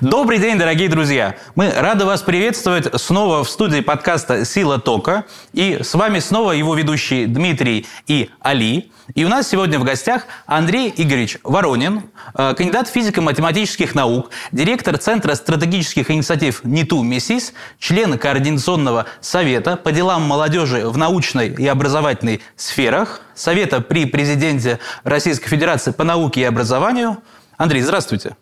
Добрый 0.00 0.38
день, 0.38 0.56
дорогие 0.56 0.88
друзья! 0.88 1.36
Мы 1.56 1.70
рады 1.70 2.06
вас 2.06 2.22
приветствовать 2.22 2.88
снова 2.98 3.44
в 3.44 3.50
студии 3.50 3.80
подкаста 3.80 4.46
«Сила 4.46 4.78
тока». 4.78 5.26
И 5.52 5.80
с 5.82 5.92
вами 5.92 6.20
снова 6.20 6.52
его 6.52 6.74
ведущие 6.74 7.26
Дмитрий 7.26 7.86
и 8.06 8.30
Али. 8.40 8.90
И 9.14 9.26
у 9.26 9.28
нас 9.28 9.50
сегодня 9.50 9.78
в 9.78 9.84
гостях 9.84 10.24
Андрей 10.46 10.90
Игоревич 10.96 11.36
Воронин, 11.42 12.04
э, 12.34 12.54
кандидат 12.54 12.88
физико-математических 12.88 13.94
наук, 13.94 14.30
директор 14.52 14.96
Центра 14.96 15.34
стратегических 15.34 16.10
инициатив 16.10 16.64
НИТУ 16.64 17.02
МИСИС, 17.02 17.52
член 17.78 18.16
Координационного 18.16 19.04
совета 19.20 19.76
по 19.76 19.92
делам 19.92 20.22
молодежи 20.22 20.88
в 20.88 20.96
научной 20.96 21.48
и 21.48 21.66
образовательной 21.66 22.40
сферах, 22.56 23.20
Совета 23.34 23.82
при 23.82 24.06
президенте 24.06 24.78
Российской 25.04 25.50
Федерации 25.50 25.90
по 25.90 26.04
науке 26.04 26.40
и 26.40 26.44
образованию. 26.44 27.18
Андрей, 27.58 27.82
здравствуйте. 27.82 28.34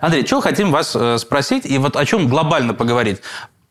Андрей, 0.00 0.26
что 0.26 0.40
хотим 0.40 0.70
вас 0.70 0.96
э, 0.96 1.18
спросить 1.18 1.66
и 1.66 1.78
вот 1.78 1.96
о 1.96 2.04
чем 2.04 2.28
глобально 2.28 2.74
поговорить? 2.74 3.20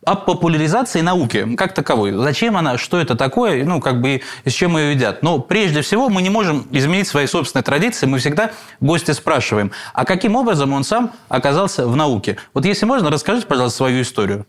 о 0.06 0.16
популяризации 0.16 1.02
науки 1.02 1.56
как 1.56 1.74
таковой. 1.74 2.14
Зачем 2.14 2.56
она, 2.56 2.78
что 2.78 3.00
это 3.00 3.16
такое, 3.16 3.66
ну, 3.66 3.82
как 3.82 4.00
бы, 4.02 4.22
с 4.46 4.54
чем 4.54 4.78
ее 4.78 4.92
едят. 4.92 5.24
Но 5.24 5.40
прежде 5.40 5.82
всего 5.82 6.10
мы 6.10 6.22
не 6.22 6.30
можем 6.30 6.66
изменить 6.72 7.08
свои 7.08 7.28
собственные 7.28 7.64
традиции. 7.64 8.06
Мы 8.06 8.20
всегда 8.20 8.52
гостя 8.80 9.14
спрашиваем, 9.14 9.72
а 9.94 10.06
каким 10.06 10.36
образом 10.38 10.72
он 10.74 10.86
сам 10.86 11.12
оказался 11.28 11.86
в 11.86 11.96
науке? 11.98 12.38
Вот 12.54 12.66
если 12.66 12.86
можно, 12.86 13.12
расскажите, 13.12 13.46
пожалуйста, 13.46 13.78
свою 13.78 14.02
историю. 14.02 14.48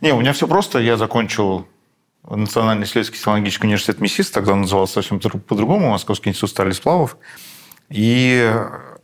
Не, 0.00 0.12
у 0.12 0.20
меня 0.20 0.32
все 0.32 0.48
просто. 0.48 0.80
Я 0.80 0.96
закончил 0.96 1.66
Национальный 2.28 2.84
исследовательский 2.84 3.18
технологический 3.18 3.66
университет 3.66 4.00
МИСИС, 4.00 4.30
тогда 4.30 4.52
он 4.52 4.62
назывался 4.62 4.94
совсем 4.94 5.20
по-другому, 5.20 5.90
Московский 5.90 6.30
институт 6.30 6.50
стали 6.50 6.72
сплавов. 6.72 7.16
И 7.88 8.52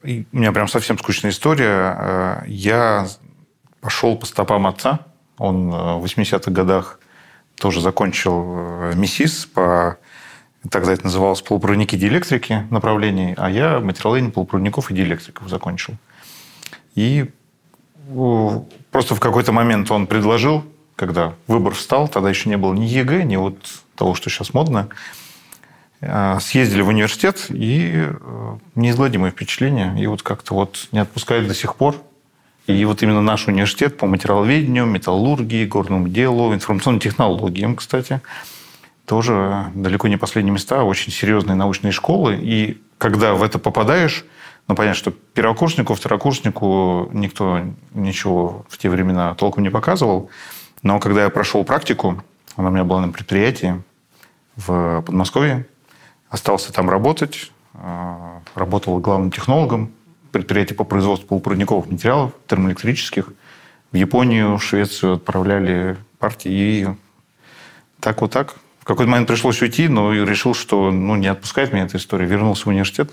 у 0.02 0.36
меня 0.36 0.52
прям 0.52 0.69
совсем 0.69 0.98
скучная 0.98 1.30
история. 1.30 1.97
Э, 1.98 2.42
я 2.47 3.06
пошел 3.80 4.16
по 4.16 4.27
стопам 4.27 4.66
отца. 4.66 5.00
Он 5.38 5.72
э, 5.72 5.97
в 5.97 6.05
80-х 6.05 6.50
годах 6.50 7.00
тоже 7.56 7.80
закончил 7.80 8.44
э, 8.56 8.92
МИСИС 8.94 9.47
по 9.47 9.98
тогда 10.70 10.92
это 10.92 11.05
называлось 11.05 11.42
полупроводники 11.42 11.97
диэлектрики 11.97 12.66
направлений, 12.70 13.34
а 13.36 13.48
я 13.48 13.78
материаловедение 13.78 14.33
полупроводников 14.33 14.91
и 14.91 14.94
диэлектриков 14.94 15.48
закончил. 15.48 15.94
И 16.97 17.31
просто 18.91 19.14
в 19.14 19.20
какой-то 19.20 19.53
момент 19.53 19.91
он 19.91 20.08
предложил, 20.08 20.64
когда 20.97 21.34
выбор 21.47 21.75
встал, 21.75 22.08
тогда 22.08 22.31
еще 22.31 22.48
не 22.48 22.56
было 22.56 22.75
ни 22.75 22.84
ЕГЭ, 22.84 23.22
ни 23.22 23.36
вот 23.36 23.58
того, 23.94 24.14
что 24.14 24.31
сейчас 24.31 24.55
модно, 24.55 24.88
съездили 26.00 26.83
в 26.83 26.89
университет, 26.89 27.47
и 27.48 28.06
э, 28.08 28.56
неизгладимое 28.75 29.30
впечатление. 29.30 29.94
И 29.98 30.06
вот 30.06 30.22
как-то 30.22 30.55
вот 30.55 30.88
не 30.92 30.98
отпускает 30.98 31.48
до 31.48 31.55
сих 31.55 31.77
пор. 31.77 31.97
И 32.66 32.84
вот 32.84 33.03
именно 33.03 33.22
наш 33.22 33.47
университет 33.47 33.97
по 33.97 34.06
материаловедению, 34.06 34.86
металлургии, 34.86 35.66
горному 35.66 36.08
делу, 36.08 36.53
информационным 36.53 37.00
технологиям, 37.00 37.77
кстати, 37.77 38.20
тоже 39.06 39.66
далеко 39.75 40.08
не 40.08 40.16
последние 40.16 40.53
места, 40.53 40.80
а 40.80 40.84
очень 40.84 41.12
серьезные 41.12 41.55
научные 41.55 41.92
школы. 41.92 42.38
И 42.41 42.83
когда 42.98 43.34
в 43.34 43.42
это 43.42 43.58
попадаешь, 43.58 44.25
ну, 44.69 44.75
понятно, 44.75 44.98
что 44.98 45.12
первокурснику, 45.12 45.94
второкурснику 45.94 47.08
никто 47.12 47.60
ничего 47.94 48.66
в 48.69 48.78
те 48.78 48.91
времена 48.91 49.34
толком 49.34 49.62
не 49.62 49.70
показывал. 49.70 50.28
Но 50.83 50.98
когда 50.98 51.22
я 51.22 51.31
прошел 51.31 51.64
практику, 51.64 52.22
она 52.56 52.69
у 52.69 52.72
меня 52.72 52.84
была 52.84 53.00
на 53.00 53.12
предприятии 53.12 53.81
в 54.56 55.03
Подмосковье, 55.03 55.66
Остался 56.28 56.72
там 56.72 56.91
работать, 56.91 57.52
а, 57.74 58.41
работал 58.55 58.98
главным 58.98 59.30
технологом 59.30 59.92
предприятия 60.32 60.74
по 60.74 60.84
производству 60.84 61.28
полупроводниковых 61.28 61.87
материалов 61.87 62.32
термоэлектрических. 62.47 63.32
В 63.92 63.97
Японию, 63.97 64.56
в 64.56 64.62
Швецию 64.62 65.15
отправляли 65.15 65.97
партии. 66.19 66.50
И 66.50 66.86
так 68.00 68.20
вот 68.20 68.32
так. 68.32 68.56
В 68.81 68.84
какой-то 68.84 69.10
момент 69.10 69.28
пришлось 69.28 69.60
уйти, 69.62 69.88
но 69.88 70.12
решил, 70.12 70.54
что 70.54 70.91
ну, 70.91 71.16
не 71.16 71.28
отпускает 71.28 71.72
меня 71.72 71.84
эта 71.84 71.97
история. 71.97 72.26
Вернулся 72.26 72.65
в 72.65 72.66
университет 72.69 73.10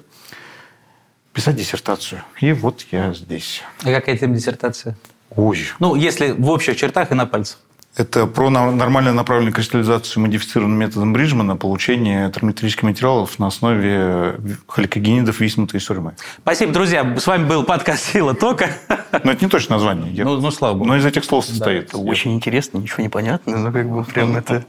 писать 1.33 1.55
диссертацию. 1.55 2.21
И 2.39 2.53
вот 2.53 2.85
я 2.91 3.13
здесь. 3.13 3.63
А 3.83 3.91
какая 3.91 4.17
тема 4.17 4.35
диссертация? 4.35 4.95
Ой. 5.35 5.59
Ну, 5.79 5.95
если 5.95 6.31
в 6.31 6.49
общих 6.49 6.77
чертах 6.77 7.11
и 7.11 7.15
на 7.15 7.25
пальцах. 7.25 7.59
Это 7.95 8.25
про 8.25 8.49
нормально 8.49 9.13
направленную 9.13 9.53
кристаллизацию 9.53 10.23
модифицированным 10.23 10.79
методом 10.79 11.13
Бриджмана 11.13 11.55
получение 11.55 12.31
термоэлектрических 12.31 12.81
материалов 12.81 13.37
на 13.37 13.47
основе 13.47 14.39
халикогенидов 14.67 15.39
виснутой 15.39 15.79
сурьмы. 15.79 16.15
Спасибо, 16.41 16.73
друзья. 16.73 17.15
С 17.19 17.27
вами 17.27 17.45
был 17.45 17.63
подкаст 17.63 18.11
«Сила 18.11 18.33
тока». 18.33 18.69
Но 19.23 19.31
это 19.31 19.45
не 19.45 19.49
точно 19.49 19.75
название. 19.75 20.11
Я... 20.11 20.25
Ну, 20.25 20.41
ну, 20.41 20.49
слава 20.49 20.73
богу. 20.73 20.85
Но 20.85 20.97
из 20.97 21.05
этих 21.05 21.23
слов 21.23 21.45
состоит. 21.45 21.91
Да, 21.91 21.99
очень 21.99 22.33
интересно, 22.33 22.79
ничего 22.79 23.03
не 23.03 23.09
понятно, 23.09 23.59
но 23.59 23.71
как 23.71 23.87
бы 23.87 24.03
прям 24.03 24.35
это... 24.37 24.65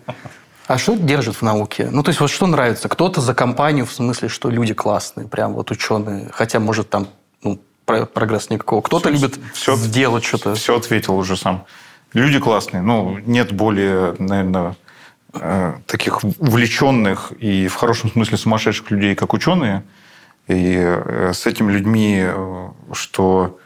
А 0.66 0.76
что 0.76 0.94
держит 0.94 1.36
в 1.36 1.42
науке? 1.42 1.88
Ну, 1.90 2.02
то 2.02 2.10
есть, 2.10 2.20
вот 2.20 2.30
что 2.30 2.46
нравится? 2.46 2.88
Кто-то 2.88 3.20
за 3.20 3.34
компанию, 3.34 3.86
в 3.86 3.92
смысле, 3.92 4.28
что 4.28 4.50
люди 4.50 4.72
классные, 4.74 5.28
прям 5.28 5.54
вот 5.54 5.70
ученые, 5.70 6.30
хотя, 6.32 6.58
может, 6.58 6.88
там 6.90 7.08
ну, 7.42 7.58
прогресс 7.84 8.50
никакого. 8.50 8.80
Кто-то 8.82 9.10
любит 9.10 9.38
все, 9.52 9.76
сделать 9.76 10.24
что-то. 10.24 10.54
Все 10.54 10.76
ответил 10.76 11.16
уже 11.16 11.36
сам. 11.36 11.64
Люди 12.14 12.38
классные. 12.38 12.82
Ну, 12.82 13.18
нет 13.18 13.52
более, 13.52 14.14
наверное, 14.20 14.76
э, 15.32 15.74
таких 15.86 16.22
увлеченных 16.24 17.32
и 17.38 17.66
в 17.66 17.74
хорошем 17.74 18.10
смысле 18.10 18.38
сумасшедших 18.38 18.90
людей, 18.92 19.16
как 19.16 19.34
ученые. 19.34 19.82
И 20.46 20.76
э, 20.78 21.32
с 21.34 21.44
этими 21.46 21.72
людьми, 21.72 22.22
э, 22.24 22.68
что 22.92 23.58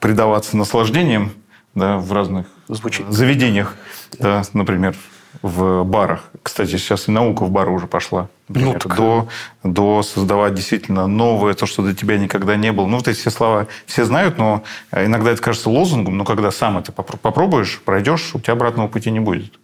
предаваться 0.00 0.56
наслаждениям 0.56 1.30
да, 1.76 1.98
в 1.98 2.12
разных 2.12 2.48
Звучит. 2.66 3.06
заведениях, 3.08 3.76
да, 4.18 4.42
например, 4.52 4.96
в 5.42 5.84
барах. 5.84 6.30
Кстати, 6.42 6.70
сейчас 6.70 7.08
и 7.08 7.10
наука 7.10 7.44
в 7.44 7.50
бары 7.50 7.70
уже 7.70 7.86
пошла. 7.86 8.28
Например, 8.48 8.74
ну, 8.74 8.78
так... 8.80 8.96
до, 8.96 9.28
до 9.62 10.02
создавать 10.02 10.54
действительно 10.54 11.06
новое, 11.06 11.54
то, 11.54 11.66
что 11.66 11.82
до 11.82 11.94
тебя 11.94 12.18
никогда 12.18 12.56
не 12.56 12.72
было. 12.72 12.86
Ну, 12.86 12.96
вот 12.96 13.08
эти 13.08 13.18
все 13.18 13.30
слова 13.30 13.66
все 13.86 14.04
знают, 14.04 14.38
но 14.38 14.64
иногда 14.92 15.30
это 15.30 15.40
кажется 15.40 15.70
лозунгом, 15.70 16.16
но 16.16 16.24
когда 16.24 16.50
сам 16.50 16.78
это 16.78 16.92
попробуешь, 16.92 17.80
пройдешь, 17.84 18.34
у 18.34 18.40
тебя 18.40 18.54
обратного 18.54 18.88
пути 18.88 19.10
не 19.10 19.20
будет. 19.20 19.58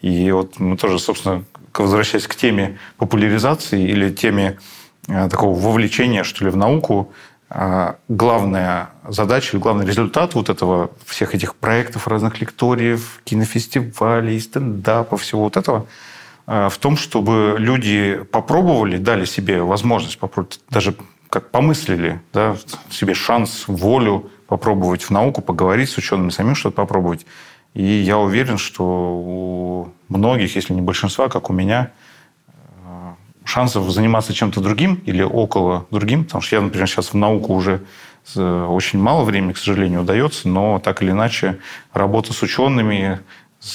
И 0.00 0.30
вот 0.30 0.58
мы 0.58 0.76
тоже, 0.76 0.98
собственно, 0.98 1.44
возвращаясь 1.72 2.26
к 2.26 2.34
теме 2.34 2.78
популяризации 2.96 3.82
или 3.82 4.10
теме 4.10 4.58
э, 5.08 5.28
такого 5.28 5.58
вовлечения, 5.58 6.24
что 6.24 6.44
ли, 6.44 6.50
в 6.50 6.56
науку, 6.56 7.12
главная 8.08 8.90
задача 9.06 9.58
главный 9.58 9.86
результат 9.86 10.34
вот 10.34 10.48
этого, 10.48 10.90
всех 11.04 11.34
этих 11.34 11.54
проектов, 11.54 12.08
разных 12.08 12.40
лекториев, 12.40 13.20
кинофестивалей, 13.24 14.40
стендапов, 14.40 15.22
всего 15.22 15.44
вот 15.44 15.56
этого, 15.56 15.86
а, 16.46 16.68
в 16.68 16.78
том, 16.78 16.96
чтобы 16.96 17.56
люди 17.58 18.20
попробовали, 18.32 18.96
дали 18.98 19.24
себе 19.24 19.62
возможность 19.62 20.18
попробовать, 20.18 20.60
даже 20.70 20.96
как 21.30 21.50
помыслили, 21.50 22.20
да, 22.32 22.56
себе 22.90 23.14
шанс, 23.14 23.64
волю 23.66 24.30
попробовать 24.46 25.02
в 25.02 25.10
науку, 25.10 25.42
поговорить 25.42 25.90
с 25.90 25.98
учеными, 25.98 26.30
самим 26.30 26.54
что-то 26.54 26.76
попробовать. 26.76 27.26
И 27.74 27.82
я 27.82 28.18
уверен, 28.18 28.58
что 28.58 28.84
у 28.84 29.88
многих, 30.08 30.56
если 30.56 30.72
не 30.72 30.80
большинства, 30.80 31.28
как 31.28 31.50
у 31.50 31.52
меня, 31.52 31.90
шансов 33.46 33.88
заниматься 33.90 34.34
чем-то 34.34 34.60
другим 34.60 35.00
или 35.06 35.22
около 35.22 35.86
другим, 35.90 36.24
потому 36.24 36.42
что 36.42 36.56
я, 36.56 36.62
например, 36.62 36.86
сейчас 36.86 37.12
в 37.12 37.14
науку 37.14 37.54
уже 37.54 37.80
очень 38.36 38.98
мало 38.98 39.24
времени, 39.24 39.52
к 39.52 39.58
сожалению, 39.58 40.02
удается, 40.02 40.48
но 40.48 40.78
так 40.80 41.02
или 41.02 41.12
иначе 41.12 41.58
работа 41.92 42.32
с 42.32 42.42
учеными, 42.42 43.20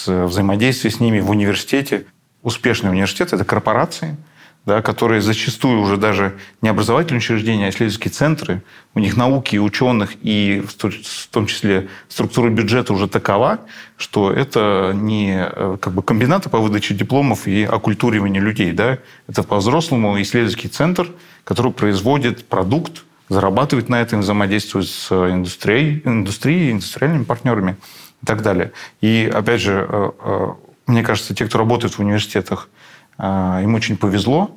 взаимодействие 0.05 0.91
с 0.91 0.99
ними 0.99 1.19
в 1.21 1.29
университете. 1.29 2.05
Успешный 2.43 2.91
университет– 2.91 3.33
это 3.33 3.45
корпорации– 3.45 4.17
да, 4.65 4.81
которые 4.81 5.21
зачастую 5.21 5.81
уже 5.81 5.97
даже 5.97 6.37
не 6.61 6.69
образовательные 6.69 7.19
учреждения, 7.19 7.65
а 7.65 7.69
исследовательские 7.69 8.11
центры, 8.11 8.61
у 8.93 8.99
них 8.99 9.17
науки 9.17 9.55
и 9.55 9.59
ученых, 9.59 10.11
и 10.21 10.63
в 10.67 11.27
том 11.31 11.47
числе 11.47 11.89
структура 12.09 12.49
бюджета 12.49 12.93
уже 12.93 13.07
такова, 13.07 13.61
что 13.97 14.31
это 14.31 14.91
не 14.93 15.33
э, 15.33 15.77
как 15.81 15.93
бы 15.93 16.03
комбинаты 16.03 16.49
по 16.49 16.59
выдаче 16.59 16.93
дипломов 16.93 17.47
и 17.47 17.63
оккультуриванию 17.63 18.43
людей. 18.43 18.71
Да? 18.71 18.99
Это 19.27 19.41
по-взрослому 19.41 20.21
исследовательский 20.21 20.69
центр, 20.69 21.09
который 21.43 21.71
производит 21.71 22.45
продукт, 22.45 23.03
зарабатывает 23.29 23.89
на 23.89 23.99
этом, 23.99 24.19
взаимодействует 24.19 24.87
с 24.87 25.11
индустрией, 25.11 26.03
индустрией 26.05 26.73
индустриальными 26.73 27.23
партнерами 27.23 27.77
и 28.21 28.25
так 28.27 28.43
далее. 28.43 28.73
И, 28.99 29.31
опять 29.33 29.61
же, 29.61 29.87
э, 29.89 30.11
э, 30.19 30.47
мне 30.85 31.01
кажется, 31.01 31.33
те, 31.33 31.45
кто 31.45 31.57
работает 31.57 31.93
в 31.93 31.99
университетах, 31.99 32.69
им 33.17 33.75
очень 33.75 33.97
повезло. 33.97 34.51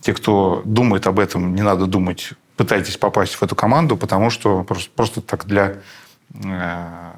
Те, 0.00 0.14
кто 0.14 0.62
думает 0.64 1.06
об 1.06 1.18
этом, 1.18 1.54
не 1.54 1.62
надо 1.62 1.86
думать, 1.86 2.32
пытайтесь 2.56 2.96
попасть 2.96 3.34
в 3.34 3.42
эту 3.42 3.54
команду, 3.54 3.96
потому 3.96 4.30
что 4.30 4.64
просто, 4.64 4.90
просто 4.94 5.20
так 5.20 5.46
для, 5.46 5.76
э, 6.34 7.12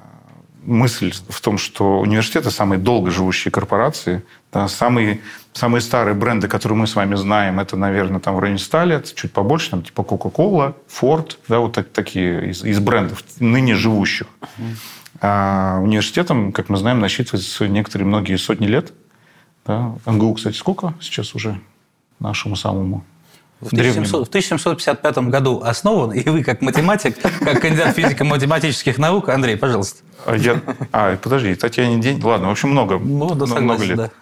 мысль 0.62 1.12
в 1.28 1.40
том, 1.40 1.58
что 1.58 2.00
университеты 2.00 2.50
самые 2.50 2.78
долго 2.78 3.10
живущие 3.10 3.50
корпорации, 3.50 4.22
да, 4.52 4.68
самые, 4.68 5.20
самые 5.52 5.80
старые 5.80 6.14
бренды, 6.14 6.48
которые 6.48 6.78
мы 6.78 6.86
с 6.86 6.94
вами 6.94 7.14
знаем, 7.14 7.60
это, 7.60 7.76
наверное, 7.76 8.20
там 8.20 8.36
в 8.36 8.38
районе 8.38 8.58
100 8.58 8.84
лет, 8.84 9.14
чуть 9.14 9.32
побольше, 9.32 9.70
там 9.70 9.82
типа 9.82 10.02
Coca-Cola, 10.02 10.74
Ford, 10.88 11.36
да, 11.48 11.60
вот 11.60 11.72
так, 11.72 11.88
такие 11.90 12.50
из, 12.50 12.64
из 12.64 12.78
брендов 12.78 13.24
ныне 13.38 13.74
живущих. 13.74 14.26
А 15.22 15.78
университетам, 15.82 16.52
как 16.52 16.68
мы 16.68 16.76
знаем, 16.76 17.00
насчитывается 17.00 17.68
некоторые 17.68 18.06
многие 18.06 18.36
сотни 18.36 18.66
лет. 18.66 18.92
Да. 19.70 20.12
МГУ, 20.12 20.34
кстати, 20.34 20.56
сколько 20.56 20.94
сейчас 21.00 21.34
уже 21.36 21.60
нашему 22.18 22.56
самому 22.56 23.04
в 23.60 23.66
1700, 23.66 24.26
в 24.26 24.28
1755 24.28 25.18
году 25.28 25.60
основан, 25.62 26.12
и 26.12 26.28
вы, 26.28 26.42
как 26.42 26.62
математик, 26.62 27.20
как 27.20 27.60
кандидат 27.60 27.94
физико-математических 27.94 28.98
наук, 28.98 29.28
Андрей, 29.28 29.56
пожалуйста. 29.56 30.02
А, 30.26 30.34
я, 30.34 30.60
а 30.92 31.16
подожди, 31.16 31.54
Татьяне 31.54 32.00
день. 32.00 32.20
Ладно, 32.22 32.48
в 32.48 32.50
общем, 32.52 32.70
много. 32.70 32.98
Ну, 32.98 33.34
да, 33.34 33.46
согласен, 33.46 33.64
много 33.64 33.84
лет. 33.84 34.12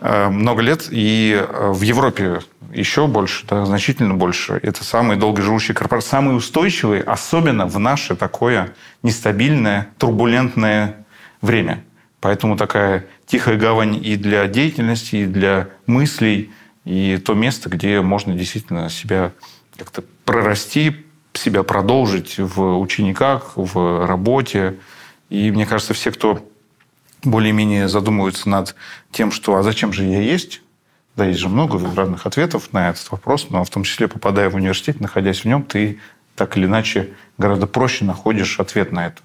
Да. 0.00 0.30
много 0.30 0.62
лет. 0.62 0.88
И 0.90 1.34
э, 1.34 1.70
в 1.72 1.80
Европе 1.82 2.42
еще 2.72 3.06
больше, 3.06 3.46
да, 3.46 3.64
значительно 3.64 4.14
больше. 4.14 4.60
Это 4.62 4.84
самые 4.84 5.18
долгоживущие 5.18 5.74
корпорации, 5.74 6.10
самые 6.10 6.36
устойчивые, 6.36 7.02
особенно 7.02 7.66
в 7.66 7.78
наше 7.78 8.14
такое 8.14 8.74
нестабильное, 9.02 9.88
турбулентное 9.96 11.06
время. 11.40 11.82
Поэтому 12.20 12.56
такая 12.56 13.06
тихая 13.28 13.56
гавань 13.56 14.04
и 14.04 14.16
для 14.16 14.46
деятельности, 14.48 15.16
и 15.16 15.26
для 15.26 15.68
мыслей, 15.86 16.50
и 16.84 17.18
то 17.18 17.34
место, 17.34 17.68
где 17.68 18.00
можно 18.00 18.34
действительно 18.34 18.90
себя 18.90 19.32
как-то 19.76 20.02
прорасти, 20.24 21.04
себя 21.34 21.62
продолжить 21.62 22.38
в 22.38 22.78
учениках, 22.78 23.52
в 23.54 24.06
работе. 24.06 24.78
И 25.28 25.50
мне 25.50 25.66
кажется, 25.66 25.94
все, 25.94 26.10
кто 26.10 26.44
более-менее 27.22 27.88
задумываются 27.88 28.48
над 28.48 28.74
тем, 29.12 29.30
что 29.30 29.56
«а 29.56 29.62
зачем 29.62 29.92
же 29.92 30.04
я 30.04 30.20
есть?», 30.20 30.62
да, 31.14 31.26
есть 31.26 31.40
же 31.40 31.48
много 31.48 31.80
разных 31.96 32.26
ответов 32.26 32.72
на 32.72 32.90
этот 32.90 33.10
вопрос, 33.10 33.48
но 33.50 33.64
в 33.64 33.70
том 33.70 33.82
числе, 33.82 34.06
попадая 34.06 34.48
в 34.50 34.54
университет, 34.54 35.00
находясь 35.00 35.40
в 35.40 35.44
нем, 35.46 35.64
ты 35.64 35.98
так 36.36 36.56
или 36.56 36.66
иначе 36.66 37.10
гораздо 37.36 37.66
проще 37.66 38.04
находишь 38.04 38.60
ответ 38.60 38.92
на 38.92 39.08
это. 39.08 39.20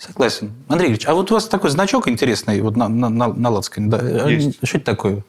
Согласен. 0.00 0.52
Андрей 0.68 0.88
Ильич, 0.88 1.06
а 1.06 1.12
вот 1.12 1.30
у 1.30 1.34
вас 1.34 1.46
такой 1.46 1.68
значок 1.68 2.08
интересный 2.08 2.62
вот 2.62 2.74
на, 2.74 2.88
на, 2.88 3.10
на, 3.10 3.28
на 3.28 3.50
лацкане. 3.50 3.88
Да? 3.88 4.30
Есть. 4.30 4.58
Что 4.66 4.78
это 4.78 4.86
такое? 4.86 5.22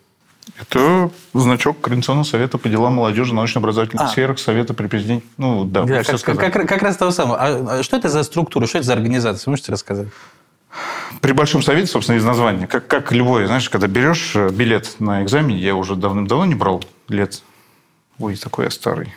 Это 0.60 1.12
значок 1.34 1.82
Координационного 1.82 2.24
совета 2.24 2.58
по 2.58 2.70
делам 2.70 2.94
молодежи 2.94 3.34
научно-образовательных 3.34 4.06
а. 4.06 4.08
сферах 4.08 4.40
Совета 4.40 4.74
при 4.74 4.88
президенте. 4.88 5.26
Ну, 5.38 5.66
да, 5.66 5.84
да 5.84 6.04
как, 6.04 6.22
как, 6.22 6.54
как, 6.54 6.70
как 6.70 6.82
раз 6.82 6.96
того 6.96 7.12
самого. 7.12 7.38
А, 7.38 7.80
а 7.80 7.84
что 7.84 7.98
это 7.98 8.08
за 8.08 8.24
структура, 8.24 8.66
что 8.66 8.78
это 8.78 8.88
за 8.88 8.94
организация? 8.94 9.50
Можете 9.52 9.74
рассказать? 9.74 10.08
При 11.20 11.34
Большом 11.34 11.62
Совете, 11.62 11.88
собственно, 11.88 12.16
из 12.16 12.24
названия. 12.24 12.66
Как, 12.66 12.88
как 12.88 13.12
любой, 13.12 13.48
знаешь, 13.48 13.70
когда 13.70 13.88
берешь 13.88 14.32
э, 14.36 14.50
билет 14.52 14.96
на 15.00 15.22
экзамен, 15.22 15.58
я 15.58 15.76
уже 15.76 15.98
давным-давно 15.98 16.46
не 16.46 16.56
брал 16.56 16.82
лет. 17.10 17.44
Ой, 18.20 18.38
такой 18.38 18.66
я 18.66 18.72
старый. 18.72 19.14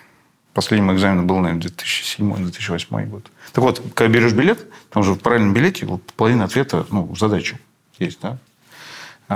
Последний 0.54 0.86
мой 0.86 0.94
экзамен 0.94 1.26
был, 1.26 1.38
наверное, 1.40 1.68
2007-2008 1.68 3.06
год. 3.06 3.30
Так 3.52 3.64
вот, 3.64 3.82
когда 3.94 4.14
берешь 4.14 4.32
билет, 4.32 4.66
там 4.90 5.02
же 5.02 5.14
в 5.14 5.18
правильном 5.18 5.52
билете 5.52 5.86
половина 6.16 6.44
ответа, 6.44 6.86
ну, 6.90 7.14
задачу 7.16 7.58
есть, 7.98 8.20
да? 8.22 8.38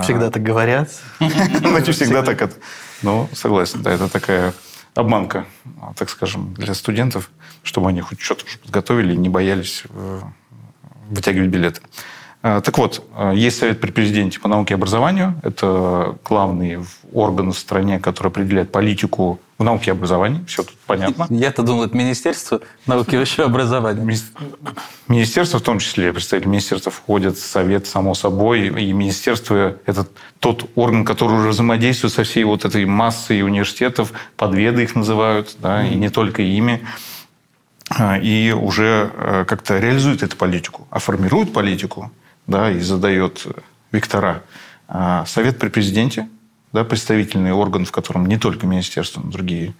Всегда 0.01 0.31
так 0.31 0.41
говорят. 0.41 0.89
Ну, 1.19 1.77
не 1.77 1.91
всегда 1.91 2.23
так 2.23 2.41
это. 2.41 2.55
Ну, 3.01 3.29
согласен, 3.33 3.81
да, 3.81 3.91
это 3.91 4.07
такая 4.07 4.53
обманка, 4.95 5.45
так 5.95 6.09
скажем, 6.09 6.53
для 6.53 6.73
студентов, 6.73 7.31
чтобы 7.63 7.89
они 7.89 8.01
хоть 8.01 8.21
что-то 8.21 8.45
уже 8.45 8.57
подготовили 8.57 9.13
и 9.13 9.17
не 9.17 9.29
боялись 9.29 9.83
э, 9.89 10.21
вытягивать 11.09 11.49
билеты. 11.49 11.81
А, 12.41 12.61
так 12.61 12.77
вот, 12.77 13.03
а, 13.15 13.33
есть 13.33 13.59
Совет 13.59 13.81
при 13.81 13.91
президенте 13.91 14.39
по 14.39 14.47
науке 14.47 14.73
и 14.73 14.75
образованию. 14.75 15.35
Это 15.43 16.17
главный 16.23 16.79
орган 17.11 17.51
в 17.51 17.57
стране, 17.57 17.99
который 17.99 18.29
определяет 18.29 18.71
политику 18.71 19.41
в 19.57 19.63
науке 19.63 19.91
и 19.91 19.91
образовании. 19.91 20.45
Все 20.45 20.63
тут 20.63 20.77
понятно. 20.87 21.27
Я-то 21.29 21.63
думал, 21.63 21.83
это 21.83 21.97
Министерство 21.97 22.61
науки 22.85 23.15
и 23.15 23.17
высшего 23.17 23.47
образования. 23.47 24.19
Министерство 25.09 25.59
в 25.59 25.63
том 25.63 25.79
числе, 25.79 26.13
представители 26.13 26.47
министерства 26.47 26.93
входят 26.93 27.35
в 27.35 27.45
Совет, 27.45 27.87
само 27.87 28.13
собой. 28.13 28.67
И 28.67 28.93
министерство– 28.93 29.75
это 29.85 30.07
тот 30.39 30.69
орган, 30.75 31.03
который 31.03 31.39
уже 31.39 31.49
взаимодействует 31.49 32.13
со 32.13 32.23
всей 32.23 32.45
вот 32.45 32.63
этой 32.63 32.85
массой 32.85 33.41
университетов, 33.41 34.13
подведы 34.37 34.83
их 34.83 34.95
называют, 34.95 35.57
да, 35.59 35.85
и 35.85 35.95
не 35.95 36.07
только 36.07 36.41
ими 36.41 36.87
а, 37.89 38.17
и 38.17 38.51
уже 38.51 39.11
э, 39.13 39.45
как-то 39.45 39.79
реализует 39.79 40.23
эту 40.23 40.37
политику, 40.37 40.87
а 40.89 40.99
формирует 40.99 41.51
политику 41.51 42.13
да, 42.49 42.71
и 42.71 42.79
задает 42.79 43.45
вектора. 43.91 44.43
А 44.87 45.25
совет 45.25 45.59
при 45.59 45.69
президенте, 45.69 46.27
да, 46.73 46.83
представительный 46.83 47.51
орган, 47.51 47.85
в 47.85 47.91
котором 47.91 48.25
не 48.25 48.37
только 48.37 48.65
министерство, 48.65 49.21
но 49.21 49.31
другие 49.31 49.73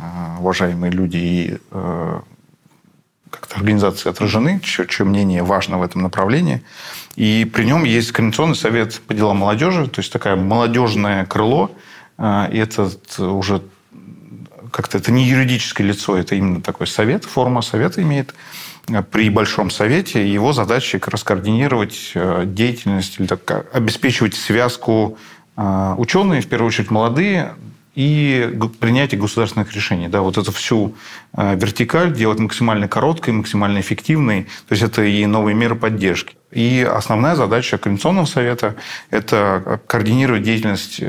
а, 0.00 0.36
уважаемые 0.40 0.92
люди 0.92 1.16
и 1.16 1.58
э, 1.70 2.20
как-то 3.30 3.56
организации 3.56 4.10
отражены, 4.10 4.60
чье, 4.60 5.04
мнение 5.04 5.42
важно 5.42 5.78
в 5.78 5.82
этом 5.82 6.02
направлении. 6.02 6.62
И 7.16 7.50
при 7.50 7.64
нем 7.64 7.84
есть 7.84 8.12
Координационный 8.12 8.56
совет 8.56 9.00
по 9.06 9.14
делам 9.14 9.38
молодежи, 9.38 9.86
то 9.88 10.00
есть 10.00 10.12
такое 10.12 10.36
молодежное 10.36 11.24
крыло. 11.24 11.70
А, 12.18 12.48
и 12.52 12.58
этот 12.58 13.18
уже 13.18 13.62
как-то 14.70 14.98
это 14.98 15.12
не 15.12 15.24
юридическое 15.24 15.86
лицо, 15.86 16.16
это 16.16 16.34
именно 16.34 16.60
такой 16.60 16.86
совет, 16.86 17.24
форма 17.24 17.62
совета 17.62 18.02
имеет 18.02 18.34
при 19.10 19.30
Большом 19.30 19.70
Совете. 19.70 20.28
Его 20.28 20.52
задача 20.52 20.98
как 20.98 21.12
раз 21.12 21.24
координировать 21.24 22.12
э, 22.14 22.44
деятельность, 22.46 23.18
или 23.18 23.26
так, 23.26 23.66
обеспечивать 23.74 24.34
связку 24.34 25.18
э, 25.56 25.94
ученые, 25.98 26.40
в 26.40 26.46
первую 26.46 26.68
очередь 26.68 26.90
молодые, 26.90 27.54
и 27.94 28.52
принятие 28.78 29.18
государственных 29.18 29.74
решений. 29.74 30.08
Да, 30.08 30.20
вот 30.20 30.36
эту 30.36 30.52
всю 30.52 30.94
э, 31.32 31.56
вертикаль 31.56 32.12
делать 32.14 32.38
максимально 32.38 32.88
короткой, 32.88 33.34
максимально 33.34 33.80
эффективной. 33.80 34.44
То 34.68 34.72
есть 34.72 34.82
это 34.82 35.02
и 35.02 35.24
новые 35.26 35.54
меры 35.54 35.74
поддержки. 35.74 36.36
И 36.52 36.86
основная 36.88 37.34
задача 37.34 37.78
Координационного 37.78 38.26
совета– 38.26 38.76
это 39.10 39.80
координировать 39.86 40.42
деятельность 40.42 41.02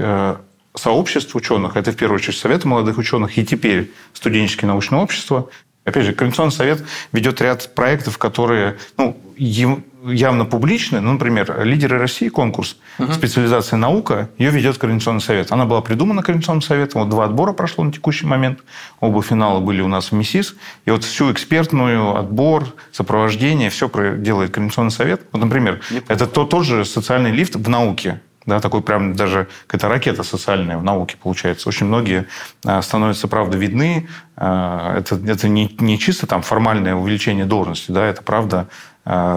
сообществ 0.78 1.36
ученых, 1.36 1.76
это 1.76 1.92
в 1.92 1.96
первую 1.96 2.18
очередь 2.18 2.38
Совета 2.38 2.68
молодых 2.68 2.98
ученых 2.98 3.38
и 3.38 3.46
теперь 3.46 3.92
студенческое 4.14 4.68
научное 4.70 5.00
общество, 5.00 5.50
Опять 5.88 6.04
же, 6.04 6.12
Координационный 6.12 6.52
совет 6.52 6.84
ведет 7.14 7.40
ряд 7.40 7.74
проектов, 7.74 8.18
которые 8.18 8.78
ну, 8.98 9.18
явно 9.38 10.44
публичны. 10.44 11.00
Ну, 11.00 11.14
например, 11.14 11.64
«Лидеры 11.64 11.98
России» 11.98 12.28
конкурс, 12.28 12.76
угу. 13.00 13.14
специализация 13.14 13.78
наука, 13.78 14.30
ее 14.38 14.50
ведет 14.52 14.78
Координационный 14.78 15.22
совет. 15.22 15.54
Она 15.54 15.64
была 15.64 15.80
придумана 15.80 16.24
Координационным 16.24 16.62
советом. 16.62 17.02
Вот 17.04 17.10
два 17.10 17.24
отбора 17.24 17.54
прошло 17.54 17.86
на 17.86 17.94
текущий 17.94 18.26
момент. 18.26 18.60
Оба 19.00 19.24
финала 19.24 19.62
были 19.62 19.80
у 19.80 19.88
нас 19.88 20.12
в 20.12 20.12
МИСИС. 20.12 20.56
И 20.86 20.92
вот 20.92 21.06
всю 21.06 21.32
экспертную, 21.32 22.18
отбор, 22.18 22.66
сопровождение, 22.92 23.70
все 23.70 23.90
делает 24.18 24.52
Координационный 24.52 24.92
совет. 24.92 25.22
Вот, 25.32 25.42
например, 25.42 25.80
это 26.10 26.28
тот, 26.28 26.50
тот 26.50 26.66
же 26.66 26.84
социальный 26.84 27.32
лифт 27.32 27.56
в 27.56 27.70
науке 27.70 28.20
да, 28.48 28.60
такой 28.62 28.82
прям 28.82 29.14
даже 29.14 29.48
какая-то 29.68 29.90
ракета 29.90 30.24
социальная 30.24 30.78
в 30.78 30.84
науке 30.84 31.18
получается. 31.22 31.70
Очень 31.70 31.86
многие 31.88 32.26
а, 32.66 32.82
становятся, 32.82 33.28
правда, 33.28 33.58
видны. 33.58 34.08
А, 34.38 34.98
это, 34.98 35.16
это 35.16 35.50
не, 35.50 35.76
не 35.80 36.00
чисто 36.00 36.26
там 36.26 36.42
формальное 36.42 36.96
увеличение 36.96 37.46
должности, 37.46 37.92
да, 37.92 38.06
это 38.06 38.24
правда 38.24 38.70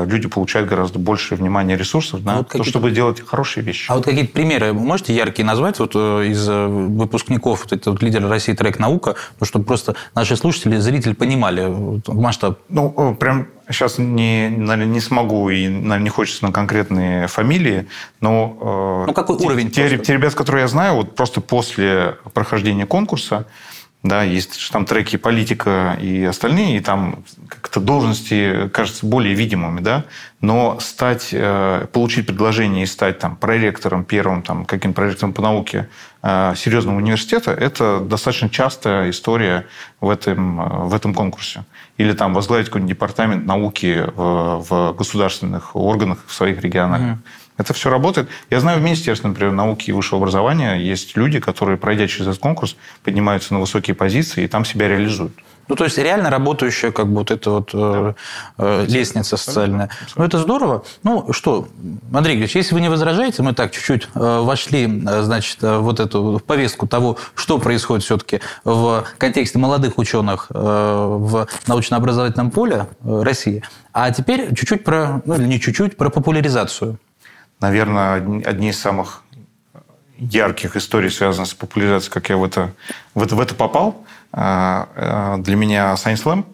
люди 0.07 0.27
получают 0.29 0.69
гораздо 0.69 0.99
больше 0.99 1.37
внимания 1.37 1.77
ресурсов 1.77 2.25
на 2.25 2.39
вот 2.39 2.49
то, 2.49 2.65
чтобы 2.65 2.91
делать 2.91 3.21
хорошие 3.25 3.63
вещи. 3.63 3.91
А 3.91 3.95
вот 3.97 4.05
какие-то 4.05 4.33
примеры 4.33 4.73
можете 4.73 5.15
яркие 5.15 5.47
назвать 5.47 5.79
вот 5.79 5.93
э, 5.95 6.27
из 6.27 6.49
э, 6.49 6.67
выпускников 6.67 7.63
вот 7.63 7.73
это 7.73 7.91
вот 7.93 8.03
лидер 8.03 8.27
России 8.29 8.53
трек 8.53 8.79
наука, 8.79 9.15
ну, 9.39 9.47
чтобы 9.47 9.65
просто 9.65 9.95
наши 10.15 10.37
слушатели, 10.37 10.77
зрители 10.79 11.13
понимали 11.13 11.73
масштаб? 12.09 12.59
Ну, 12.69 13.15
прям 13.15 13.47
сейчас 13.69 13.99
не, 13.99 14.49
наверное, 14.49 14.93
не 14.93 15.01
смогу 15.01 15.51
и, 15.51 15.69
наверное, 15.69 16.01
не 16.01 16.11
хочется 16.11 16.45
на 16.45 16.53
конкретные 16.53 17.29
фамилии, 17.29 17.87
но... 18.21 19.05
Э, 19.05 19.07
ну, 19.07 19.13
какой 19.13 19.39
те, 19.39 19.47
уровень? 19.47 19.71
Те, 19.71 19.99
те 19.99 20.13
ребят, 20.15 20.35
которые 20.35 20.63
я 20.63 20.69
знаю, 20.69 20.95
вот 20.95 21.15
просто 21.15 21.41
после 21.41 22.17
прохождения 22.35 22.87
конкурса, 22.87 23.47
да, 24.03 24.23
есть 24.23 24.71
там 24.73 24.87
треки 24.87 25.17
политика 25.17 25.99
и 26.01 26.25
остальные, 26.25 26.79
и 26.79 26.81
там 26.81 27.23
как-то 27.49 27.81
должности 27.81 28.69
кажутся 28.73 29.05
более 29.05 29.35
видимыми, 29.35 29.81
да, 29.81 30.05
но 30.41 30.79
стать, 30.81 31.31
э, 31.33 31.87
получить 31.93 32.27
предложение 32.27 32.85
и 32.85 32.87
стать 32.87 33.19
там 33.19 33.37
проректором 33.37 34.05
первым, 34.05 34.43
там, 34.43 34.65
каким 34.65 34.95
проректором 34.95 35.35
по 35.35 35.43
науке 35.43 35.91
э, 36.23 36.55
серьезного 36.57 36.97
университета, 36.97 37.51
это 37.51 38.01
достаточно 38.01 38.49
частая 38.49 39.11
история 39.11 39.67
в 40.01 40.09
этом, 40.09 40.61
э, 40.61 40.87
в 40.87 40.95
этом 40.95 41.13
конкурсе. 41.13 41.65
Или 41.99 42.15
там 42.15 42.33
возглавить 42.33 42.67
какой-нибудь 42.67 42.95
департамент 42.97 43.45
науки 43.45 44.03
в, 44.17 44.65
в 44.67 44.95
государственных 44.97 45.77
органах 45.77 46.21
в 46.27 46.33
своих 46.33 46.63
регионах. 46.63 47.01
Mm-hmm. 47.03 47.17
Это 47.61 47.75
все 47.75 47.91
работает. 47.91 48.31
Я 48.49 48.59
знаю, 48.59 48.81
в 48.81 48.83
Министерстве, 48.83 49.29
например, 49.29 49.53
науки 49.53 49.91
и 49.91 49.93
высшего 49.93 50.17
образования 50.17 50.77
есть 50.77 51.15
люди, 51.15 51.41
которые, 51.41 51.77
пройдя 51.77 52.09
через 52.09 52.29
этот 52.29 52.41
конкурс, 52.41 52.75
поднимаются 53.05 53.53
на 53.53 53.61
высокие 53.61 53.95
позиции 53.95 54.45
и 54.45 54.49
там 54.49 54.65
себя 54.65 54.89
реализуют. 54.89 55.35
Ну, 55.69 55.77
то 55.77 55.85
есть 55.85 55.99
реально 55.99 56.31
работающая 56.31 56.91
как 56.91 57.07
бы 57.07 57.19
вот 57.19 57.31
эта 57.31 57.51
вот 57.51 57.71
э, 57.75 58.15
э, 58.57 58.87
лестница 58.89 59.37
социальная. 59.37 59.91
Ну, 60.17 60.25
это 60.25 60.39
здорово. 60.39 60.85
Ну, 61.03 61.33
что, 61.35 61.69
Андрей 62.13 62.39
Ильич, 62.39 62.57
если 62.57 62.75
вы 62.75 62.81
не 62.81 62.89
возражаете, 62.89 63.43
мы 63.43 63.53
так 63.53 63.73
чуть-чуть 63.73 64.09
э, 64.15 64.41
вошли, 64.41 64.87
э, 64.87 65.23
значит, 65.23 65.63
э, 65.63 65.79
вот 65.79 66.01
эту 66.01 66.43
повестку 66.45 66.89
того, 66.89 67.19
что 67.35 67.59
происходит 67.59 68.05
все-таки 68.05 68.41
в 68.65 69.05
контексте 69.19 69.59
молодых 69.59 69.99
ученых 69.99 70.47
э, 70.49 70.55
в 70.55 71.47
научно-образовательном 71.67 72.51
поле 72.51 72.87
России. 73.05 73.63
А 73.93 74.11
теперь 74.11 74.53
чуть-чуть 74.55 74.83
про, 74.83 75.21
ну, 75.27 75.35
или 75.35 75.45
не 75.45 75.61
чуть-чуть, 75.61 75.97
про 75.97 76.09
популяризацию. 76.09 76.99
Наверное, 77.61 78.15
одни- 78.15 78.71
из 78.71 78.81
самых 78.81 79.23
ярких 80.19 80.77
историй, 80.77 81.11
связанных 81.11 81.49
с 81.49 81.55
популяризацией, 81.55 82.13
как 82.13 82.29
я 82.31 82.37
в 82.37 82.45
это, 82.45 82.73
в 83.15 83.23
это, 83.23 83.37
в 83.37 83.41
это 83.41 83.55
попал. 83.55 84.05
А, 84.33 84.89
а, 84.95 85.37
Для 85.39 85.57
меня 85.57 85.93
Science 85.95 86.23
Slam 86.25 86.45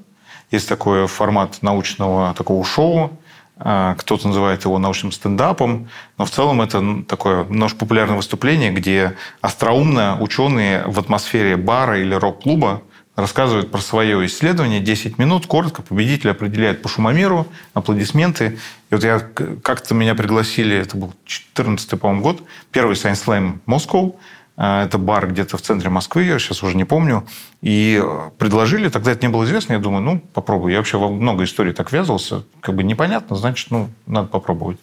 есть 0.50 0.68
такой 0.68 1.06
формат 1.06 1.62
научного 1.62 2.34
такого 2.34 2.64
шоу. 2.64 3.10
А, 3.58 3.94
Кто-то 3.96 4.28
называет 4.28 4.64
его 4.64 4.78
научным 4.78 5.12
стендапом, 5.12 5.88
но 6.18 6.24
в 6.24 6.30
целом 6.30 6.60
это 6.60 7.02
такое 7.08 7.44
немножко 7.44 7.78
популярное 7.78 8.16
выступление, 8.16 8.70
где 8.70 9.14
остроумно 9.40 10.18
ученые 10.20 10.84
в 10.86 10.98
атмосфере 10.98 11.56
бара 11.56 11.98
или 11.98 12.14
рок-клуба 12.14 12.82
рассказывают 13.16 13.70
про 13.70 13.80
свое 13.80 14.24
исследование 14.26 14.80
10 14.80 15.18
минут, 15.18 15.46
коротко, 15.46 15.82
победитель 15.82 16.30
определяет 16.30 16.82
по 16.82 16.88
шумомеру, 16.88 17.48
аплодисменты. 17.72 18.58
И 18.90 18.94
вот 18.94 19.02
я 19.02 19.20
как-то 19.62 19.94
меня 19.94 20.14
пригласили, 20.14 20.76
это 20.76 20.96
был 20.96 21.14
14 21.24 21.98
по-моему, 21.98 22.22
год, 22.22 22.42
первый 22.70 22.94
Science 22.94 23.24
Slam 23.26 23.58
Moscow, 23.66 24.16
А, 24.58 24.84
это 24.84 24.96
бар 24.96 25.28
где-то 25.28 25.58
в 25.58 25.62
центре 25.62 25.90
Москвы, 25.90 26.24
я 26.24 26.38
сейчас 26.38 26.62
уже 26.62 26.76
не 26.76 26.84
помню. 26.84 27.26
И 27.60 28.00
э, 28.02 28.30
предложили, 28.38 28.88
тогда 28.88 29.12
это 29.12 29.26
не 29.26 29.30
было 29.30 29.44
известно, 29.44 29.74
я 29.74 29.78
думаю, 29.78 30.02
ну, 30.02 30.18
попробую. 30.18 30.72
Я 30.72 30.78
вообще 30.78 30.96
во 30.96 31.10
много 31.10 31.44
историй 31.44 31.74
так 31.74 31.92
ввязывался, 31.92 32.44
как 32.60 32.74
бы 32.74 32.82
непонятно, 32.82 33.36
значит, 33.36 33.70
ну, 33.70 33.90
надо 34.06 34.28
попробовать. 34.28 34.78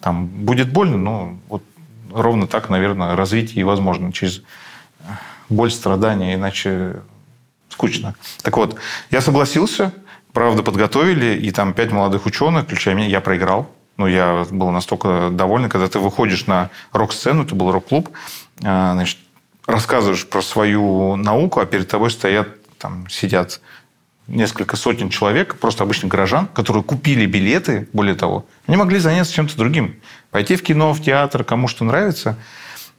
Там 0.00 0.26
будет 0.26 0.72
больно, 0.72 0.96
но 0.96 1.38
вот 1.48 1.64
ровно 2.12 2.46
так, 2.46 2.68
наверное, 2.70 3.16
развитие 3.16 3.62
и 3.62 3.64
возможно 3.64 4.12
через 4.12 4.42
боль, 5.48 5.72
страдания, 5.72 6.34
иначе 6.34 7.00
скучно. 7.76 8.14
Так 8.42 8.56
вот, 8.56 8.76
я 9.10 9.20
согласился, 9.20 9.92
правда, 10.32 10.62
подготовили, 10.62 11.36
и 11.36 11.50
там 11.50 11.74
пять 11.74 11.92
молодых 11.92 12.24
ученых, 12.24 12.64
включая 12.64 12.94
меня, 12.94 13.06
я 13.06 13.20
проиграл. 13.20 13.70
Ну, 13.98 14.06
я 14.06 14.46
был 14.50 14.70
настолько 14.70 15.28
доволен, 15.30 15.68
когда 15.68 15.88
ты 15.88 15.98
выходишь 15.98 16.46
на 16.46 16.70
рок-сцену, 16.92 17.44
это 17.44 17.54
был 17.54 17.70
рок-клуб, 17.70 18.10
а, 18.64 18.94
значит, 18.94 19.18
рассказываешь 19.66 20.26
про 20.26 20.40
свою 20.40 21.16
науку, 21.16 21.60
а 21.60 21.66
перед 21.66 21.88
тобой 21.88 22.10
стоят, 22.10 22.48
там, 22.78 23.08
сидят 23.10 23.60
несколько 24.26 24.76
сотен 24.76 25.10
человек, 25.10 25.56
просто 25.56 25.84
обычных 25.84 26.10
горожан, 26.10 26.46
которые 26.46 26.82
купили 26.82 27.26
билеты, 27.26 27.88
более 27.92 28.14
того, 28.14 28.46
они 28.66 28.76
могли 28.78 28.98
заняться 28.98 29.34
чем-то 29.34 29.56
другим. 29.56 29.96
Пойти 30.30 30.56
в 30.56 30.62
кино, 30.62 30.94
в 30.94 31.02
театр, 31.02 31.44
кому 31.44 31.68
что 31.68 31.84
нравится. 31.84 32.36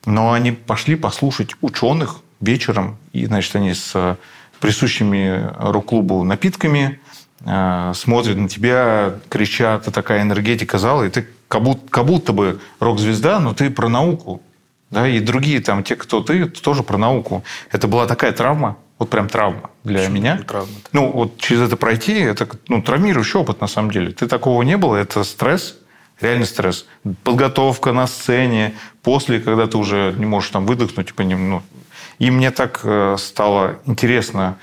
Но 0.06 0.32
они 0.34 0.52
пошли 0.52 0.96
послушать 0.96 1.56
ученых 1.62 2.22
вечером, 2.40 2.98
и, 3.12 3.26
значит, 3.26 3.56
они 3.56 3.74
с 3.74 4.18
присущими 4.60 5.52
рок-клубу 5.58 6.24
напитками, 6.24 7.00
э, 7.46 7.92
смотрят 7.96 8.38
на 8.38 8.50
тебя, 8.50 9.16
кричат, 9.30 9.84
это 9.84 9.92
такая 9.92 10.22
энергетика 10.22 10.78
зала, 10.78 11.04
и 11.04 11.10
ты 11.10 11.28
как 11.48 11.64
будто, 11.64 11.90
как 11.90 12.06
будто 12.06 12.34
бы 12.34 12.60
рок-звезда, 12.80 13.40
но 13.40 13.54
ты 13.54 13.70
про 13.70 13.90
науку. 13.90 14.42
Да, 14.90 15.08
и 15.08 15.20
другие 15.20 15.60
там, 15.60 15.84
те, 15.84 15.96
кто 15.98 16.22
ты, 16.22 16.46
тоже 16.46 16.82
про 16.82 16.98
науку. 16.98 17.44
Это 17.72 17.88
была 17.90 18.06
такая 18.06 18.32
травма, 18.32 18.78
вот 19.00 19.10
прям 19.10 19.28
травма 19.28 19.70
для 19.84 20.00
Почему 20.00 20.16
меня. 20.16 20.38
травма? 20.38 20.72
Ну, 20.94 21.12
вот 21.12 21.38
через 21.40 21.62
это 21.62 21.76
пройти, 21.76 22.14
это 22.14 22.48
ну, 22.70 22.82
травмирующий 22.82 23.40
опыт 23.40 23.60
на 23.60 23.68
самом 23.68 23.92
деле. 23.92 24.12
Ты 24.12 24.28
такого 24.28 24.64
не 24.64 24.78
было, 24.78 24.96
это 24.96 25.26
стресс, 25.26 25.78
реальный 26.22 26.46
стресс. 26.46 26.86
Подготовка 27.24 27.92
на 27.92 28.08
сцене, 28.08 28.76
после, 29.04 29.42
когда 29.42 29.68
ты 29.68 29.78
уже 29.78 30.16
не 30.18 30.26
можешь 30.26 30.50
там 30.52 30.66
выдохнуть, 30.66 31.08
типа, 31.08 31.24
ну, 31.24 31.62
и 32.20 32.32
мне 32.32 32.52
так 32.52 32.82
э, 32.84 33.16
стало 33.20 33.80
интересно 33.86 34.58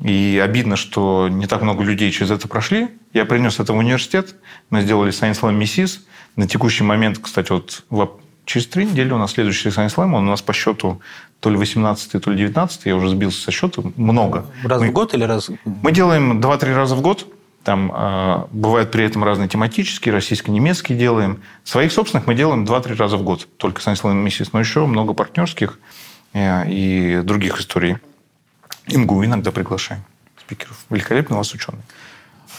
и 0.00 0.40
обидно, 0.42 0.76
что 0.76 1.28
не 1.28 1.46
так 1.46 1.62
много 1.62 1.82
людей 1.82 2.10
через 2.12 2.30
это 2.30 2.46
прошли. 2.48 2.88
Я 3.12 3.24
принес 3.24 3.58
это 3.58 3.72
в 3.72 3.76
университет. 3.76 4.34
Мы 4.70 4.82
сделали 4.82 5.12
Science 5.12 5.40
Slam 5.40 5.54
Миссис. 5.54 6.06
На 6.36 6.46
текущий 6.46 6.84
момент, 6.84 7.18
кстати, 7.18 7.52
вот 7.90 8.20
через 8.44 8.66
три 8.68 8.84
недели 8.86 9.12
у 9.12 9.18
нас 9.18 9.32
следующий 9.32 9.70
Science 9.70 9.96
Slam. 9.96 10.14
Он 10.14 10.28
у 10.28 10.30
нас 10.30 10.42
по 10.42 10.52
счету 10.52 11.00
то 11.40 11.50
ли 11.50 11.56
18 11.56 12.22
то 12.22 12.30
ли 12.30 12.36
19 12.36 12.86
Я 12.86 12.96
уже 12.96 13.08
сбился 13.08 13.42
со 13.42 13.50
счета. 13.50 13.82
Много. 13.96 14.46
Раз 14.64 14.80
Мы- 14.80 14.88
в 14.88 14.92
год 14.92 15.14
или 15.14 15.24
раз... 15.24 15.50
мы 15.64 15.92
делаем 15.92 16.40
2-3 16.40 16.74
раза 16.74 16.94
в 16.94 17.00
год. 17.00 17.26
Там 17.64 17.92
э, 17.92 18.44
бывают 18.52 18.90
при 18.92 19.04
этом 19.04 19.24
разные 19.24 19.48
тематические, 19.48 20.14
российско-немецкие 20.14 20.96
делаем. 20.96 21.42
Своих 21.64 21.92
собственных 21.92 22.26
мы 22.26 22.34
делаем 22.34 22.64
2-3 22.64 22.96
раза 22.96 23.16
в 23.16 23.22
год. 23.22 23.48
Только 23.56 23.82
Science 23.82 24.02
Slam 24.02 24.14
Миссис. 24.14 24.52
Но 24.52 24.60
еще 24.60 24.86
много 24.86 25.12
партнерских 25.12 25.78
и 26.66 27.20
других 27.22 27.60
историй. 27.60 27.98
ИМГУ 28.86 29.24
иногда 29.24 29.52
приглашаем 29.52 30.02
спикеров. 30.40 30.84
Великолепный 30.90 31.34
у 31.34 31.38
вас 31.38 31.52
ученый. 31.52 31.82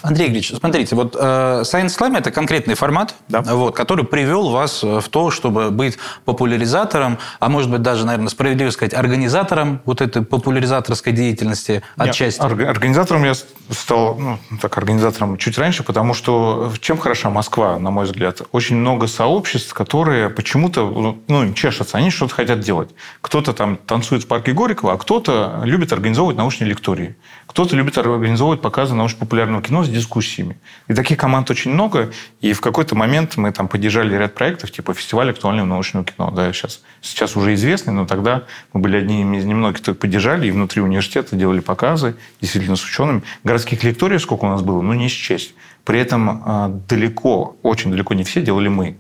Андрей 0.02 0.30
Ильич, 0.30 0.54
смотрите, 0.58 0.96
вот 0.96 1.16
э, 1.20 1.20
Science 1.66 1.98
Slam– 1.98 2.18
это 2.20 2.32
конкретный 2.32 2.76
формат, 2.76 3.16
Да. 3.28 3.42
вот, 3.42 3.76
который 3.76 4.06
привел 4.06 4.50
вас 4.50 4.84
э, 4.84 5.00
в 5.02 5.10
то, 5.10 5.30
чтобы 5.32 5.72
быть 5.72 5.98
популяризатором, 6.26 7.18
а 7.40 7.50
может 7.50 7.70
быть 7.70 7.82
даже, 7.82 8.06
наверное, 8.06 8.30
справедливо 8.30 8.70
сказать, 8.70 8.94
организатором 8.94 9.82
вот 9.86 10.02
этой 10.02 10.22
популяризаторской 10.24 11.12
деятельности 11.14 11.82
отчасти. 11.98 12.42
Нет, 12.42 12.52
орг- 12.52 12.66
Организатором 12.70 13.24
я 13.26 13.34
стал, 13.72 14.16
ну, 14.18 14.40
так, 14.62 14.78
организатором 14.78 15.38
чуть 15.38 15.58
раньше, 15.58 15.84
потому 15.84 16.14
что 16.14 16.72
чем 16.80 16.98
хороша 16.98 17.30
Москва, 17.30 17.78
на 17.80 17.92
мой 17.92 18.06
взгляд? 18.06 18.42
Очень 18.52 18.78
много 18.78 19.08
сообществ, 19.08 19.74
которые 19.74 20.30
почему-то, 20.30 20.90
ну, 20.90 21.22
ну, 21.28 21.44
им 21.44 21.54
чешутся, 21.54 21.98
они 21.98 22.10
что-то 22.10 22.34
хотят 22.36 22.62
делать. 22.62 22.90
Кто-то 23.22 23.54
там 23.54 23.76
танцует 23.78 24.24
в 24.24 24.28
парке 24.28 24.54
Горького, 24.54 24.94
а 24.94 24.98
кто-то 24.98 25.62
любит 25.66 25.92
организовывать 25.92 26.38
научные 26.38 26.70
лектории. 26.70 27.16
Кто-то 27.48 27.76
любит 27.76 27.98
организовывать 27.98 28.62
показы 28.62 28.94
научно-популярного 28.96 29.62
кино 29.64 29.84
с 29.90 29.92
дискуссиями. 29.92 30.58
И 30.88 30.94
таких 30.94 31.18
команд 31.18 31.50
очень 31.50 31.72
много. 31.72 32.12
И 32.42 32.54
в 32.54 32.62
какой-то 32.62 32.96
момент 32.96 33.38
мы 33.38 33.52
там 33.52 33.68
поддержали 33.68 34.16
ряд 34.16 34.34
проектов, 34.34 34.72
типа 34.72 34.94
фестиваль 34.94 35.32
актуального 35.32 35.68
научного 35.68 36.06
кино. 36.06 36.32
Да, 36.32 36.52
сейчас, 36.54 36.82
сейчас 37.02 37.36
уже 37.36 37.54
известный, 37.56 37.94
но 37.94 38.06
тогда 38.06 38.44
мы 38.74 38.82
были 38.82 38.98
одними 38.98 39.38
из 39.38 39.46
немногих, 39.46 39.82
кто 39.82 39.94
поддержали, 39.94 40.48
и 40.48 40.52
внутри 40.52 40.82
университета 40.82 41.36
делали 41.36 41.60
показы, 41.60 42.16
действительно 42.40 42.76
с 42.76 42.86
учеными. 42.86 43.24
Городских 43.44 43.84
лекторий 43.84 44.20
сколько 44.20 44.46
у 44.46 44.50
нас 44.50 44.62
было, 44.62 44.82
ну, 44.82 44.94
не 44.94 45.08
счесть. 45.08 45.54
При 45.84 46.00
этом 46.00 46.44
а, 46.46 46.70
далеко, 46.88 47.58
очень 47.64 47.92
далеко 47.92 48.14
не 48.14 48.24
все 48.24 48.42
делали 48.42 48.68
мы. 48.68 48.98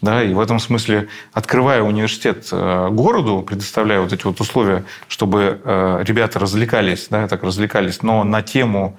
Да, 0.00 0.22
и 0.22 0.32
в 0.32 0.38
этом 0.38 0.60
смысле, 0.60 1.08
открывая 1.32 1.82
университет 1.82 2.48
э, 2.52 2.88
городу, 2.90 3.42
предоставляя 3.42 4.00
вот 4.00 4.12
эти 4.12 4.24
вот 4.24 4.40
условия, 4.40 4.84
чтобы 5.08 5.60
э, 5.64 6.04
ребята 6.04 6.38
развлекались, 6.38 7.08
да, 7.10 7.26
так 7.26 7.42
развлекались, 7.42 8.02
но 8.02 8.22
на 8.22 8.42
тему 8.42 8.96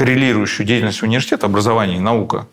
коррелирующую 0.00 0.66
деятельность 0.66 1.02
университета, 1.02 1.44
образование 1.44 1.98
и 1.98 2.00
наука, 2.00 2.46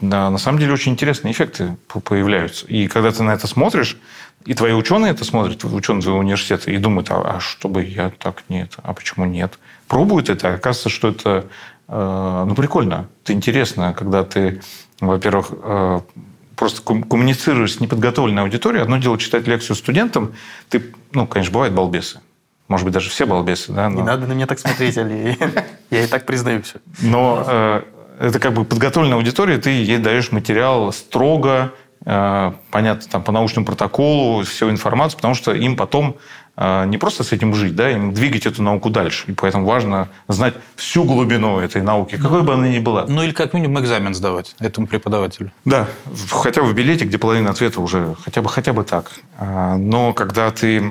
да, 0.00 0.30
на 0.30 0.38
самом 0.38 0.58
деле 0.58 0.72
очень 0.72 0.92
интересные 0.92 1.32
эффекты 1.32 1.76
по- 1.86 2.00
появляются. 2.00 2.64
И 2.66 2.88
когда 2.88 3.12
ты 3.12 3.22
на 3.22 3.32
это 3.32 3.46
смотришь, 3.46 3.98
и 4.46 4.54
твои 4.54 4.72
ученые 4.72 5.10
это 5.12 5.22
смотрят, 5.22 5.62
ученые 5.64 6.00
твоего 6.00 6.20
университета, 6.20 6.70
и 6.70 6.78
думают, 6.78 7.10
а, 7.10 7.36
а 7.36 7.40
что 7.40 7.68
бы 7.68 7.84
я 7.84 8.08
так 8.18 8.44
нет, 8.48 8.72
а 8.82 8.94
почему 8.94 9.26
нет? 9.26 9.58
Пробуют 9.86 10.30
это, 10.30 10.48
а 10.48 10.54
оказывается, 10.54 10.88
что 10.88 11.08
это 11.08 11.44
э, 11.88 12.44
ну, 12.48 12.54
прикольно, 12.54 13.10
это 13.22 13.34
интересно, 13.34 13.92
когда 13.92 14.24
ты, 14.24 14.62
во-первых, 14.98 15.48
э, 15.50 16.00
просто 16.56 16.80
ком- 16.80 17.02
коммуницируешь 17.02 17.74
с 17.74 17.80
неподготовленной 17.80 18.44
аудиторией. 18.44 18.82
Одно 18.82 18.96
дело 18.96 19.18
читать 19.18 19.46
лекцию 19.46 19.76
студентам. 19.76 20.32
Ты, 20.70 20.94
ну, 21.12 21.26
конечно, 21.26 21.52
бывают 21.52 21.74
балбесы. 21.74 22.20
Может 22.68 22.84
быть, 22.84 22.94
даже 22.94 23.10
все 23.10 23.26
балбесы, 23.26 23.72
да? 23.72 23.88
Не 23.88 23.96
но- 23.96 24.04
надо 24.04 24.26
на 24.26 24.32
меня 24.34 24.46
так 24.46 24.58
смотреть, 24.58 24.96
Али. 24.98 25.36
Я 25.90 26.04
и 26.04 26.06
так 26.06 26.26
признаю 26.26 26.62
все. 26.62 26.78
но 27.00 27.42
э, 27.46 27.82
это 28.20 28.38
как 28.38 28.52
бы 28.52 28.64
подготовленная 28.64 29.16
аудитория, 29.16 29.58
ты 29.58 29.70
ей 29.70 29.98
даешь 29.98 30.32
материал 30.32 30.92
строго, 30.92 31.72
э, 32.04 32.52
понятно, 32.70 33.10
там, 33.10 33.22
по 33.22 33.32
научному 33.32 33.64
протоколу, 33.66 34.42
всю 34.44 34.70
информацию, 34.70 35.16
потому 35.16 35.34
что 35.34 35.52
им 35.54 35.76
потом 35.76 36.16
э, 36.58 36.84
не 36.86 36.98
просто 36.98 37.24
с 37.24 37.32
этим 37.32 37.54
жить, 37.54 37.74
да, 37.74 37.90
им 37.90 38.12
двигать 38.12 38.44
эту 38.44 38.62
науку 38.62 38.90
дальше. 38.90 39.24
И 39.28 39.32
поэтому 39.32 39.64
важно 39.64 40.08
знать 40.28 40.52
всю 40.76 41.04
глубину 41.04 41.58
этой 41.60 41.80
науки, 41.80 42.16
какой 42.18 42.42
бы 42.42 42.52
она 42.52 42.68
ни 42.68 42.80
была. 42.80 43.06
Ну 43.08 43.22
или 43.22 43.32
как 43.32 43.54
минимум 43.54 43.80
экзамен 43.80 44.12
сдавать 44.12 44.56
этому 44.60 44.86
преподавателю. 44.88 45.52
Да, 45.64 45.86
хотя 46.30 46.60
бы 46.62 46.68
в 46.68 46.74
билете, 46.74 47.06
где 47.06 47.16
половина 47.16 47.50
ответа 47.50 47.80
уже 47.80 48.14
хотя 48.22 48.42
бы, 48.42 48.48
хотя 48.50 48.72
бы 48.74 48.84
так. 48.84 49.10
А, 49.38 49.76
Но 49.78 50.12
когда 50.12 50.50
ты 50.50 50.82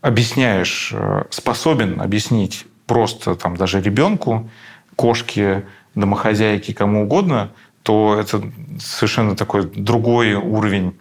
объясняешь, 0.00 0.90
э, 0.92 1.24
способен 1.30 2.00
объяснить 2.00 2.66
просто 2.86 3.34
там 3.34 3.56
даже 3.56 3.80
ребенку, 3.80 4.50
кошке, 4.96 5.66
домохозяйке, 5.94 6.74
кому 6.74 7.04
угодно, 7.04 7.52
то 7.82 8.16
это 8.18 8.42
совершенно 8.78 9.36
такой 9.36 9.64
другой 9.64 10.34
уровень 10.34 10.98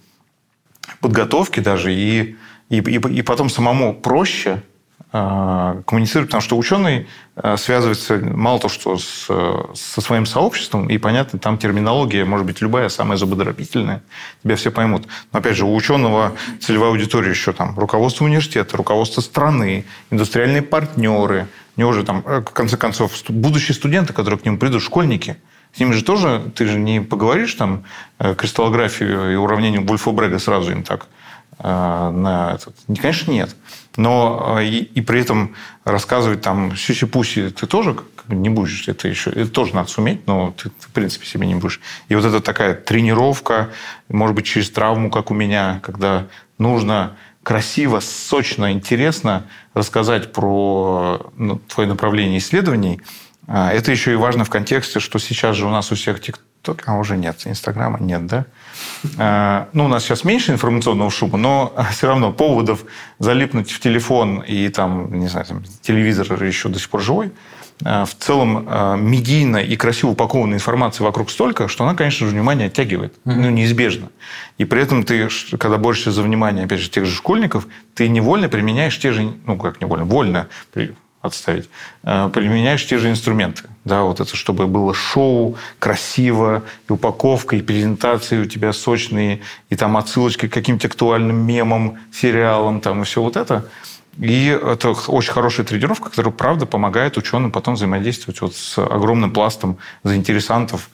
подготовки 1.01 1.59
даже, 1.59 1.93
и, 1.93 2.35
и, 2.69 2.77
и, 2.77 3.21
потом 3.21 3.49
самому 3.49 3.93
проще 3.93 4.63
коммуницировать, 5.11 6.29
потому 6.29 6.41
что 6.41 6.55
ученый 6.55 7.07
э, 7.35 7.57
связывается 7.57 8.17
мало 8.17 8.59
то, 8.59 8.69
что 8.69 8.97
с, 8.97 9.25
со 9.73 10.01
своим 10.01 10.27
сообществом, 10.27 10.87
и, 10.87 10.99
понятно, 10.99 11.39
там 11.39 11.57
терминология 11.57 12.25
может 12.25 12.45
быть 12.45 12.61
любая, 12.61 12.89
самая 12.89 13.17
зубодробительная, 13.17 14.03
тебя 14.43 14.55
все 14.55 14.69
поймут. 14.69 15.07
Но, 15.31 15.39
опять 15.39 15.57
же, 15.57 15.65
у 15.65 15.73
ученого 15.73 16.33
целевая 16.61 16.91
аудитория 16.91 17.31
еще 17.31 17.53
там 17.53 17.77
руководство 17.79 18.25
университета, 18.25 18.77
руководство 18.77 19.21
страны, 19.21 19.85
индустриальные 20.11 20.61
партнеры, 20.61 21.47
у 21.75 21.79
него 21.79 21.91
же 21.93 22.03
там, 22.03 22.21
в 22.21 22.51
конце 22.51 22.77
концов, 22.77 23.13
будущие 23.29 23.73
студенты, 23.73 24.13
которые 24.13 24.39
к 24.39 24.45
нему 24.45 24.57
придут, 24.57 24.83
школьники– 24.83 25.37
с 25.71 25.79
ними 25.79 25.91
же 25.91 26.03
тоже, 26.03 26.51
ты 26.55 26.65
же 26.65 26.79
не 26.79 26.99
поговоришь 26.99 27.53
там 27.53 27.83
кристаллографию 28.17 29.33
и 29.33 29.35
уравнение 29.35 29.79
Вульфа-Брега 29.79 30.39
сразу 30.39 30.71
им 30.71 30.81
так 30.81 31.05
Э, 31.05 31.28
на 31.63 32.53
этот? 32.55 32.75
Конечно, 33.01 33.31
нет. 33.31 33.55
Но 33.97 34.57
э, 34.59 34.65
и, 34.65 34.77
и 34.77 35.01
при 35.01 35.21
этом 35.21 35.55
рассказывать 35.83 36.41
там 36.41 36.75
сюси-пуси 36.75 37.49
ты 37.49 37.67
тоже 37.67 37.97
не 38.29 38.49
будешь. 38.49 38.87
Это 38.87 39.07
еще 39.07 39.29
это 39.29 39.49
тоже 39.49 39.75
надо 39.75 39.89
суметь, 39.89 40.25
но 40.27 40.53
ты, 40.57 40.69
ты, 40.69 40.87
в 40.87 40.91
принципе, 40.91 41.25
себе 41.25 41.47
не 41.47 41.55
будешь. 41.55 41.81
И 42.07 42.15
вот 42.15 42.25
это 42.25 42.39
такая 42.39 42.75
тренировка, 42.75 43.69
может 44.07 44.35
быть, 44.35 44.45
через 44.45 44.69
травму, 44.69 45.09
как 45.09 45.31
у 45.31 45.33
меня, 45.33 45.79
когда 45.83 46.27
нужно 46.57 47.17
красиво, 47.43 47.99
сочно, 47.99 48.71
интересно 48.71 49.45
рассказать 49.73 50.31
про 50.31 51.31
ну, 51.35 51.57
твое 51.67 51.89
направление 51.89 52.37
исследований. 52.37 53.01
А, 53.47 53.73
это 53.73 53.91
еще 53.91 54.13
и 54.13 54.15
важно 54.15 54.45
в 54.45 54.49
контексте, 54.49 54.99
что 54.99 55.19
сейчас 55.19 55.55
же 55.55 55.65
у 55.65 55.71
нас 55.71 55.91
у 55.91 55.95
всех 55.95 56.21
ТикТок, 56.61 56.83
а 56.87 56.97
уже 56.97 57.17
нет, 57.17 57.41
Инстаграма 57.45 57.99
нет, 57.99 58.25
да? 58.27 58.45
Э, 59.17 59.65
ну, 59.73 59.85
у 59.85 59.87
нас 59.87 60.03
сейчас 60.03 60.23
меньше 60.23 60.51
информационного 60.51 61.09
шума, 61.09 61.37
но 61.37 61.73
все 61.91 62.07
равно 62.07 62.31
поводов 62.31 62.85
залипнуть 63.19 63.71
в 63.71 63.79
телефон 63.79 64.39
и 64.39 64.69
там, 64.69 65.13
не 65.19 65.27
знаю, 65.27 65.45
там, 65.45 65.63
телевизор 65.81 66.41
еще 66.43 66.69
до 66.69 66.79
сих 66.79 66.89
пор 66.89 67.01
живой, 67.01 67.31
э, 67.83 68.05
в 68.05 68.15
целом 68.15 68.67
э, 68.67 68.97
медийно 68.97 69.57
и 69.57 69.75
красиво 69.75 70.11
упакованной 70.11 70.57
информации 70.57 71.03
вокруг 71.03 71.31
столько, 71.31 71.67
что 71.67 71.83
она, 71.83 71.95
конечно 71.95 72.27
же, 72.27 72.33
внимание 72.33 72.67
оттягивает. 72.67 73.15
Ну, 73.25 73.49
неизбежно. 73.49 74.09
И 74.57 74.65
при 74.65 74.81
этом 74.81 75.03
ты, 75.03 75.29
когда 75.57 75.77
борешься 75.77 76.11
за 76.11 76.21
внимание, 76.21 76.65
опять 76.65 76.79
же, 76.79 76.89
тех 76.89 77.05
же 77.05 77.15
школьников, 77.15 77.67
ты 77.95 78.09
невольно 78.09 78.49
применяешь 78.49 78.99
те 78.99 79.11
же, 79.11 79.33
ну, 79.45 79.57
как 79.57 79.81
невольно, 79.81 80.05
вольно 80.05 80.47
отставить, 81.21 81.69
э, 82.03 82.29
применяешь 82.33 82.85
те 82.87 82.97
же 82.97 83.09
инструменты. 83.09 83.63
Да, 83.83 84.03
вот 84.03 84.19
это, 84.19 84.35
чтобы 84.35 84.67
было 84.67 84.93
шоу, 84.93 85.57
красиво, 85.79 86.63
и 86.87 86.91
упаковка, 86.91 87.55
и 87.55 87.61
презентации 87.61 88.39
у 88.39 88.45
тебя 88.45 88.71
сочные, 88.73 89.41
и 89.69 89.75
там 89.75 89.97
отсылочки 89.97 90.47
к 90.47 90.53
каким-то 90.53 90.87
актуальным 90.87 91.35
мемам, 91.35 91.99
сериалам, 92.13 92.81
там, 92.81 93.01
и 93.01 93.05
все 93.05 93.21
вот 93.21 93.35
это. 93.35 93.65
И 94.17 94.47
это 94.47 94.89
очень 94.89 95.31
хорошая 95.31 95.65
тренировка, 95.65 96.09
которая, 96.09 96.33
правда, 96.33 96.65
помогает 96.65 97.17
ученым 97.17 97.51
потом 97.51 97.75
взаимодействовать 97.75 98.41
вот 98.41 98.55
с 98.55 98.77
огромным 98.77 99.31
пластом 99.31 99.77
заинтересантов, 100.03 100.89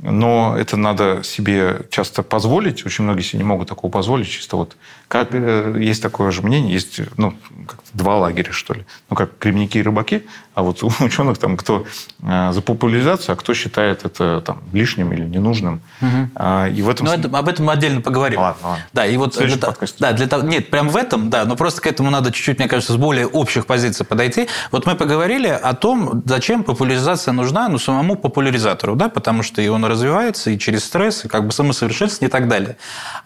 но 0.00 0.56
это 0.56 0.76
надо 0.76 1.22
себе 1.24 1.82
часто 1.90 2.22
позволить. 2.22 2.86
Очень 2.86 3.04
многие 3.04 3.22
себе 3.22 3.38
не 3.38 3.44
могут 3.44 3.68
такого 3.68 3.90
позволить. 3.90 4.28
Чисто 4.28 4.56
вот 4.56 4.76
как 5.08 5.28
э, 5.32 5.76
есть 5.80 6.02
такое 6.02 6.30
же 6.30 6.42
мнение, 6.42 6.72
есть 6.72 7.00
ну, 7.16 7.34
два 7.94 8.18
лагеря, 8.18 8.52
что 8.52 8.74
ли. 8.74 8.84
Ну, 9.10 9.16
как 9.16 9.38
кремники 9.38 9.78
и 9.78 9.82
рыбаки, 9.82 10.26
а 10.54 10.62
вот 10.62 10.82
у 10.82 10.92
ученых 11.00 11.38
там 11.38 11.56
кто 11.56 11.86
э, 12.22 12.52
за 12.52 12.60
популяризацию, 12.60 13.32
а 13.32 13.36
кто 13.36 13.54
считает 13.54 14.04
это 14.04 14.42
там 14.44 14.60
лишним 14.72 15.12
или 15.12 15.24
ненужным. 15.24 15.80
Угу. 16.00 16.42
И 16.74 16.82
в 16.82 16.88
этом... 16.88 17.06
Ну, 17.06 17.12
это, 17.12 17.36
об 17.36 17.48
этом 17.48 17.66
мы 17.66 17.72
отдельно 17.72 18.00
поговорим. 18.00 18.38
Ладно, 18.38 18.68
ладно. 18.68 18.84
Да, 18.92 19.06
и 19.06 19.16
вот 19.16 19.36
для, 19.38 19.56
да, 19.98 20.12
для 20.12 20.26
того, 20.26 20.42
нет, 20.42 20.70
прям 20.70 20.90
в 20.90 20.96
этом, 20.96 21.30
да, 21.30 21.44
но 21.44 21.56
просто 21.56 21.80
к 21.80 21.86
этому 21.86 22.10
надо 22.10 22.30
чуть-чуть, 22.30 22.58
мне 22.58 22.68
кажется, 22.68 22.92
с 22.92 22.96
более 22.96 23.26
общих 23.26 23.66
позиций 23.66 24.04
подойти. 24.04 24.48
Вот 24.70 24.86
мы 24.86 24.94
поговорили 24.94 25.48
о 25.48 25.74
том, 25.74 26.22
зачем 26.26 26.62
популяризация 26.62 27.32
нужна, 27.32 27.68
ну, 27.68 27.78
самому 27.78 28.16
популяризатору, 28.16 28.94
да, 28.94 29.08
потому 29.08 29.42
что 29.42 29.62
и 29.62 29.68
развивается, 29.88 30.50
и 30.50 30.58
через 30.58 30.84
стресс, 30.84 31.24
и 31.24 31.28
как 31.28 31.46
бы 31.46 31.52
самосовершенствование 31.52 32.28
и 32.28 32.32
так 32.32 32.48
далее. 32.48 32.76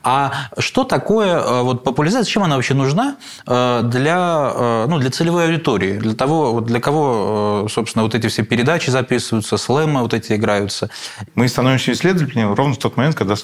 А 0.02 0.48
что 0.58 0.84
такое 0.84 1.38
э, 1.38 1.62
вот 1.62 1.84
популяризация, 1.84 2.24
зачем 2.24 2.42
она 2.42 2.56
вообще 2.56 2.74
нужна 2.74 3.16
э, 3.46 3.80
для, 3.84 4.52
э, 4.54 4.86
ну, 4.88 4.98
для 4.98 5.10
целевой 5.10 5.46
аудитории, 5.46 5.98
для 5.98 6.14
того, 6.14 6.60
для 6.60 6.80
кого, 6.80 7.66
собственно, 7.70 8.02
вот 8.02 8.14
эти 8.14 8.28
все 8.28 8.42
передачи 8.44 8.90
записываются, 8.90 9.56
слэмы 9.56 10.02
вот 10.02 10.14
эти 10.14 10.32
играются? 10.34 10.90
Мы 11.34 11.48
становимся 11.48 11.92
исследователями 11.92 12.54
ровно 12.54 12.74
в 12.74 12.78
тот 12.78 12.96
момент, 12.96 13.16
когда 13.16 13.36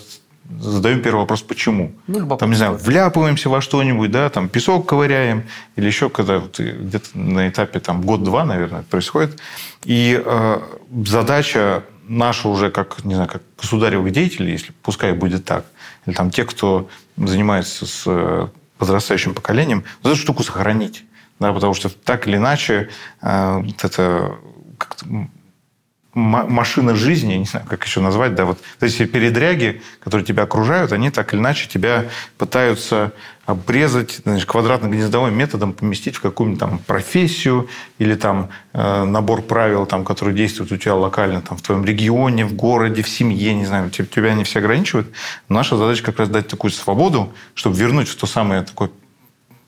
задаем 0.60 1.02
первый 1.02 1.20
вопрос, 1.20 1.42
почему. 1.42 1.92
Ну, 2.06 2.36
там, 2.36 2.50
не 2.50 2.56
знаю, 2.56 2.76
вляпываемся 2.76 3.48
во 3.48 3.60
что-нибудь, 3.60 4.10
да, 4.10 4.28
там 4.30 4.48
песок 4.48 4.86
ковыряем, 4.86 5.44
или 5.76 5.86
еще 5.86 6.08
когда 6.08 6.38
вот, 6.38 6.58
где-то 6.58 7.18
на 7.18 7.48
этапе 7.48 7.80
там 7.80 8.00
год-два, 8.02 8.44
наверное, 8.44 8.80
это 8.80 8.88
происходит. 8.88 9.38
И 9.84 10.20
э, 10.24 10.60
задача 11.04 11.84
наша 12.08 12.48
уже 12.48 12.70
как, 12.70 13.04
не 13.04 13.14
знаю, 13.14 13.28
как 13.28 13.42
государевых 13.58 14.12
деятелей, 14.12 14.52
если 14.52 14.72
пускай 14.82 15.12
будет 15.12 15.44
так, 15.44 15.66
или 16.06 16.14
там 16.14 16.30
те, 16.30 16.44
кто 16.44 16.88
занимается 17.16 17.86
с 17.86 18.04
э, 18.06 18.48
подрастающим 18.78 19.34
поколением, 19.34 19.84
вот 20.02 20.10
эту 20.10 20.20
штуку 20.20 20.42
сохранить. 20.42 21.04
Да, 21.38 21.52
потому 21.52 21.72
что 21.74 21.88
так 21.88 22.26
или 22.26 22.36
иначе 22.36 22.88
э, 23.22 23.58
вот 23.58 23.84
это 23.84 24.38
машина 26.18 26.94
жизни, 26.94 27.34
не 27.34 27.44
знаю, 27.44 27.66
как 27.68 27.84
еще 27.84 28.00
назвать, 28.00 28.34
да, 28.34 28.44
вот 28.44 28.58
эти 28.80 29.06
передряги, 29.06 29.82
которые 30.00 30.24
тебя 30.26 30.42
окружают, 30.42 30.92
они 30.92 31.10
так 31.10 31.32
или 31.32 31.40
иначе 31.40 31.68
тебя 31.68 32.06
пытаются 32.36 33.12
обрезать 33.46 34.20
квадратно-гнездовым 34.46 35.34
методом, 35.34 35.72
поместить 35.72 36.16
в 36.16 36.20
какую-нибудь 36.20 36.60
там 36.60 36.78
профессию 36.80 37.68
или 37.98 38.14
там 38.14 38.50
э, 38.74 39.04
набор 39.04 39.42
правил, 39.42 39.86
там, 39.86 40.04
которые 40.04 40.36
действуют 40.36 40.72
у 40.72 40.76
тебя 40.76 40.94
локально, 40.94 41.40
там, 41.40 41.56
в 41.56 41.62
твоем 41.62 41.84
регионе, 41.84 42.44
в 42.44 42.52
городе, 42.54 43.02
в 43.02 43.08
семье, 43.08 43.54
не 43.54 43.64
знаю, 43.64 43.90
тебя 43.90 44.32
они 44.32 44.44
все 44.44 44.58
ограничивают. 44.58 45.08
Наша 45.48 45.76
задача 45.76 46.02
как 46.02 46.18
раз 46.18 46.28
дать 46.28 46.48
такую 46.48 46.72
свободу, 46.72 47.32
чтобы 47.54 47.76
вернуть 47.76 48.08
в 48.08 48.16
то 48.16 48.26
самое 48.26 48.62
такое 48.62 48.90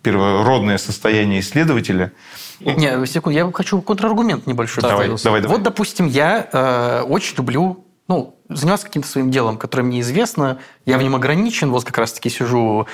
первородное 0.02 0.78
состояние 0.78 1.40
исследователя– 1.40 2.12
не, 2.60 3.06
секунду, 3.06 3.36
я 3.36 3.50
хочу 3.52 3.80
контраргумент 3.82 4.46
небольшой. 4.46 4.82
Давай, 4.82 5.08
давай, 5.08 5.40
давай. 5.40 5.56
Вот, 5.56 5.62
допустим, 5.62 6.06
я 6.06 6.48
э, 6.52 7.02
очень 7.02 7.36
люблю 7.36 7.84
ну, 8.10 8.34
заниматься 8.48 8.86
каким-то 8.86 9.06
своим 9.06 9.30
делом, 9.30 9.56
которое 9.56 9.84
мне 9.84 10.00
известно, 10.00 10.58
я 10.84 10.98
в 10.98 11.02
нем 11.02 11.14
ограничен, 11.14 11.70
вот 11.70 11.84
как 11.84 11.96
раз-таки 11.96 12.28
сижу, 12.28 12.88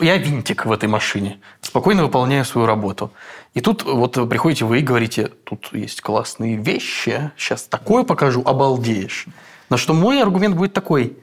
я 0.00 0.16
винтик 0.16 0.64
в 0.64 0.70
этой 0.70 0.88
машине, 0.88 1.40
спокойно 1.60 2.04
выполняю 2.04 2.44
свою 2.44 2.64
работу. 2.64 3.10
И 3.54 3.60
тут 3.60 3.82
вот 3.82 4.12
приходите 4.28 4.64
вы 4.64 4.78
и 4.78 4.82
говорите, 4.82 5.32
тут 5.42 5.70
есть 5.72 6.00
классные 6.02 6.56
вещи, 6.56 7.32
сейчас 7.36 7.64
такое 7.64 8.04
покажу, 8.04 8.42
обалдеешь. 8.46 9.26
На 9.70 9.76
что 9.76 9.92
мой 9.92 10.22
аргумент 10.22 10.54
будет 10.54 10.72
такой, 10.72 11.18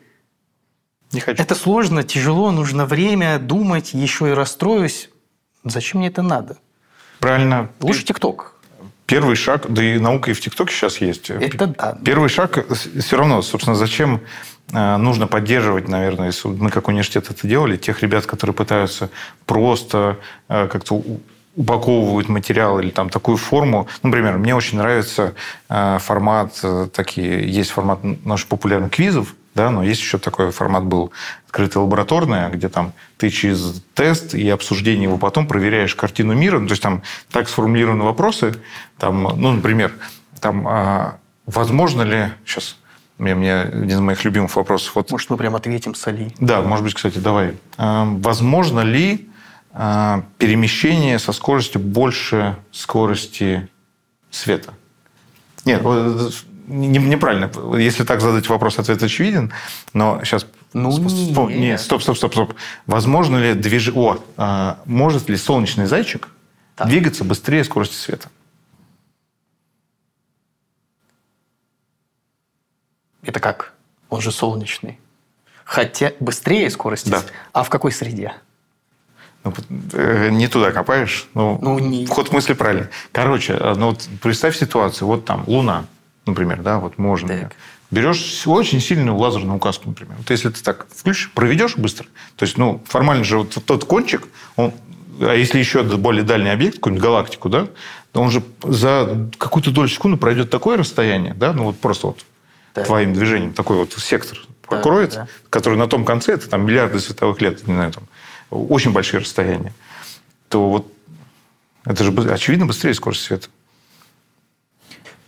не 1.13 1.21
хочу. 1.21 1.41
Это 1.41 1.55
сложно, 1.55 2.03
тяжело, 2.03 2.51
нужно 2.51 2.85
время 2.85 3.39
думать, 3.39 3.93
еще 3.93 4.29
и 4.29 4.33
расстроюсь. 4.33 5.09
Зачем 5.63 5.99
мне 5.99 6.09
это 6.09 6.21
надо? 6.21 6.57
Правильно. 7.21 7.69
Лучше 7.79 8.03
ТикТок. 8.03 8.55
Первый 9.05 9.35
шаг, 9.35 9.65
да 9.69 9.83
и 9.83 9.99
наука 9.99 10.31
и 10.31 10.33
в 10.33 10.41
ТикТоке 10.41 10.73
сейчас 10.73 10.97
есть. 10.97 11.29
Это 11.29 11.67
да. 11.67 11.97
Первый 12.03 12.29
шаг, 12.29 12.65
все 12.73 13.17
равно, 13.17 13.41
собственно, 13.41 13.75
зачем 13.75 14.21
э, 14.73 14.97
нужно 14.97 15.27
поддерживать, 15.27 15.87
наверное, 15.87 16.27
если 16.27 16.47
мы 16.47 16.71
как 16.71 16.87
университет 16.87 17.29
это 17.29 17.47
делали, 17.47 17.77
тех 17.77 18.01
ребят, 18.01 18.25
которые 18.25 18.55
пытаются 18.55 19.09
просто 19.45 20.17
э, 20.49 20.67
как-то 20.67 21.03
упаковывают 21.55 22.29
материал 22.29 22.79
или 22.79 22.89
там 22.89 23.09
такую 23.09 23.37
форму. 23.37 23.87
Например, 24.01 24.37
мне 24.37 24.55
очень 24.55 24.77
нравится 24.77 25.33
э, 25.69 25.97
формат, 25.99 26.59
такие, 26.93 27.51
есть 27.51 27.69
формат 27.71 27.99
наших 28.25 28.47
популярных 28.47 28.91
квизов, 28.91 29.35
да, 29.53 29.69
но 29.69 29.83
есть 29.83 30.01
еще 30.01 30.17
такой 30.17 30.51
формат 30.51 30.85
был 30.85 31.11
открытый 31.45 31.81
лабораторный, 31.81 32.49
где 32.49 32.69
там 32.69 32.93
ты 33.17 33.29
через 33.29 33.83
тест 33.93 34.33
и 34.33 34.49
обсуждение 34.49 35.03
его 35.03 35.17
потом 35.17 35.47
проверяешь 35.47 35.95
картину 35.95 36.33
мира. 36.33 36.59
Ну, 36.59 36.67
то 36.67 36.71
есть 36.71 36.81
там 36.81 37.03
так 37.29 37.49
сформулированы 37.49 38.03
вопросы. 38.03 38.55
Там, 38.97 39.23
ну, 39.23 39.51
например, 39.51 39.93
там, 40.39 40.67
а, 40.67 41.17
возможно 41.45 42.03
ли... 42.03 42.31
Сейчас 42.45 42.77
мне, 43.17 43.35
мне 43.35 43.53
один 43.61 43.97
из 43.97 43.99
моих 43.99 44.23
любимых 44.23 44.55
вопросов. 44.55 44.95
Вот, 44.95 45.11
может, 45.11 45.29
мы 45.29 45.37
прям 45.37 45.55
ответим 45.55 45.95
с 45.95 46.07
Али? 46.07 46.33
Да, 46.39 46.61
может 46.61 46.85
быть, 46.85 46.93
кстати, 46.93 47.17
давай. 47.17 47.55
А, 47.77 48.05
возможно 48.05 48.79
ли 48.79 49.29
а, 49.73 50.23
перемещение 50.37 51.19
со 51.19 51.33
скоростью 51.33 51.81
больше 51.81 52.57
скорости 52.71 53.67
света? 54.31 54.73
Нет, 55.65 55.83
неправильно. 56.71 57.51
Если 57.77 58.03
так 58.03 58.21
задать 58.21 58.47
вопрос, 58.49 58.79
ответ 58.79 59.01
очевиден. 59.03 59.51
Но 59.93 60.21
сейчас... 60.23 60.45
Ну, 60.73 60.91
стоп, 60.91 61.49
нет. 61.49 61.59
нет, 61.59 61.81
стоп, 61.81 62.01
стоп, 62.01 62.17
стоп, 62.17 62.33
стоп. 62.33 62.53
Возможно 62.87 63.37
ли 63.37 63.53
движение... 63.53 64.01
О, 64.01 64.17
а, 64.37 64.79
может 64.85 65.29
ли 65.29 65.35
солнечный 65.35 65.85
зайчик 65.85 66.29
так. 66.75 66.87
двигаться 66.87 67.23
быстрее 67.23 67.63
скорости 67.63 67.95
света? 67.95 68.29
Это 73.23 73.39
как? 73.39 73.73
Он 74.09 74.21
же 74.21 74.31
солнечный. 74.31 74.99
Хотя 75.65 76.13
быстрее 76.19 76.69
скорости. 76.69 77.09
Да. 77.09 77.23
А 77.53 77.63
в 77.63 77.69
какой 77.69 77.91
среде? 77.91 78.33
Ну, 79.43 79.53
э, 79.93 80.29
не 80.29 80.47
туда 80.47 80.71
копаешь. 80.71 81.27
Ну, 81.33 81.57
Ну, 81.61 81.79
не- 81.79 82.05
Ход 82.05 82.31
мысли 82.31 82.53
правильный. 82.53 82.87
Короче, 83.11 83.53
э, 83.53 83.73
ну, 83.75 83.87
вот 83.91 84.07
представь 84.21 84.57
ситуацию. 84.57 85.07
Вот 85.07 85.25
там 85.25 85.43
Луна, 85.47 85.85
например, 86.25 86.61
да, 86.61 86.79
вот 86.79 86.97
можно. 86.97 87.27
Так. 87.27 87.53
Берешь 87.89 88.47
очень 88.47 88.79
сильную 88.79 89.17
лазерную 89.17 89.57
указку, 89.57 89.89
например. 89.89 90.15
Вот 90.17 90.29
если 90.29 90.49
ты 90.49 90.63
так 90.63 90.87
включишь, 90.95 91.31
проведешь 91.33 91.75
быстро, 91.75 92.07
то 92.37 92.45
есть, 92.45 92.57
ну, 92.57 92.81
формально 92.85 93.23
же 93.23 93.39
вот 93.39 93.57
тот 93.65 93.83
кончик, 93.83 94.27
он, 94.55 94.73
а 95.19 95.33
если 95.33 95.59
еще 95.59 95.83
более 95.83 96.23
дальний 96.23 96.49
объект, 96.49 96.75
какую-нибудь 96.75 97.03
галактику, 97.03 97.49
да, 97.49 97.67
то 98.13 98.21
он 98.21 98.31
же 98.31 98.43
за 98.63 99.29
какую-то 99.37 99.71
долю 99.71 99.89
секунды 99.89 100.17
пройдет 100.17 100.49
такое 100.49 100.77
расстояние, 100.77 101.33
да, 101.33 101.51
ну, 101.53 101.65
вот 101.65 101.79
просто 101.79 102.07
вот 102.07 102.25
Так. 102.73 102.85
твоим 102.85 103.13
движением 103.13 103.53
такой 103.53 103.77
вот 103.77 103.93
сектор 103.93 104.37
покроет, 104.61 105.13
да. 105.13 105.27
который 105.49 105.77
на 105.77 105.87
том 105.87 106.05
конце, 106.05 106.33
это 106.33 106.49
там 106.49 106.65
миллиарды 106.65 106.99
световых 106.99 107.41
лет, 107.41 107.67
не 107.67 107.73
знаю, 107.73 107.91
там, 107.91 108.03
очень 108.49 108.91
большие 108.91 109.19
расстояния, 109.19 109.73
то 110.47 110.69
вот 110.69 110.93
это 111.85 112.03
же, 112.03 112.11
очевидно, 112.31 112.65
быстрее 112.65 112.93
скорость 112.93 113.23
света. 113.23 113.47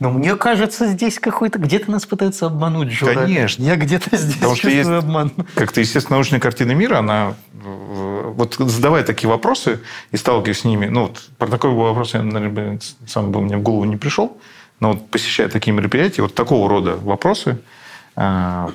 Но 0.03 0.09
мне 0.09 0.35
кажется, 0.35 0.85
здесь 0.87 1.17
какой-то... 1.17 1.59
Где-то 1.59 1.89
нас 1.89 2.05
пытаются 2.05 2.47
обмануть, 2.47 2.91
Жора. 2.91 3.21
Конечно. 3.21 3.63
Я 3.63 3.77
где-то 3.77 4.17
здесь 4.17 4.35
Потому 4.35 4.55
чувствую 4.55 4.75
есть 4.75 4.89
обман. 4.89 5.31
как-то 5.55 5.79
естественно 5.79 6.17
научная 6.17 6.41
картина 6.41 6.73
мира, 6.73 6.97
она 6.97 7.35
э, 7.53 8.33
вот 8.35 8.55
задавая 8.55 9.05
такие 9.05 9.29
вопросы 9.29 9.79
и 10.11 10.17
сталкиваясь 10.17 10.59
с 10.59 10.65
ними, 10.65 10.87
ну 10.87 11.03
вот 11.03 11.29
про 11.37 11.47
такой 11.47 11.71
вопрос 11.71 12.15
я, 12.15 12.21
наверное, 12.21 12.81
сам 13.07 13.31
бы 13.31 13.39
мне 13.39 13.55
в 13.55 13.61
голову 13.61 13.85
не 13.85 13.95
пришел, 13.95 14.37
но 14.81 14.91
вот 14.91 15.09
посещая 15.09 15.47
такие 15.47 15.71
мероприятия, 15.71 16.21
вот 16.21 16.35
такого 16.35 16.67
рода 16.67 16.97
вопросы 16.97 17.59
э, 18.17 18.69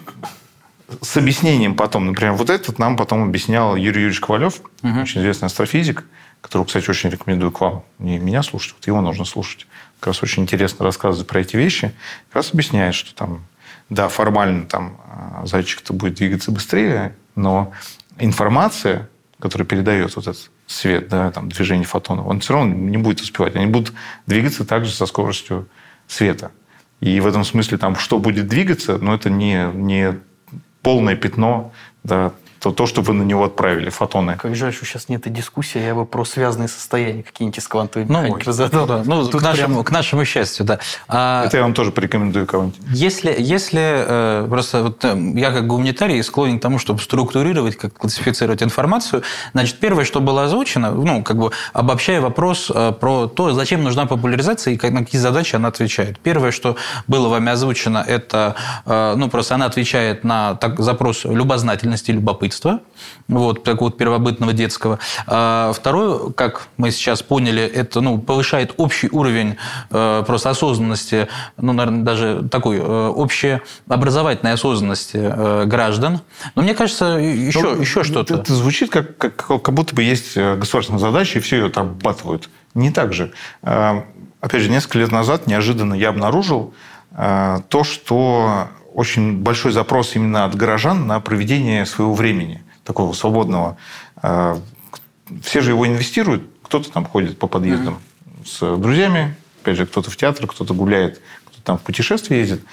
с 1.02 1.16
объяснением 1.18 1.74
потом, 1.74 2.06
например, 2.06 2.32
вот 2.32 2.48
этот 2.48 2.78
нам 2.78 2.96
потом 2.96 3.22
объяснял 3.24 3.76
Юрий 3.76 4.00
Юрьевич 4.00 4.20
Ковалев, 4.20 4.62
очень 4.82 5.20
известный 5.20 5.44
астрофизик, 5.44 6.06
которого, 6.40 6.66
кстати, 6.66 6.88
очень 6.88 7.10
рекомендую 7.10 7.52
к 7.52 7.60
вам, 7.60 7.84
не 7.98 8.18
меня 8.18 8.42
слушать, 8.42 8.74
вот 8.78 8.86
его 8.86 9.02
нужно 9.02 9.26
слушать. 9.26 9.66
Как 9.98 10.08
раз 10.08 10.22
очень 10.22 10.44
интересно 10.44 10.84
рассказывает 10.84 11.26
про 11.26 11.40
эти 11.40 11.56
вещи. 11.56 11.92
Как 12.28 12.36
раз 12.36 12.52
объясняет, 12.52 12.94
что 12.94 13.14
там, 13.14 13.44
да, 13.90 14.08
формально 14.08 14.66
там 14.66 15.00
а, 15.06 15.42
зайчик-то 15.46 15.92
будет 15.92 16.14
двигаться 16.14 16.52
быстрее, 16.52 17.16
но 17.34 17.72
информация, 18.18 19.08
которая 19.40 19.66
передает 19.66 20.14
вот 20.16 20.26
этот 20.26 20.50
свет, 20.66 21.08
да, 21.08 21.30
там, 21.30 21.48
движение 21.48 21.86
фотонов, 21.86 22.26
он 22.26 22.40
все 22.40 22.54
равно 22.54 22.74
не 22.74 22.96
будет 22.96 23.20
успевать. 23.20 23.56
Они 23.56 23.66
будут 23.66 23.92
двигаться 24.26 24.64
также 24.64 24.92
со 24.92 25.06
скоростью 25.06 25.68
света. 26.06 26.52
И 27.00 27.20
в 27.20 27.26
этом 27.26 27.44
смысле 27.44 27.78
там, 27.78 27.96
что 27.96 28.18
будет 28.18 28.48
двигаться, 28.48 28.98
но 28.98 29.14
это 29.14 29.30
не, 29.30 29.70
не 29.74 30.18
полное 30.82 31.16
пятно, 31.16 31.72
да, 32.02 32.32
то, 32.60 32.72
то, 32.72 32.86
что 32.86 33.02
вы 33.02 33.14
на 33.14 33.22
него 33.22 33.44
отправили, 33.44 33.90
фотоны. 33.90 34.36
Как 34.36 34.54
жаль, 34.56 34.72
что 34.72 34.84
сейчас 34.84 35.08
нет 35.08 35.26
и 35.26 35.30
дискуссии, 35.30 35.78
я 35.80 35.94
бы 35.94 36.04
про 36.06 36.24
связанные 36.24 36.68
состояния 36.68 37.22
какие-нибудь 37.22 37.58
из 37.58 37.68
квантовой 37.68 38.06
Ну, 38.08 38.22
механики 38.22 38.50
задал. 38.50 38.86
да, 38.86 39.02
ну, 39.04 39.28
к 39.28 39.34
нашему, 39.42 39.74
прям- 39.74 39.84
к 39.84 39.90
нашему 39.90 40.24
счастью, 40.24 40.66
да. 40.66 40.78
А, 41.08 41.44
Это 41.46 41.56
я 41.58 41.62
вам 41.62 41.74
тоже 41.74 41.92
порекомендую 41.92 42.46
кого-нибудь. 42.46 42.78
Если, 42.92 43.34
если 43.38 43.80
э, 43.80 44.46
просто 44.48 44.82
вот, 44.82 45.04
э, 45.04 45.16
я 45.34 45.50
как 45.52 45.66
гуманитарий 45.66 46.22
склонен 46.22 46.58
к 46.58 46.62
тому, 46.62 46.78
чтобы 46.78 47.00
структурировать, 47.00 47.76
как 47.76 47.92
классифицировать 47.94 48.62
информацию, 48.62 49.22
значит, 49.52 49.78
первое, 49.78 50.04
что 50.04 50.20
было 50.20 50.44
озвучено, 50.44 50.90
ну, 50.90 51.22
как 51.22 51.36
бы 51.38 51.52
обобщая 51.72 52.20
вопрос 52.20 52.70
э, 52.74 52.92
про 52.98 53.26
то, 53.28 53.52
зачем 53.52 53.84
нужна 53.84 54.06
популяризация 54.06 54.74
и 54.74 54.76
как- 54.76 54.92
на 54.92 55.00
какие 55.04 55.20
задачи 55.20 55.54
она 55.56 55.68
отвечает. 55.68 56.18
Первое, 56.18 56.50
что 56.50 56.76
было 57.06 57.28
вами 57.28 57.52
озвучено, 57.52 58.04
это, 58.06 58.56
ну, 58.86 59.28
просто 59.28 59.54
она 59.54 59.66
отвечает 59.66 60.24
на 60.24 60.54
так, 60.56 60.80
запрос 60.80 61.24
любознательности, 61.24 62.10
любопытства, 62.48 62.80
вот, 63.28 63.64
так 63.64 63.80
вот, 63.80 63.96
первобытного 63.96 64.52
детского. 64.52 64.98
А 65.26 65.72
второе, 65.72 66.32
как 66.32 66.68
мы 66.76 66.90
сейчас 66.90 67.22
поняли, 67.22 67.62
это, 67.62 68.00
ну, 68.00 68.18
повышает 68.18 68.74
общий 68.76 69.08
уровень 69.10 69.56
э, 69.90 70.24
просто 70.26 70.50
осознанности, 70.50 71.28
ну, 71.56 71.72
наверное, 71.72 72.02
даже 72.02 72.48
такой 72.50 72.78
э, 72.78 73.08
общеобразовательной 73.08 74.52
осознанности 74.52 75.18
э, 75.20 75.64
граждан. 75.66 76.20
Но 76.54 76.62
мне 76.62 76.74
кажется, 76.74 77.04
еще, 77.18 77.60
Ну, 77.60 77.80
еще 77.80 78.02
что-то. 78.02 78.36
Это 78.36 78.54
звучит 78.54 78.90
как, 78.90 79.16
как, 79.16 79.36
как 79.36 79.74
будто 79.74 79.94
бы 79.94 80.02
есть 80.02 80.36
э, 80.36 80.56
государственная 80.56 81.00
задача, 81.00 81.38
и 81.38 81.42
все 81.42 81.56
ее 81.56 81.66
отрабатывают. 81.66 82.48
Не 82.74 82.90
так 82.90 83.12
же. 83.12 83.32
Э, 83.62 84.02
Опять 84.40 84.62
же, 84.62 84.70
несколько 84.70 84.98
лет 84.98 85.10
назад 85.10 85.48
неожиданно 85.48 85.94
я 85.94 86.10
обнаружил 86.10 86.72
э, 87.10 87.58
то, 87.68 87.82
что 87.82 88.68
очень 88.98 89.38
большой 89.38 89.70
запрос 89.70 90.16
именно 90.16 90.44
от 90.44 90.56
горожан 90.56 91.06
на 91.06 91.20
проведение 91.20 91.86
своего 91.86 92.14
времени, 92.14 92.64
такого 92.82 93.12
свободного. 93.12 93.76
Э, 94.20 94.56
Все 95.40 95.60
же 95.60 95.70
его 95.70 95.86
инвестируют. 95.86 96.50
Кто-то 96.62 96.90
там 96.90 97.04
ходит 97.04 97.38
по 97.38 97.46
подъездам 97.46 98.00
с 98.44 98.58
друзьями, 98.76 99.36
опять 99.62 99.76
же, 99.76 99.86
кто-то 99.86 100.10
в 100.10 100.16
театр, 100.16 100.48
кто-то 100.48 100.74
гуляет, 100.74 101.20
кто-то 101.44 101.62
там 101.62 101.78
в 101.78 101.82
путешествие 101.82 102.40
ездит. 102.40 102.64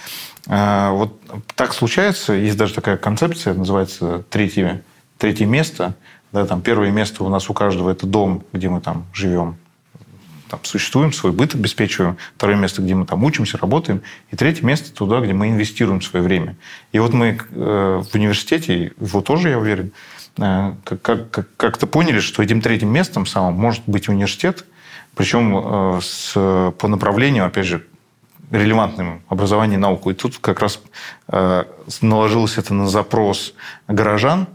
А, 0.48 0.94
Вот 0.94 1.22
так 1.54 1.76
случается, 1.76 2.34
есть 2.34 2.58
даже 2.58 2.74
такая 2.74 2.98
концепция, 2.98 3.54
называется 3.54 4.24
третье, 4.32 4.82
третье 5.20 5.46
место. 5.46 5.94
Да, 6.32 6.48
там 6.48 6.62
первое 6.64 6.90
место 6.90 7.24
у 7.24 7.30
нас 7.30 7.52
у 7.52 7.54
каждого 7.54 7.92
это 7.92 8.08
дом, 8.08 8.44
где 8.52 8.68
мы 8.68 8.82
там 8.82 9.06
живем, 9.14 9.58
там, 10.56 10.64
существуем, 10.64 11.12
свой 11.12 11.32
быт 11.32 11.56
обеспечиваем. 11.56 12.18
Второе 12.36 12.56
место, 12.56 12.82
где 12.82 12.96
мы 12.96 13.06
там 13.06 13.24
учимся, 13.24 13.58
работаем. 13.58 14.02
И 14.32 14.36
третье 14.36 14.66
место 14.66 14.94
туда, 14.94 15.20
где 15.20 15.34
мы 15.34 15.50
инвестируем 15.50 16.02
свое 16.02 16.24
время. 16.24 16.56
И 16.92 17.00
вот 17.00 17.14
мы 17.14 17.38
э, 17.52 18.04
в 18.04 18.16
университете, 18.16 18.94
его 19.00 19.22
тоже, 19.22 19.50
я 19.50 19.60
уверен, 19.60 19.92
э, 20.38 20.74
как- 20.84 21.30
как- 21.30 21.50
как-то 21.58 21.88
поняли, 21.88 22.20
что 22.20 22.42
этим 22.42 22.62
третьим 22.62 22.90
местом 22.90 23.26
самым 23.26 23.56
может 23.56 23.84
быть 23.86 24.08
университет, 24.08 24.66
причем 25.16 25.56
э, 25.58 26.00
с, 26.02 26.34
по 26.78 26.88
направлению, 26.88 27.46
опять 27.46 27.66
же, 27.66 27.86
релевантным 28.52 29.24
образованию 29.28 29.80
и 29.80 29.82
науку. 29.82 30.12
И 30.12 30.14
тут 30.14 30.38
как 30.38 30.60
раз 30.60 30.80
наложилось 32.02 32.60
это 32.60 32.76
на 32.76 32.88
запрос 32.88 33.56
горожан, 33.88 34.46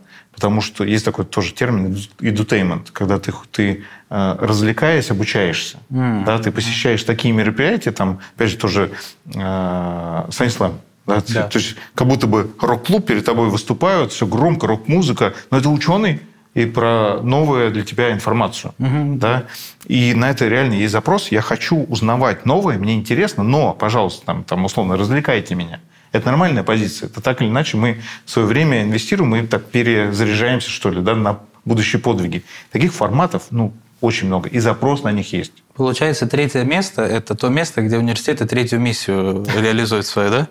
потому 0.40 0.62
что 0.62 0.84
есть 0.84 1.04
такой 1.04 1.26
тоже 1.26 1.52
термин 1.52 1.94
edutainment, 2.20 2.86
когда 2.94 3.18
ты, 3.18 3.30
ты 3.52 3.84
э, 4.08 4.36
развлекаясь, 4.40 5.10
обучаешься. 5.10 5.76
Да, 5.90 6.38
ты 6.38 6.50
посещаешь 6.50 7.04
такие 7.04 7.34
мероприятия, 7.34 7.92
там, 7.92 8.20
опять 8.36 8.48
же, 8.48 8.56
тоже 8.56 8.90
э, 9.34 10.24
Станислав, 10.30 10.72
да, 11.06 11.22
Да. 11.28 11.42
то 11.42 11.58
есть 11.58 11.76
как 11.94 12.06
будто 12.08 12.26
бы 12.26 12.50
рок-клуб 12.58 13.04
перед 13.06 13.22
тобой 13.26 13.50
выступают, 13.50 14.12
все 14.12 14.26
громко, 14.26 14.66
рок-музыка, 14.66 15.34
но 15.50 15.58
это 15.58 15.68
ученый 15.68 16.20
и 16.54 16.64
про 16.64 17.20
новую 17.22 17.70
для 17.70 17.84
тебя 17.84 18.10
информацию. 18.10 18.72
Да? 18.78 19.44
И 19.88 20.14
на 20.14 20.30
это 20.30 20.48
реально 20.48 20.72
есть 20.74 20.92
запрос. 20.92 21.28
Я 21.30 21.42
хочу 21.42 21.84
узнавать 21.84 22.46
новое, 22.46 22.78
мне 22.78 22.94
интересно, 22.94 23.42
но, 23.44 23.74
пожалуйста, 23.74 24.24
там, 24.24 24.44
там 24.44 24.64
условно, 24.64 24.96
развлекайте 24.96 25.54
меня. 25.54 25.80
Это 26.12 26.26
нормальная 26.26 26.62
позиция. 26.62 27.08
Это 27.08 27.20
так 27.20 27.40
или 27.40 27.48
иначе 27.48 27.76
мы 27.76 28.00
свое 28.26 28.46
время 28.46 28.82
инвестируем, 28.82 29.30
мы 29.30 29.46
так 29.46 29.66
перезаряжаемся, 29.66 30.70
что 30.70 30.90
ли, 30.90 31.00
да, 31.00 31.14
на 31.14 31.40
будущие 31.64 32.00
подвиги. 32.00 32.42
Таких 32.72 32.92
форматов, 32.92 33.44
ну, 33.50 33.72
очень 34.00 34.26
много. 34.26 34.48
И 34.48 34.58
запрос 34.58 35.02
на 35.02 35.12
них 35.12 35.32
есть. 35.32 35.52
Получается, 35.74 36.26
третье 36.26 36.64
место– 36.64 37.02
это 37.02 37.34
то 37.34 37.48
место, 37.48 37.82
где 37.82 37.98
университеты 37.98 38.46
третью 38.46 38.80
миссию 38.80 39.46
реализуют 39.56 40.06
свою, 40.06 40.30
да? 40.30 40.48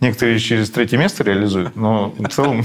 Некоторые 0.00 0.38
через 0.38 0.70
третье 0.70 0.96
место 0.98 1.24
реализуют, 1.24 1.76
но 1.76 2.14
в 2.18 2.28
целом... 2.28 2.64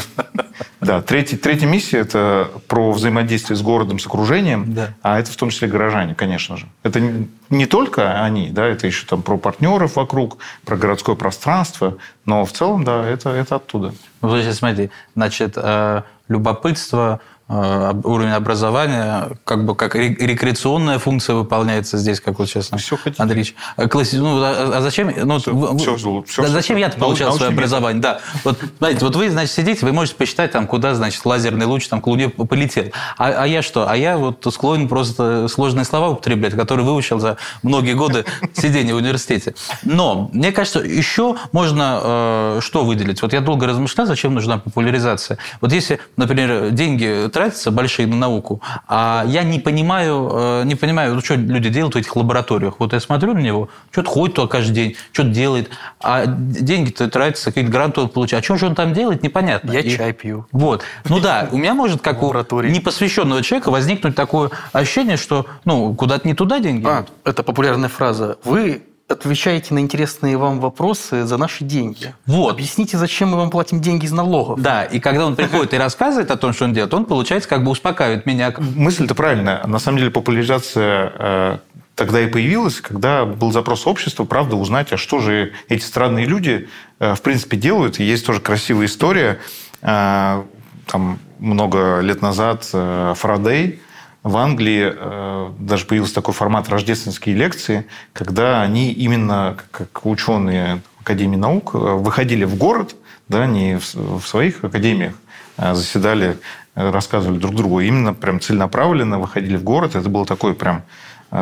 Да, 0.80 1.02
третий, 1.02 1.36
третья 1.36 1.66
миссия– 1.68 1.98
это 2.00 2.50
про 2.68 2.92
взаимодействие 2.92 3.58
с 3.58 3.62
городом, 3.62 3.98
с 4.00 4.06
окружением, 4.06 4.74
Да. 4.74 4.94
а 5.02 5.20
это 5.20 5.32
в 5.32 5.36
том 5.36 5.50
числе 5.50 5.68
горожане, 5.68 6.16
конечно 6.16 6.58
же. 6.58 6.68
Это 6.84 7.02
не- 7.50 7.66
только 7.66 8.22
они, 8.24 8.50
да, 8.52 8.66
это 8.68 8.86
еще 8.88 9.06
там 9.06 9.22
про 9.22 9.38
партнеров 9.38 9.96
вокруг, 9.96 10.38
про 10.64 10.78
городское 10.78 11.16
пространство, 11.16 11.98
но 12.26 12.46
в 12.46 12.52
целом, 12.52 12.84
да, 12.84 13.04
это, 13.06 13.32
это 13.32 13.56
оттуда. 13.56 13.94
Ну, 14.22 14.30
вот 14.30 14.42
сейчас 14.42 14.58
смотри, 14.58 14.92
значит, 15.16 15.54
э, 15.58 16.04
любопытство, 16.28 17.20
уровень 17.48 18.32
образования, 18.32 19.30
как 19.44 19.66
бы 19.66 19.76
как 19.76 19.94
ре- 19.96 20.16
рекреационная 20.20 20.98
функция 20.98 21.36
выполняется 21.36 21.98
здесь, 21.98 22.20
как 22.20 22.40
вот 22.40 22.50
сейчас 22.50 22.72
Всё 22.78 22.98
хотите. 22.98 23.22
Андрей 23.22 23.38
Ильич. 23.42 23.56
Э, 23.78 23.88
класси- 23.88 24.18
Ну, 24.18 24.42
а, 24.42 24.78
а 24.78 24.82
зачем? 24.82 25.12
Ну, 25.16 25.38
Всё, 25.40 25.54
вы- 25.54 25.78
всё, 25.78 26.24
всё, 26.24 26.42
да 26.42 26.48
зачем 26.48 26.80
Нау- 26.80 26.90
получал 26.98 27.36
свое 27.36 27.52
образование? 27.52 28.02
Да. 28.02 28.20
Вот, 28.44 28.58
знаете, 28.80 29.06
вот 29.06 29.16
вы, 29.16 29.30
значит, 29.30 29.54
сидите, 29.54 29.86
вы 29.86 29.92
можете 29.92 30.18
посчитать, 30.18 30.52
там, 30.52 30.66
куда, 30.66 30.96
значит, 30.96 31.24
лазерный 31.26 31.66
луч 31.68 31.88
там, 31.88 32.02
к 32.02 32.08
Луне 32.08 32.30
полетел. 32.30 32.86
А, 33.18 33.28
а 33.44 33.48
я 33.48 33.62
что? 33.62 33.88
А 33.90 33.96
я 33.96 34.18
вот 34.18 34.46
склонен 34.52 34.88
просто 34.88 35.48
сложные 35.48 35.86
слова 35.86 36.10
употреблять, 36.10 36.54
которые 36.56 36.86
выучил 36.86 37.20
за 37.20 37.38
многие 37.62 37.94
годы 37.94 38.26
сидения 38.54 38.94
в 38.94 38.98
университете. 38.98 39.54
Но, 39.84 40.30
мне 40.34 40.52
кажется, 40.52 40.80
еще 40.80 41.36
можно 41.52 42.00
э, 42.04 42.60
что 42.62 42.84
выделить? 42.84 43.22
Вот 43.22 43.34
я 43.34 43.42
долго 43.42 43.68
размышлял, 43.68 44.08
зачем 44.08 44.34
нужна 44.34 44.58
популяризация. 44.58 45.38
Вот 45.62 45.72
если, 45.72 46.00
например, 46.18 46.72
деньги 46.72 47.28
тратятся 47.36 47.70
большие 47.70 48.08
на 48.08 48.16
науку, 48.16 48.62
а 48.88 49.26
я 49.28 49.44
не 49.44 49.60
понимаю, 49.60 50.30
э, 50.32 50.64
не 50.64 50.76
понимаю, 50.76 51.16
ну, 51.16 51.22
что 51.22 51.36
люди 51.36 51.68
делают 51.68 51.96
в 51.96 51.98
этих 51.98 52.16
лабораториях. 52.16 52.76
Вот 52.80 52.94
я 52.94 53.02
смотрю 53.02 53.34
на 53.34 53.40
него, 53.40 53.68
что-то 53.92 54.10
ходит 54.10 54.38
туда 54.38 54.48
каждый 54.48 54.74
день, 54.74 54.96
что-то 55.12 55.30
делает, 55.30 55.70
а 56.00 56.26
деньги-то 56.28 57.10
тратятся, 57.10 57.52
какие-то 57.52 57.70
гранты 57.70 58.00
он 58.00 58.08
получает. 58.08 58.42
А 58.42 58.46
что 58.46 58.56
же 58.56 58.68
он 58.68 58.76
там 58.76 58.94
делает, 58.94 59.22
непонятно. 59.22 59.70
Я 59.72 59.82
И- 59.82 59.90
чай 59.90 60.14
пью. 60.14 60.48
Вот. 60.54 60.84
Ну 61.10 61.20
да, 61.20 61.50
у 61.52 61.58
меня 61.58 61.74
может, 61.74 62.02
как 62.02 62.24
у 62.24 62.32
непосвященного 62.32 63.44
человека, 63.44 63.70
возникнуть 63.70 64.16
такое 64.16 64.52
ощущение, 64.72 65.18
что 65.18 65.46
ну, 65.66 65.94
куда-то 65.94 66.26
не 66.26 66.36
туда 66.36 66.60
деньги 66.60 66.86
А, 66.88 67.06
это 67.26 67.44
популярная 67.44 67.90
фраза. 67.90 68.38
Вы 68.46 68.84
отвечаете 69.08 69.74
на 69.74 69.80
интересные 69.80 70.38
вам 70.38 70.60
вопросы 70.60 71.26
за 71.26 71.38
наши 71.38 71.64
деньги. 71.64 72.14
Вот. 72.26 72.52
Объясните, 72.54 72.98
зачем 72.98 73.30
мы 73.30 73.38
вам 73.38 73.52
платим 73.52 73.80
деньги 73.80 74.06
из 74.06 74.12
налогов. 74.12 74.60
Да, 74.62 74.84
и 74.84 75.00
когда 75.00 75.28
он 75.28 75.36
приходит 75.36 75.74
и 75.74 75.78
рассказывает 75.78 76.32
о 76.32 76.38
том, 76.38 76.54
что 76.54 76.66
он 76.66 76.74
делает, 76.74 76.94
он, 76.94 77.06
получается, 77.06 77.48
как 77.48 77.64
бы 77.64 77.72
успокаивает 77.72 78.26
меня. 78.26 78.54
Мысль-то 78.58 79.14
правильная. 79.14 79.66
На 79.68 79.80
самом 79.80 80.00
деле 80.00 80.10
популяризация 80.10 81.14
э, 81.18 81.58
тогда 81.96 82.22
и 82.22 82.28
появилась, 82.28 82.82
когда 82.82 83.26
был 83.26 83.52
запрос 83.52 83.86
общества, 83.86 84.26
правда, 84.26 84.56
узнать, 84.56 84.92
а 84.92 84.98
что 84.98 85.20
же 85.20 85.54
эти 85.70 85.84
странные 85.84 86.26
люди 86.26 86.68
э, 87.00 87.14
в 87.14 87.22
принципе 87.22 87.58
делают. 87.58 88.00
И 88.00 88.04
есть 88.04 88.26
тоже 88.26 88.40
красивая 88.40 88.88
история. 88.88 89.40
Э, 89.82 90.44
там 90.88 91.20
много 91.40 92.00
лет 92.00 92.22
назад 92.22 92.68
э, 92.74 93.14
Фарадей 93.16 93.80
в 94.26 94.38
Англии 94.38 94.92
э, 94.92 95.52
даже 95.60 95.86
появился 95.86 96.16
такой 96.16 96.34
формат 96.34 96.68
рождественские 96.68 97.36
лекции, 97.36 97.86
когда 98.12 98.64
они 98.64 98.92
именно 98.92 99.56
как 99.70 100.04
ученые 100.04 100.82
Академии 101.02 101.36
наук 101.36 101.76
э, 101.76 101.78
выходили 101.78 102.44
в 102.44 102.56
город, 102.56 102.96
да, 103.30 103.46
не 103.46 103.78
в, 103.78 103.94
в 103.94 104.28
своих 104.28 104.64
академиях, 104.64 105.14
а 105.58 105.76
заседали, 105.76 106.40
э, 106.74 106.90
рассказывали 106.90 107.38
друг 107.38 107.54
другу. 107.54 107.82
Именно 107.82 108.16
прям 108.16 108.40
целенаправленно 108.40 109.20
выходили 109.20 109.58
в 109.58 109.64
город. 109.64 109.96
Это 109.96 110.10
было 110.10 110.26
такое 110.26 110.56
прям 110.56 110.84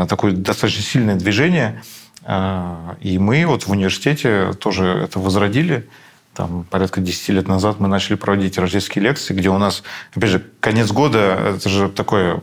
такое 0.09 0.33
достаточно 0.33 0.81
сильное 0.81 1.15
движение. 1.15 1.83
И 3.01 3.17
мы 3.19 3.45
вот 3.45 3.63
в 3.63 3.69
университете 3.69 4.53
тоже 4.53 4.85
это 4.87 5.19
возродили. 5.19 5.87
Там 6.33 6.65
порядка 6.69 6.99
10 6.99 7.29
лет 7.29 7.47
назад 7.47 7.79
мы 7.79 7.87
начали 7.87 8.15
проводить 8.15 8.57
рождественские 8.57 9.03
лекции, 9.03 9.33
где 9.33 9.49
у 9.49 9.57
нас, 9.57 9.83
опять 10.15 10.29
же, 10.31 10.43
конец 10.59 10.91
года, 10.91 11.55
это 11.57 11.69
же 11.69 11.89
такое 11.89 12.41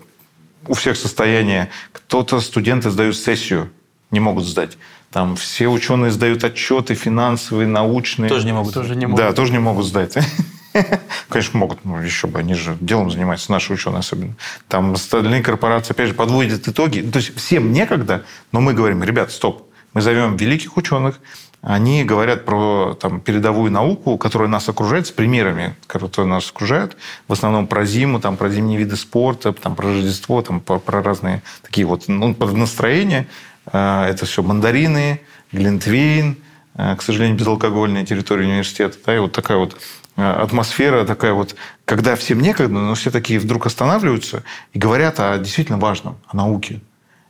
у 0.66 0.74
всех 0.74 0.96
состояние. 0.96 1.70
Кто-то, 1.92 2.40
студенты 2.40 2.90
сдают 2.90 3.16
сессию, 3.16 3.70
не 4.10 4.20
могут 4.20 4.44
сдать. 4.44 4.78
Там 5.10 5.36
все 5.36 5.68
ученые 5.68 6.10
сдают 6.10 6.44
отчеты 6.44 6.94
финансовые, 6.94 7.66
научные. 7.66 8.28
Тоже 8.28 8.46
не 8.46 8.52
могут. 8.52 8.74
Тоже 8.74 8.94
не 8.94 9.06
могут. 9.06 9.24
Да, 9.24 9.32
тоже 9.32 9.52
не 9.52 9.58
могут 9.58 9.86
сдать. 9.86 10.16
Конечно, 11.28 11.58
могут, 11.58 11.84
ну, 11.84 12.00
еще 12.00 12.28
бы, 12.28 12.38
они 12.38 12.54
же 12.54 12.76
делом 12.80 13.10
занимаются, 13.10 13.50
наши 13.50 13.72
ученые 13.72 14.00
особенно. 14.00 14.36
Там 14.68 14.92
остальные 14.92 15.42
корпорации, 15.42 15.92
опять 15.92 16.08
же, 16.08 16.14
подводят 16.14 16.68
итоги. 16.68 17.00
То 17.00 17.18
есть 17.18 17.34
всем 17.36 17.72
некогда, 17.72 18.24
но 18.52 18.60
мы 18.60 18.72
говорим, 18.72 19.02
ребят, 19.02 19.32
стоп, 19.32 19.68
мы 19.94 20.00
зовем 20.00 20.36
великих 20.36 20.76
ученых, 20.76 21.20
они 21.62 22.04
говорят 22.04 22.46
про 22.46 22.94
там, 22.94 23.20
передовую 23.20 23.70
науку, 23.70 24.16
которая 24.16 24.48
нас 24.48 24.68
окружает, 24.68 25.06
с 25.06 25.10
примерами, 25.10 25.76
которые 25.86 26.28
нас 26.28 26.48
окружают. 26.48 26.96
В 27.28 27.32
основном 27.32 27.66
про 27.66 27.84
зиму, 27.84 28.18
там, 28.18 28.38
про 28.38 28.48
зимние 28.48 28.78
виды 28.78 28.96
спорта, 28.96 29.52
там, 29.52 29.76
про 29.76 29.88
Рождество, 29.88 30.40
там, 30.40 30.60
про, 30.60 30.78
про 30.78 31.02
разные 31.02 31.42
такие 31.62 31.86
вот 31.86 32.08
ну, 32.08 32.34
под 32.34 32.54
настроение. 32.54 33.26
Э, 33.72 34.06
Это 34.08 34.24
все 34.24 34.42
мандарины, 34.42 35.20
глинтвейн, 35.52 36.36
э, 36.76 36.96
к 36.96 37.02
сожалению, 37.02 37.36
безалкогольная 37.36 38.06
территория 38.06 38.46
университета. 38.46 38.96
Да, 39.04 39.14
и 39.14 39.18
вот 39.18 39.32
такая 39.32 39.58
вот 39.58 39.76
э, 40.16 40.22
атмосфера 40.22 41.04
такая 41.04 41.34
вот, 41.34 41.56
когда 41.84 42.16
всем 42.16 42.40
некогда, 42.40 42.72
но 42.72 42.94
все 42.94 43.10
такие 43.10 43.38
вдруг 43.38 43.66
останавливаются 43.66 44.44
и 44.72 44.78
говорят 44.78 45.20
о 45.20 45.36
действительно 45.36 45.76
важном, 45.76 46.16
о 46.26 46.36
науке. 46.36 46.80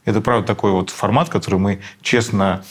Это, 0.05 0.21
правда, 0.21 0.47
такой 0.47 0.71
вот 0.71 0.90
формат, 0.90 1.29
который 1.29 1.59
мы 1.59 1.81
честно 2.01 2.64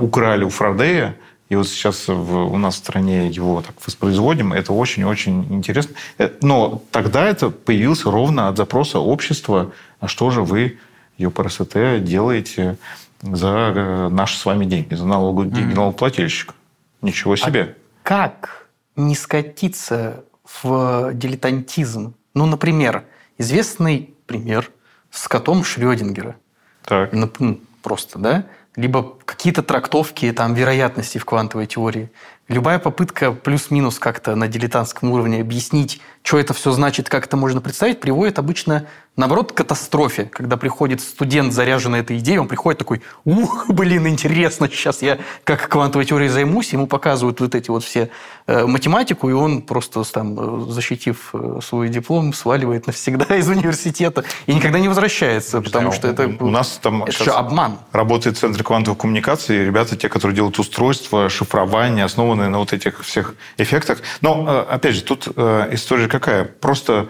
украли 0.00 0.44
у 0.44 0.48
Фарадея, 0.50 1.14
и 1.48 1.56
вот 1.56 1.68
сейчас 1.68 2.08
в- 2.08 2.52
у 2.52 2.56
нас 2.58 2.74
в 2.74 2.78
стране 2.78 3.28
его 3.28 3.62
так 3.62 3.74
воспроизводим. 3.86 4.52
Это 4.52 4.72
очень-очень 4.72 5.46
интересно. 5.54 5.94
Э, 6.18 6.30
Но 6.42 6.82
тогда 6.90 7.26
это 7.26 7.50
появилось 7.50 8.04
ровно 8.04 8.48
от 8.48 8.56
запроса 8.56 8.98
общества, 8.98 9.72
а 10.00 10.08
что 10.08 10.30
же 10.30 10.42
вы, 10.42 10.78
ЮПРСТ, 11.16 12.00
делаете 12.04 12.76
за 13.22 13.72
э, 13.74 14.08
наши 14.10 14.36
с 14.36 14.44
вами 14.44 14.64
деньги, 14.66 14.94
за 14.94 15.04
деньги 15.04 15.74
налогоплательщика? 15.74 16.54
Ничего 17.02 17.36
себе. 17.36 17.76
Как 18.02 18.68
не 18.96 19.14
скатиться 19.14 20.24
в 20.62 21.12
дилетантизм? 21.14 22.14
Ну, 22.34 22.46
например, 22.46 23.04
известный 23.38 24.14
пример 24.26 24.70
с 25.10 25.28
котом 25.28 25.62
Шрёдингера. 25.64 26.36
Так. 26.84 27.12
Ну, 27.12 27.60
Просто, 27.82 28.18
да? 28.18 28.44
Либо 28.78 29.16
какие-то 29.24 29.64
трактовки 29.64 30.30
там, 30.30 30.54
вероятности 30.54 31.18
в 31.18 31.24
квантовой 31.24 31.66
теории. 31.66 32.12
Любая 32.46 32.78
попытка 32.78 33.32
плюс-минус 33.32 33.98
как-то 33.98 34.36
на 34.36 34.46
дилетантском 34.46 35.10
уровне 35.10 35.40
объяснить, 35.40 36.00
что 36.22 36.38
это 36.38 36.54
все 36.54 36.70
значит, 36.70 37.08
как 37.08 37.26
это 37.26 37.36
можно 37.36 37.60
представить, 37.60 37.98
приводит 37.98 38.38
обычно, 38.38 38.86
наоборот, 39.18 39.52
катастрофе. 39.52 40.24
Когда 40.24 40.56
приходит 40.56 41.00
студент, 41.00 41.52
заряженный 41.52 42.00
этой 42.00 42.18
идеей, 42.18 42.38
он 42.38 42.48
приходит 42.48 42.78
такой, 42.78 43.02
ух, 43.24 43.66
блин, 43.68 44.06
интересно, 44.06 44.68
сейчас 44.68 45.02
я 45.02 45.18
как 45.44 45.68
квантовой 45.68 46.06
теорией 46.06 46.30
займусь, 46.30 46.72
ему 46.72 46.86
показывают 46.86 47.40
вот 47.40 47.54
эти 47.54 47.68
вот 47.68 47.84
все 47.84 48.10
э, 48.46 48.64
математику, 48.64 49.28
и 49.28 49.32
он 49.32 49.62
просто 49.62 50.04
там, 50.04 50.68
э, 50.68 50.70
защитив 50.70 51.30
э, 51.34 51.58
свой 51.62 51.88
диплом, 51.88 52.32
сваливает 52.32 52.86
навсегда 52.86 53.36
из 53.36 53.48
университета 53.48 54.24
и 54.46 54.54
никогда 54.54 54.78
не 54.78 54.88
возвращается, 54.88 55.60
потому 55.60 55.92
что 55.92 56.08
это... 56.08 56.32
У 56.40 56.50
нас 56.50 56.78
там 56.80 57.02
это 57.02 57.12
сейчас 57.12 57.36
обман. 57.36 57.78
Работает 57.92 58.38
Центр 58.38 58.62
квантовой 58.62 58.98
коммуникации. 58.98 59.64
Ребята, 59.64 59.96
те, 59.96 60.08
которые 60.08 60.36
делают 60.36 60.58
устройства, 60.58 61.28
шифрование, 61.28 62.04
основанные 62.04 62.48
на 62.48 62.58
вот 62.58 62.72
этих 62.72 63.04
всех 63.04 63.34
эффектах. 63.56 63.98
Но, 64.20 64.44
э, 64.48 64.74
опять 64.74 64.94
же, 64.94 65.02
тут 65.02 65.26
история 65.26 66.06
какая? 66.06 66.44
Просто 66.44 67.08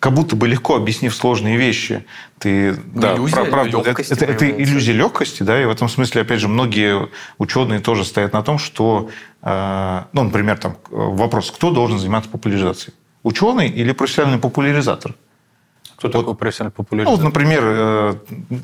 как 0.00 0.14
будто 0.14 0.34
бы 0.34 0.48
легко 0.48 0.76
объяснив 0.76 1.14
сложные 1.14 1.58
вещи, 1.58 2.04
ты... 2.38 2.74
да, 2.94 3.14
иллюзия 3.14 3.36
пра- 3.36 3.44
правда, 3.44 3.78
это, 3.80 3.88
легкости 3.90 4.12
это- 4.14 4.24
это 4.24 4.34
появляется. 4.38 4.72
иллюзия 4.72 4.92
легкости, 4.94 5.42
да, 5.42 5.62
и 5.62 5.66
в 5.66 5.70
этом 5.70 5.88
смысле, 5.90 6.22
опять 6.22 6.40
же, 6.40 6.48
многие 6.48 7.08
ученые 7.36 7.80
тоже 7.80 8.04
стоят 8.06 8.32
на 8.32 8.42
том, 8.42 8.58
что, 8.58 9.10
э, 9.42 10.02
ну, 10.14 10.22
например, 10.24 10.56
там 10.58 10.72
э, 10.72 10.76
вопрос, 10.90 11.50
кто 11.50 11.70
должен 11.70 11.98
заниматься 11.98 12.30
популяризацией? 12.30 12.94
Ученый 13.22 13.68
или 13.68 13.92
профессиональный 13.92 14.40
популяризатор? 14.40 15.14
Кто 16.00 16.08
такой 16.08 16.34
профессиональный 16.34 16.72
Ну, 16.78 16.82
вот, 16.82 16.86
популяризатор? 16.86 17.24
например, 17.24 17.60
э, 17.62 18.14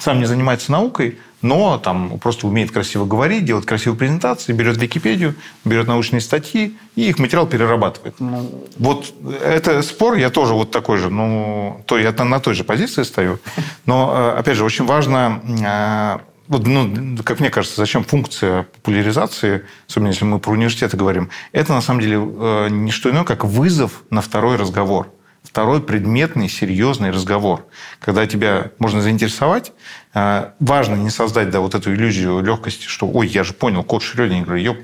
сам 0.01 0.21
не 0.21 0.25
занимается 0.25 0.73
наукой, 0.73 1.19
но 1.43 1.77
там 1.77 2.19
просто 2.19 2.47
умеет 2.47 2.71
красиво 2.71 3.05
говорить, 3.05 3.45
делать 3.45 3.67
красивые 3.67 3.99
презентации, 3.99 4.55
берет 4.55 4.79
Википедию, 4.79 5.35
берет 5.63 5.87
научные 5.87 6.23
статьи 6.23 6.79
и 6.95 7.11
их 7.11 7.19
материал 7.19 7.47
перерабатывает. 7.47 8.15
Вот 8.79 9.13
это 9.45 9.83
спор, 9.83 10.15
я 10.15 10.31
тоже 10.31 10.55
вот 10.55 10.71
такой 10.71 10.97
же, 10.97 11.11
ну, 11.11 11.83
то 11.87 11.99
я 11.99 12.11
на, 12.13 12.25
на 12.25 12.41
той 12.41 12.55
же 12.55 12.65
позиции 12.65 13.03
стою. 13.03 13.39
Но, 13.85 14.15
э, 14.17 14.39
опять 14.39 14.57
же, 14.57 14.65
очень 14.65 14.87
важно, 14.87 15.43
э, 15.45 16.19
вот, 16.49 16.67
ну, 16.67 17.19
как 17.23 17.41
мне 17.41 17.51
кажется, 17.51 17.77
зачем 17.77 18.03
функция 18.03 18.63
популяризации, 18.63 19.67
особенно 19.87 20.09
если 20.09 20.25
мы 20.25 20.39
про 20.39 20.53
университеты 20.53 20.97
говорим, 20.97 21.29
это 21.53 21.75
на 21.75 21.83
самом 21.83 22.01
деле 22.01 22.17
э, 22.17 22.69
не 22.71 22.93
что 22.93 23.11
иное, 23.11 23.25
как 23.25 23.45
вызов 23.45 24.05
на 24.09 24.23
второй 24.23 24.57
разговор. 24.57 25.09
Второй 25.47 25.81
предметный, 25.81 26.49
серьезный 26.49 27.11
разговор. 27.11 27.67
Когда 28.01 28.27
тебя 28.27 28.73
можно 28.79 29.01
заинтересовать, 29.01 29.73
э, 30.13 30.51
важно 30.61 30.97
не 30.97 31.11
создать 31.11 31.51
да, 31.51 31.61
вот 31.61 31.75
эту 31.75 31.95
иллюзию 31.95 32.41
легкости, 32.41 32.87
что 32.87 33.09
«Ой, 33.09 33.29
я 33.29 33.45
же 33.45 33.53
понял, 33.53 33.85
код 33.85 34.03
Шрёдингера, 34.03 34.59
ёп, 34.61 34.79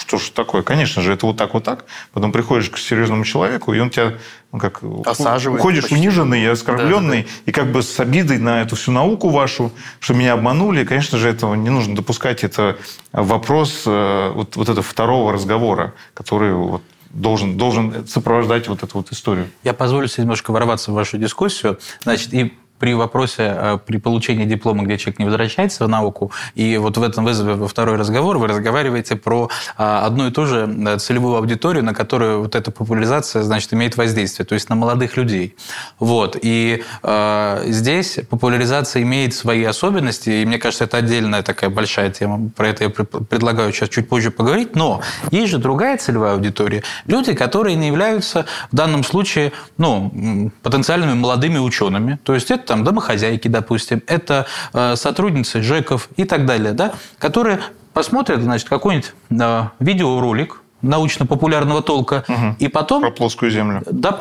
что 0.00 0.18
ж 0.18 0.30
такое? 0.30 0.62
Конечно 0.62 1.02
же, 1.02 1.12
это 1.12 1.26
вот 1.26 1.36
так, 1.36 1.52
вот 1.52 1.64
так. 1.64 1.84
Потом 2.12 2.32
приходишь 2.32 2.70
к 2.70 2.78
серьезному 2.78 3.24
человеку, 3.24 3.74
и 3.74 3.78
он 3.78 3.90
тебя 3.90 4.14
ну, 4.52 4.58
как 4.58 4.80
Осаживает 5.04 5.60
уходишь 5.60 5.82
почти. 5.82 5.96
униженный 5.96 6.42
и 6.42 6.46
оскорбленный, 6.46 7.22
Да, 7.24 7.28
и 7.44 7.52
как 7.52 7.72
бы 7.72 7.82
с 7.82 8.00
обидой 8.00 8.38
на 8.38 8.62
эту 8.62 8.74
всю 8.76 8.92
науку 8.92 9.28
вашу, 9.28 9.72
что 10.00 10.14
меня 10.14 10.32
обманули. 10.32 10.84
Конечно 10.84 11.18
же, 11.18 11.28
этого 11.28 11.54
не 11.54 11.68
нужно 11.68 11.94
допускать. 11.94 12.42
Это 12.42 12.78
вопрос 13.12 13.82
э, 13.84 14.32
вот, 14.34 14.56
вот 14.56 14.68
этого 14.68 14.82
второго 14.82 15.32
разговора, 15.32 15.92
который 16.14 16.54
вот 16.54 16.82
должен, 17.20 17.56
должен 17.56 18.06
сопровождать 18.06 18.68
вот 18.68 18.82
эту 18.82 18.98
вот 18.98 19.10
историю. 19.12 19.48
Я 19.64 19.74
позволю 19.74 20.08
себе 20.08 20.24
немножко 20.24 20.52
ворваться 20.52 20.90
в 20.90 20.94
вашу 20.94 21.18
дискуссию. 21.18 21.78
Значит, 22.02 22.32
и 22.34 22.52
при 22.78 22.94
вопросе, 22.94 23.54
э, 23.56 23.78
при 23.84 23.98
получении 23.98 24.44
диплома, 24.44 24.84
где 24.84 24.98
человек 24.98 25.18
не 25.18 25.24
возвращается 25.24 25.84
в 25.84 25.88
науку, 25.88 26.32
и 26.54 26.76
вот 26.78 26.96
в 26.96 27.02
этом 27.02 27.24
вызове 27.24 27.54
во 27.54 27.68
второй 27.68 27.96
разговор 27.96 28.38
вы 28.38 28.48
разговариваете 28.48 29.16
про 29.16 29.50
а, 29.76 30.06
одну 30.06 30.28
и 30.28 30.30
ту 30.30 30.46
же 30.46 30.68
э, 30.86 30.98
целевую 30.98 31.36
аудиторию, 31.36 31.84
на 31.84 31.94
которую 31.94 32.40
вот 32.40 32.54
эта 32.54 32.70
популяризация, 32.70 33.42
значит, 33.42 33.72
имеет 33.72 33.96
воздействие, 33.96 34.46
то 34.46 34.54
есть 34.54 34.68
на 34.68 34.76
молодых 34.76 35.16
людей. 35.16 35.56
Вот. 35.98 36.36
И 36.40 36.82
э, 37.02 37.62
здесь 37.66 38.18
популяризация 38.28 39.02
имеет 39.02 39.34
свои 39.34 39.64
особенности, 39.64 40.30
и 40.30 40.46
мне 40.46 40.58
кажется, 40.58 40.84
это 40.84 40.98
отдельная 40.98 41.42
такая 41.42 41.70
большая 41.70 42.10
тема. 42.10 42.50
Про 42.56 42.68
это 42.68 42.84
я 42.84 42.90
предлагаю 42.90 43.72
сейчас 43.72 43.88
чуть 43.88 44.08
позже 44.08 44.30
поговорить. 44.30 44.74
Но 44.76 45.02
есть 45.30 45.50
же 45.50 45.58
другая 45.58 45.96
целевая 45.98 46.34
аудитория. 46.34 46.82
Люди, 47.06 47.32
которые 47.34 47.76
не 47.76 47.88
являются 47.88 48.46
в 48.70 48.76
данном 48.76 49.04
случае 49.04 49.52
ну, 49.78 50.50
потенциальными 50.62 51.14
молодыми 51.14 51.58
учеными. 51.58 52.18
То 52.24 52.34
есть 52.34 52.50
это 52.50 52.65
там 52.66 52.84
домохозяйки, 52.84 53.48
допустим, 53.48 54.02
это 54.06 54.46
э, 54.72 54.96
сотрудницы 54.96 55.62
ЖЭКов 55.62 56.08
и 56.16 56.24
так 56.24 56.46
далее, 56.46 56.72
да, 56.72 56.92
которые 57.18 57.60
посмотрят, 57.92 58.42
значит, 58.42 58.68
какой-нибудь 58.68 59.12
э, 59.30 59.62
видеоролик 59.78 60.60
научно-популярного 60.82 61.82
толка, 61.82 62.24
угу. 62.28 62.56
и 62.58 62.68
потом... 62.68 63.02
Про 63.02 63.10
плоскую 63.10 63.50
землю. 63.50 63.82
Да, 63.90 64.18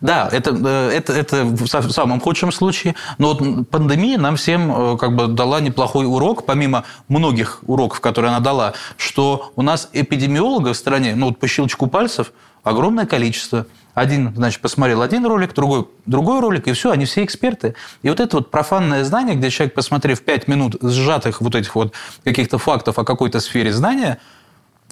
да, 0.00 0.28
это, 0.30 0.56
э, 0.64 0.90
это, 0.94 1.12
это 1.12 1.44
в 1.44 1.66
самом 1.66 2.20
худшем 2.20 2.52
случае. 2.52 2.94
Но 3.18 3.34
вот 3.34 3.70
пандемия 3.70 4.18
нам 4.18 4.36
всем 4.36 4.96
как 4.98 5.16
бы 5.16 5.26
дала 5.26 5.60
неплохой 5.60 6.06
урок, 6.06 6.46
помимо 6.46 6.84
многих 7.08 7.60
уроков, 7.66 8.00
которые 8.00 8.30
она 8.30 8.40
дала, 8.40 8.74
что 8.96 9.52
у 9.56 9.62
нас 9.62 9.88
эпидемиологов 9.92 10.76
в 10.76 10.78
стране, 10.78 11.14
ну 11.16 11.26
вот 11.26 11.38
по 11.38 11.48
щелчку 11.48 11.86
пальцев, 11.86 12.32
огромное 12.62 13.06
количество. 13.06 13.66
Один, 13.96 14.34
значит, 14.36 14.60
посмотрел 14.60 15.00
один 15.00 15.24
ролик, 15.24 15.54
другой 15.54 15.88
другой 16.04 16.40
ролик, 16.40 16.68
и 16.68 16.72
все, 16.72 16.90
они 16.90 17.06
все 17.06 17.24
эксперты. 17.24 17.74
И 18.02 18.10
вот 18.10 18.20
это 18.20 18.36
вот 18.36 18.50
профанное 18.50 19.02
знание, 19.04 19.36
где 19.36 19.48
человек, 19.48 19.72
посмотрев 19.72 20.20
5 20.20 20.48
минут 20.48 20.76
сжатых 20.82 21.40
вот 21.40 21.54
этих 21.54 21.74
вот 21.74 21.94
каких-то 22.22 22.58
фактов 22.58 22.98
о 22.98 23.04
какой-то 23.04 23.40
сфере 23.40 23.72
знания, 23.72 24.18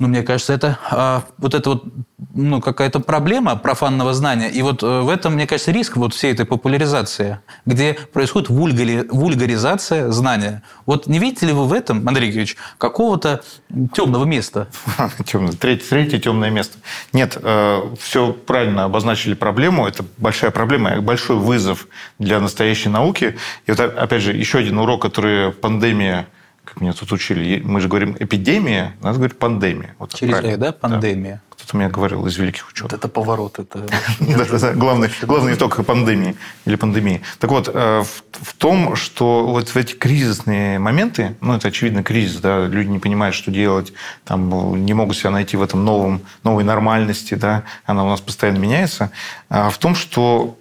ну, 0.01 0.09
мне 0.09 0.23
кажется, 0.23 0.53
это 0.53 0.79
а, 0.91 1.23
вот 1.39 1.55
это 1.55 1.71
вот 1.71 1.85
ну, 2.35 2.61
какая-то 2.61 2.99
проблема 2.99 3.55
профанного 3.55 4.13
знания. 4.13 4.51
И 4.51 4.61
вот 4.63 4.83
э, 4.83 5.01
в 5.03 5.09
этом, 5.09 5.35
мне 5.35 5.47
кажется, 5.47 5.71
риск 5.71 5.97
вот 5.97 6.13
всей 6.13 6.33
этой 6.33 6.45
популяризации, 6.47 7.39
где 7.65 7.97
происходит 8.13 8.49
вульгари, 8.49 9.07
вульгаризация 9.09 10.11
знания. 10.11 10.63
Вот 10.85 11.07
не 11.07 11.21
видите 11.21 11.47
ли 11.47 11.53
вы 11.53 11.67
в 11.67 11.73
этом, 11.73 12.09
Андрей 12.09 12.27
Георгиевич, 12.27 12.57
какого-то 12.77 13.45
темного 13.95 14.25
места? 14.25 14.67
Третье, 15.61 15.89
третье 15.89 16.19
темное 16.19 16.51
место. 16.51 16.79
Нет, 17.13 17.39
э, 17.41 17.83
все 18.01 18.33
правильно 18.33 18.85
обозначили 18.85 19.35
проблему. 19.35 19.87
Это 19.87 20.05
большая 20.19 20.51
проблема, 20.51 21.01
большой 21.01 21.37
вызов 21.37 21.87
для 22.19 22.41
настоящей 22.41 22.89
науки. 22.89 23.37
И 23.67 23.71
вот, 23.71 23.79
опять 23.79 24.23
же, 24.23 24.33
еще 24.33 24.59
один 24.59 24.79
урок, 24.79 25.03
который 25.03 25.53
пандемия 25.53 26.27
как 26.65 26.81
меня 26.81 26.93
тут 26.93 27.13
учили, 27.13 27.61
мы 27.65 27.81
же 27.81 27.89
говорим 27.89 28.17
эпидемия, 28.19 28.95
надо 29.03 29.19
говорить 29.19 29.39
пандемия. 29.39 29.95
Вот 29.99 30.15
Через 30.15 30.37
«э», 30.37 30.57
да, 30.57 30.73
пандемия. 30.73 31.43
Да. 31.49 31.55
Кто-то 31.57 31.77
мне 31.77 31.89
говорил 31.89 32.27
из 32.27 32.37
великих 32.37 32.69
ученых. 32.69 32.93
Вот 32.93 32.99
это 32.99 33.09
поворот. 33.09 33.59
Это... 33.59 33.87
главный, 34.75 35.11
главный 35.23 35.55
итог 35.55 35.85
пандемии 35.85 36.37
или 36.65 36.77
пандемии. 36.77 37.23
Так 37.39 37.51
вот, 37.51 37.71
э, 37.73 38.05
в, 38.33 38.55
том, 38.55 38.97
что 38.97 39.47
вот 39.47 39.69
в 39.69 39.77
эти 39.77 39.95
кризисные 39.95 40.79
моменты, 40.79 41.37
ну, 41.41 41.55
это 41.55 41.69
очевидно 41.69 42.03
кризис, 42.03 42.41
да, 42.41 42.67
люди 42.67 42.89
не 42.89 42.99
понимают, 42.99 43.35
что 43.37 43.51
делать, 43.51 43.93
там, 44.25 44.85
не 44.85 44.95
могут 44.95 45.17
себя 45.17 45.31
найти 45.31 45.57
в 45.57 45.63
этом 45.63 45.85
новом, 45.85 46.23
новой 46.43 46.65
нормальности, 46.65 47.35
да, 47.35 47.65
она 47.85 48.05
у 48.05 48.09
нас 48.09 48.21
постоянно 48.21 48.59
меняется, 48.59 49.11
а 49.49 49.71
в 49.71 49.79
том, 49.79 49.95
что 49.95 50.59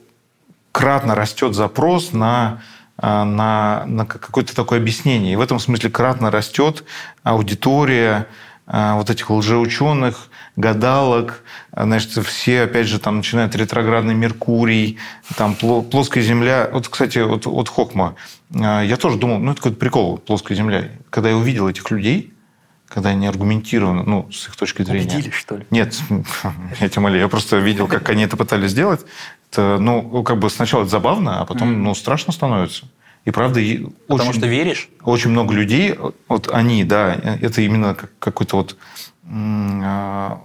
кратно 0.71 1.15
растет 1.15 1.55
запрос 1.55 2.13
на 2.13 2.61
на, 3.01 3.83
на 3.85 4.05
какое-то 4.05 4.55
такое 4.55 4.79
объяснение. 4.79 5.33
И 5.33 5.35
в 5.35 5.41
этом 5.41 5.59
смысле 5.59 5.89
кратно 5.89 6.29
растет 6.31 6.83
аудитория 7.23 8.27
а, 8.65 8.95
вот 8.95 9.09
этих 9.09 9.29
лжеученых, 9.29 10.29
гадалок, 10.55 11.43
значит, 11.75 12.11
все, 12.25 12.61
опять 12.61 12.87
же, 12.87 12.97
там 12.97 13.17
начинают 13.17 13.55
ретроградный 13.55 14.13
Меркурий, 14.13 14.99
там 15.35 15.55
плоская 15.55 16.23
Земля. 16.23 16.69
Вот, 16.71 16.87
кстати, 16.87 17.19
вот, 17.19 17.45
вот 17.45 17.67
Хокма, 17.67 18.15
а, 18.55 18.81
я 18.81 18.95
тоже 18.95 19.17
думал, 19.17 19.39
ну, 19.39 19.51
это 19.51 19.59
какой-то 19.59 19.77
прикол, 19.77 20.17
плоская 20.17 20.55
Земля. 20.55 20.91
Когда 21.09 21.29
я 21.29 21.35
увидел 21.35 21.67
этих 21.67 21.91
людей, 21.91 22.33
когда 22.87 23.09
они 23.09 23.27
аргументированно, 23.27 24.03
ну, 24.03 24.31
с 24.31 24.47
их 24.47 24.55
точки 24.55 24.83
зрения... 24.83 25.13
Убедили, 25.13 25.31
что 25.31 25.57
ли? 25.57 25.65
Нет, 25.69 25.99
я 26.79 26.87
тем 26.87 27.03
более, 27.03 27.19
я 27.19 27.27
просто 27.27 27.57
видел, 27.57 27.87
как 27.87 28.07
они 28.09 28.23
это 28.23 28.37
пытались 28.37 28.71
сделать. 28.71 29.01
Это, 29.53 29.77
ну, 29.77 30.23
как 30.23 30.39
бы 30.39 30.49
сначала 30.49 30.81
это 30.81 30.89
забавно, 30.89 31.39
а 31.39 31.45
потом, 31.45 31.83
ну, 31.83 31.93
страшно 31.93 32.33
становится. 32.33 32.85
И 33.23 33.29
правда, 33.29 33.61
потому 34.07 34.29
очень, 34.31 34.39
что 34.39 34.47
веришь. 34.47 34.89
Очень 35.03 35.29
много 35.29 35.53
людей, 35.53 35.95
вот 36.27 36.49
они, 36.51 36.83
да, 36.83 37.13
это 37.13 37.61
именно 37.61 37.95
какой-то 38.17 38.57
вот, 38.57 38.75
а, 39.31 40.41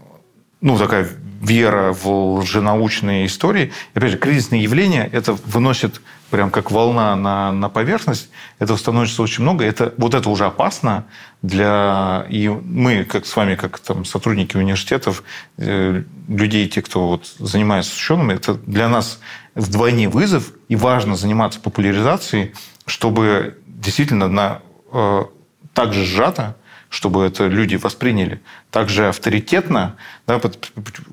ну 0.60 0.76
такая 0.76 1.08
вера 1.40 1.92
в 1.94 2.06
лженаучные 2.40 3.26
истории. 3.26 3.72
И, 3.94 3.98
опять 3.98 4.12
же, 4.12 4.18
кризисные 4.18 4.62
явления 4.62 5.08
это 5.10 5.32
выносит 5.32 6.02
прям 6.30 6.50
как 6.50 6.70
волна 6.70 7.16
на, 7.16 7.52
на 7.52 7.68
поверхность. 7.68 8.30
Этого 8.58 8.76
становится 8.76 9.22
очень 9.22 9.42
много. 9.42 9.64
Это, 9.64 9.94
вот 9.96 10.14
это 10.14 10.28
уже 10.28 10.46
опасно 10.46 11.04
для... 11.42 12.26
И 12.28 12.48
мы, 12.48 13.04
как 13.04 13.26
с 13.26 13.34
вами, 13.36 13.54
как 13.54 13.78
там, 13.78 14.04
сотрудники 14.04 14.56
университетов, 14.56 15.22
э, 15.56 16.02
людей, 16.28 16.68
те, 16.68 16.82
кто 16.82 17.08
вот 17.08 17.26
занимается 17.38 17.94
учеными, 17.94 18.34
это 18.34 18.54
для 18.54 18.88
нас 18.88 19.20
вдвойне 19.54 20.08
вызов, 20.08 20.52
и 20.68 20.76
важно 20.76 21.16
заниматься 21.16 21.60
популяризацией, 21.60 22.54
чтобы 22.86 23.58
действительно 23.66 24.28
на, 24.28 24.60
э, 24.92 25.24
так 25.72 25.92
же 25.92 26.04
сжато, 26.04 26.56
чтобы 26.88 27.24
это 27.24 27.46
люди 27.46 27.77
восприняли 27.77 28.40
так 28.70 28.88
же 28.88 29.09
авторитетно. 29.09 29.96
Да, 30.27 30.40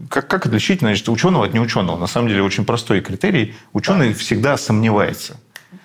как, 0.09 0.27
как 0.27 0.45
отличить 0.45 0.79
значит, 0.79 1.07
ученого 1.09 1.45
от 1.45 1.53
неученого? 1.53 1.97
На 1.97 2.07
самом 2.07 2.29
деле 2.29 2.43
очень 2.43 2.65
простой 2.65 3.01
критерий. 3.01 3.55
Ученый 3.73 4.09
да. 4.09 4.19
всегда 4.19 4.57
сомневается. 4.57 5.37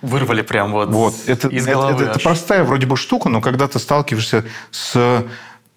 Вырвали 0.02 0.42
прям 0.42 0.72
вот, 0.72 0.88
вот. 0.90 1.14
Это, 1.26 1.48
из 1.48 1.66
головы. 1.66 1.94
Это, 1.94 2.02
это, 2.02 2.10
это 2.12 2.20
простая 2.20 2.64
вроде 2.64 2.86
бы 2.86 2.96
штука, 2.96 3.28
но 3.28 3.40
когда 3.40 3.66
ты 3.68 3.78
сталкиваешься 3.78 4.44
с 4.70 5.26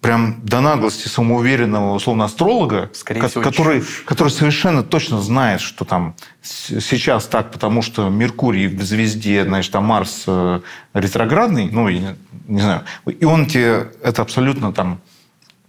прям 0.04 0.36
до 0.42 0.60
наглости 0.60 1.08
самоуверенного, 1.08 1.94
условно, 1.94 2.26
астролога, 2.26 2.90
Скорее 2.92 3.26
всего, 3.26 3.42
который, 3.42 3.82
который 4.04 4.28
совершенно 4.28 4.82
точно 4.82 5.22
знает, 5.22 5.62
что 5.62 5.86
там 5.86 6.14
сейчас 6.42 7.24
так, 7.24 7.50
потому 7.50 7.80
что 7.80 8.10
Меркурий 8.10 8.66
в 8.66 8.82
звезде, 8.82 9.44
значит, 9.44 9.74
а 9.74 9.80
Марс 9.80 10.24
э, 10.26 10.60
ретроградный, 10.92 11.70
ну, 11.70 11.88
не, 11.88 12.16
не 12.46 12.60
знаю, 12.60 12.82
и 13.06 13.24
он 13.24 13.46
тебе 13.46 13.92
это 14.02 14.20
абсолютно 14.20 14.74
там 14.74 15.00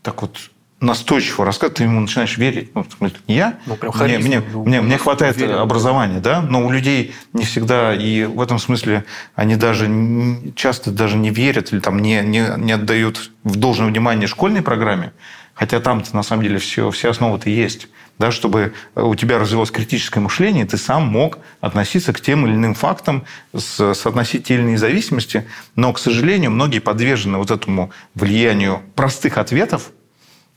так 0.01 0.21
вот 0.21 0.37
настойчиво 0.81 1.45
рассказывает, 1.45 1.77
ты 1.77 1.83
ему 1.83 2.01
начинаешь 2.01 2.37
верить. 2.37 2.75
Ну, 2.75 2.83
в 2.83 2.91
смысле, 2.91 3.17
не 3.27 3.35
я. 3.35 3.57
Ну, 3.65 3.75
прям 3.75 3.93
мне, 3.97 4.17
мне, 4.19 4.43
ну, 4.51 4.65
мне, 4.65 4.81
мне 4.81 4.97
хватает 4.97 5.37
верил. 5.37 5.59
образования, 5.59 6.19
да, 6.19 6.41
но 6.41 6.65
у 6.65 6.69
людей 6.69 7.13
не 7.33 7.45
всегда, 7.45 7.93
и 7.93 8.25
в 8.25 8.41
этом 8.41 8.59
смысле 8.59 9.05
они 9.35 9.55
даже 9.55 9.89
часто 10.55 10.91
даже 10.91 11.17
не 11.17 11.29
верят 11.29 11.71
или 11.71 11.79
там 11.79 11.99
не, 11.99 12.21
не, 12.21 12.53
не 12.57 12.73
отдают 12.73 13.31
в 13.43 13.55
должное 13.55 13.87
внимание 13.87 14.27
школьной 14.27 14.61
программе, 14.61 15.13
хотя 15.53 15.79
там-то 15.79 16.15
на 16.15 16.23
самом 16.23 16.43
деле 16.43 16.57
все, 16.59 16.91
все 16.91 17.09
основы-то 17.09 17.49
есть. 17.49 17.87
Да, 18.17 18.31
чтобы 18.31 18.71
у 18.95 19.13
тебя 19.13 19.39
развилось 19.39 19.71
критическое 19.71 20.21
мышление, 20.21 20.65
ты 20.65 20.77
сам 20.77 21.05
мог 21.05 21.39
относиться 21.59 22.13
к 22.13 22.21
тем 22.21 22.47
или 22.47 22.53
иным 22.53 22.73
фактам, 22.73 23.25
с, 23.53 23.93
соотносить 23.93 24.45
те 24.45 24.53
или 24.53 24.61
иные 24.61 24.77
зависимости. 24.77 25.45
Но, 25.75 25.91
к 25.91 25.99
сожалению, 25.99 26.51
многие 26.51 26.79
подвержены 26.79 27.37
вот 27.37 27.51
этому 27.51 27.91
влиянию 28.13 28.83
простых 28.95 29.37
ответов, 29.37 29.91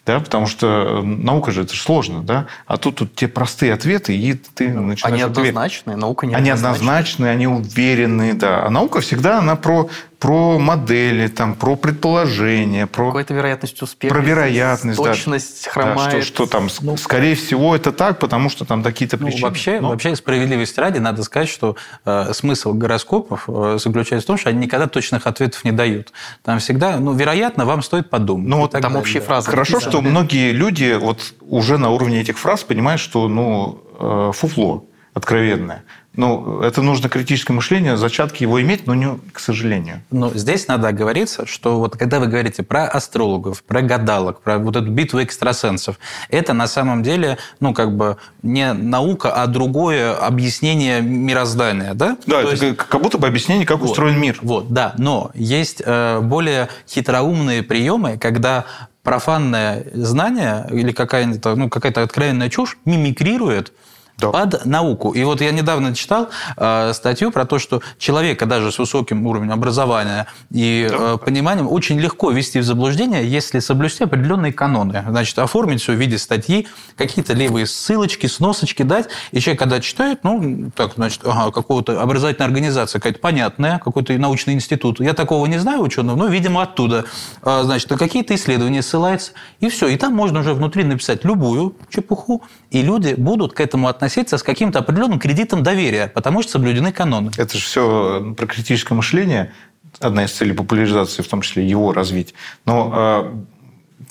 да, 0.08 0.20
потому 0.20 0.46
что 0.46 1.02
наука 1.02 1.50
же 1.50 1.64
это 1.64 1.74
же 1.74 1.82
сложно, 1.82 2.22
да, 2.22 2.46
а 2.66 2.78
тут, 2.78 2.96
тут 2.96 3.14
те 3.14 3.28
простые 3.28 3.74
ответы, 3.74 4.16
и 4.16 4.32
ты 4.32 4.68
начинаешь... 4.70 5.04
Они 5.04 5.20
однозначные, 5.20 5.96
наука 5.96 6.24
не 6.26 6.34
Они 6.34 6.48
однозначные, 6.48 7.30
они 7.30 7.46
уверенные, 7.46 8.32
да. 8.32 8.64
А 8.64 8.70
наука 8.70 9.02
всегда, 9.02 9.38
она 9.38 9.54
про 9.54 9.90
про 10.18 10.58
модели, 10.58 11.28
там, 11.28 11.54
про 11.54 11.76
предположения, 11.76 12.86
про... 12.86 13.08
Какая-то 13.08 13.34
вероятность 13.34 13.80
успеха. 13.82 14.14
Про 14.14 14.22
вероятность, 14.22 14.98
точность 14.98 15.64
да. 15.64 15.70
хромает. 15.70 16.12
Да, 16.12 16.22
что, 16.22 16.44
что 16.44 16.46
там, 16.46 16.68
ну, 16.80 16.96
скорее 16.96 17.36
всего, 17.36 17.76
это 17.76 17.92
так, 17.92 18.18
потому 18.18 18.50
что 18.50 18.64
там 18.64 18.82
какие-то 18.82 19.16
ну, 19.16 19.26
причины. 19.26 19.42
Вообще, 19.44 19.80
Но... 19.80 19.90
вообще, 19.90 20.16
справедливости 20.16 20.80
ради, 20.80 20.98
надо 20.98 21.22
сказать, 21.22 21.48
что 21.48 21.76
э, 22.04 22.32
смысл 22.32 22.72
гороскопов 22.72 23.44
э, 23.48 23.78
заключается 23.80 24.24
в 24.24 24.26
том, 24.26 24.38
что 24.38 24.50
они 24.50 24.58
никогда 24.58 24.88
точных 24.88 25.26
ответов 25.26 25.64
не 25.64 25.72
дают. 25.72 26.12
Там 26.42 26.58
всегда, 26.58 26.96
ну, 26.96 27.12
вероятно, 27.12 27.64
вам 27.64 27.82
стоит 27.82 28.10
подумать. 28.10 28.48
Ну, 28.48 28.58
вот 28.58 28.72
там 28.72 28.82
далее. 28.82 28.98
общие 28.98 29.22
фразы. 29.22 29.48
Хорошо, 29.48 29.78
что 29.78 30.00
многие 30.02 30.50
люди 30.50 30.96
вот 31.00 31.34
уже 31.40 31.78
на 31.78 31.90
уровне 31.90 32.20
этих 32.20 32.38
фраз 32.38 32.64
понимают, 32.64 33.00
что, 33.00 33.28
ну, 33.28 33.82
э, 33.98 34.32
фуфло 34.34 34.84
откровенное. 35.14 35.84
Ну, 36.18 36.62
это 36.62 36.82
нужно 36.82 37.08
критическое 37.08 37.52
мышление, 37.52 37.96
зачатки 37.96 38.42
его 38.42 38.60
иметь, 38.60 38.88
но 38.88 38.94
не 38.96 39.20
к 39.32 39.38
сожалению. 39.38 40.02
Но 40.10 40.30
здесь 40.34 40.66
надо 40.66 40.88
оговориться, 40.88 41.46
что 41.46 41.78
вот 41.78 41.96
когда 41.96 42.18
вы 42.18 42.26
говорите 42.26 42.64
про 42.64 42.88
астрологов, 42.88 43.62
про 43.62 43.82
гадалок, 43.82 44.40
про 44.40 44.58
вот 44.58 44.74
эту 44.74 44.90
битву 44.90 45.22
экстрасенсов, 45.22 45.96
это 46.28 46.54
на 46.54 46.66
самом 46.66 47.04
деле, 47.04 47.38
ну, 47.60 47.72
как 47.72 47.96
бы 47.96 48.16
не 48.42 48.72
наука, 48.72 49.30
а 49.30 49.46
другое 49.46 50.12
объяснение 50.12 51.02
мироздания, 51.02 51.94
да? 51.94 52.16
Да, 52.26 52.42
То 52.42 52.50
это 52.50 52.66
есть... 52.66 52.76
как 52.78 53.00
будто 53.00 53.18
бы 53.18 53.28
объяснение, 53.28 53.64
как 53.64 53.78
вот, 53.78 53.90
устроен 53.90 54.20
мир. 54.20 54.40
Вот, 54.42 54.72
да, 54.72 54.94
но 54.98 55.30
есть 55.34 55.82
э, 55.86 56.18
более 56.20 56.68
хитроумные 56.88 57.62
приемы, 57.62 58.18
когда 58.18 58.64
профанное 59.04 59.86
знание 59.94 60.66
или 60.72 60.90
какая-то 60.90 61.54
ну, 61.54 61.68
какая 61.68 61.92
откровенная 61.92 62.50
чушь 62.50 62.76
мимикрирует 62.84 63.72
да. 64.18 64.30
под 64.30 64.66
науку. 64.66 65.12
И 65.12 65.22
вот 65.24 65.40
я 65.40 65.52
недавно 65.52 65.94
читал 65.94 66.28
э, 66.56 66.92
статью 66.92 67.30
про 67.30 67.46
то, 67.46 67.58
что 67.58 67.80
человека 67.98 68.46
даже 68.46 68.72
с 68.72 68.78
высоким 68.78 69.26
уровнем 69.26 69.52
образования 69.52 70.26
и 70.50 70.86
да. 70.90 71.14
э, 71.14 71.18
пониманием 71.18 71.68
очень 71.68 71.98
легко 71.98 72.30
ввести 72.30 72.58
в 72.58 72.64
заблуждение, 72.64 73.28
если 73.28 73.60
соблюсти 73.60 74.04
определенные 74.04 74.52
каноны. 74.52 75.04
Значит, 75.08 75.38
оформить 75.38 75.80
все 75.80 75.92
в 75.92 75.96
виде 75.96 76.18
статьи, 76.18 76.66
какие-то 76.96 77.32
левые 77.32 77.66
ссылочки, 77.66 78.26
сносочки 78.26 78.82
дать. 78.82 79.08
И 79.30 79.40
человек, 79.40 79.60
когда 79.60 79.80
читает, 79.80 80.20
ну, 80.24 80.70
так, 80.74 80.94
значит, 80.96 81.20
ага, 81.24 81.50
какого-то 81.52 82.02
образовательная 82.02 82.48
организация 82.48 82.98
какая-то 82.98 83.20
понятная, 83.20 83.78
какой-то 83.78 84.12
научный 84.14 84.54
институт. 84.54 85.00
Я 85.00 85.14
такого 85.14 85.46
не 85.46 85.58
знаю 85.58 85.82
ученого, 85.82 86.16
но, 86.16 86.26
видимо, 86.26 86.62
оттуда. 86.62 87.04
А, 87.42 87.62
значит, 87.62 87.90
на 87.90 87.96
какие-то 87.98 88.34
исследования 88.34 88.82
ссылается. 88.82 89.32
И 89.60 89.68
все. 89.68 89.88
И 89.88 89.96
там 89.96 90.14
можно 90.14 90.40
уже 90.40 90.54
внутри 90.54 90.84
написать 90.84 91.24
любую 91.24 91.76
чепуху, 91.88 92.42
и 92.70 92.82
люди 92.82 93.14
будут 93.14 93.52
к 93.52 93.60
этому 93.60 93.88
относиться 93.88 94.07
относиться 94.08 94.38
с 94.38 94.42
каким-то 94.42 94.78
определенным 94.78 95.18
кредитом 95.18 95.62
доверия, 95.62 96.08
потому 96.08 96.42
что 96.42 96.52
соблюдены 96.52 96.92
каноны. 96.92 97.30
Это 97.36 97.58
же 97.58 97.62
все 97.62 98.34
про 98.36 98.46
критическое 98.46 98.94
мышление, 98.94 99.52
одна 100.00 100.24
из 100.24 100.32
целей 100.32 100.54
популяризации, 100.54 101.22
в 101.22 101.28
том 101.28 101.42
числе 101.42 101.68
его 101.68 101.92
развить. 101.92 102.34
Но 102.64 102.90
а, 102.92 103.44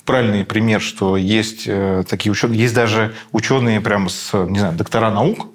правильный 0.04 0.44
пример, 0.44 0.80
что 0.80 1.16
есть 1.16 1.64
э, 1.66 2.04
такие 2.08 2.30
ученые, 2.30 2.60
есть 2.60 2.74
даже 2.74 3.12
ученые 3.32 3.80
прямо 3.80 4.08
с, 4.08 4.32
не 4.32 4.60
знаю, 4.60 4.76
доктора 4.76 5.10
наук, 5.10 5.48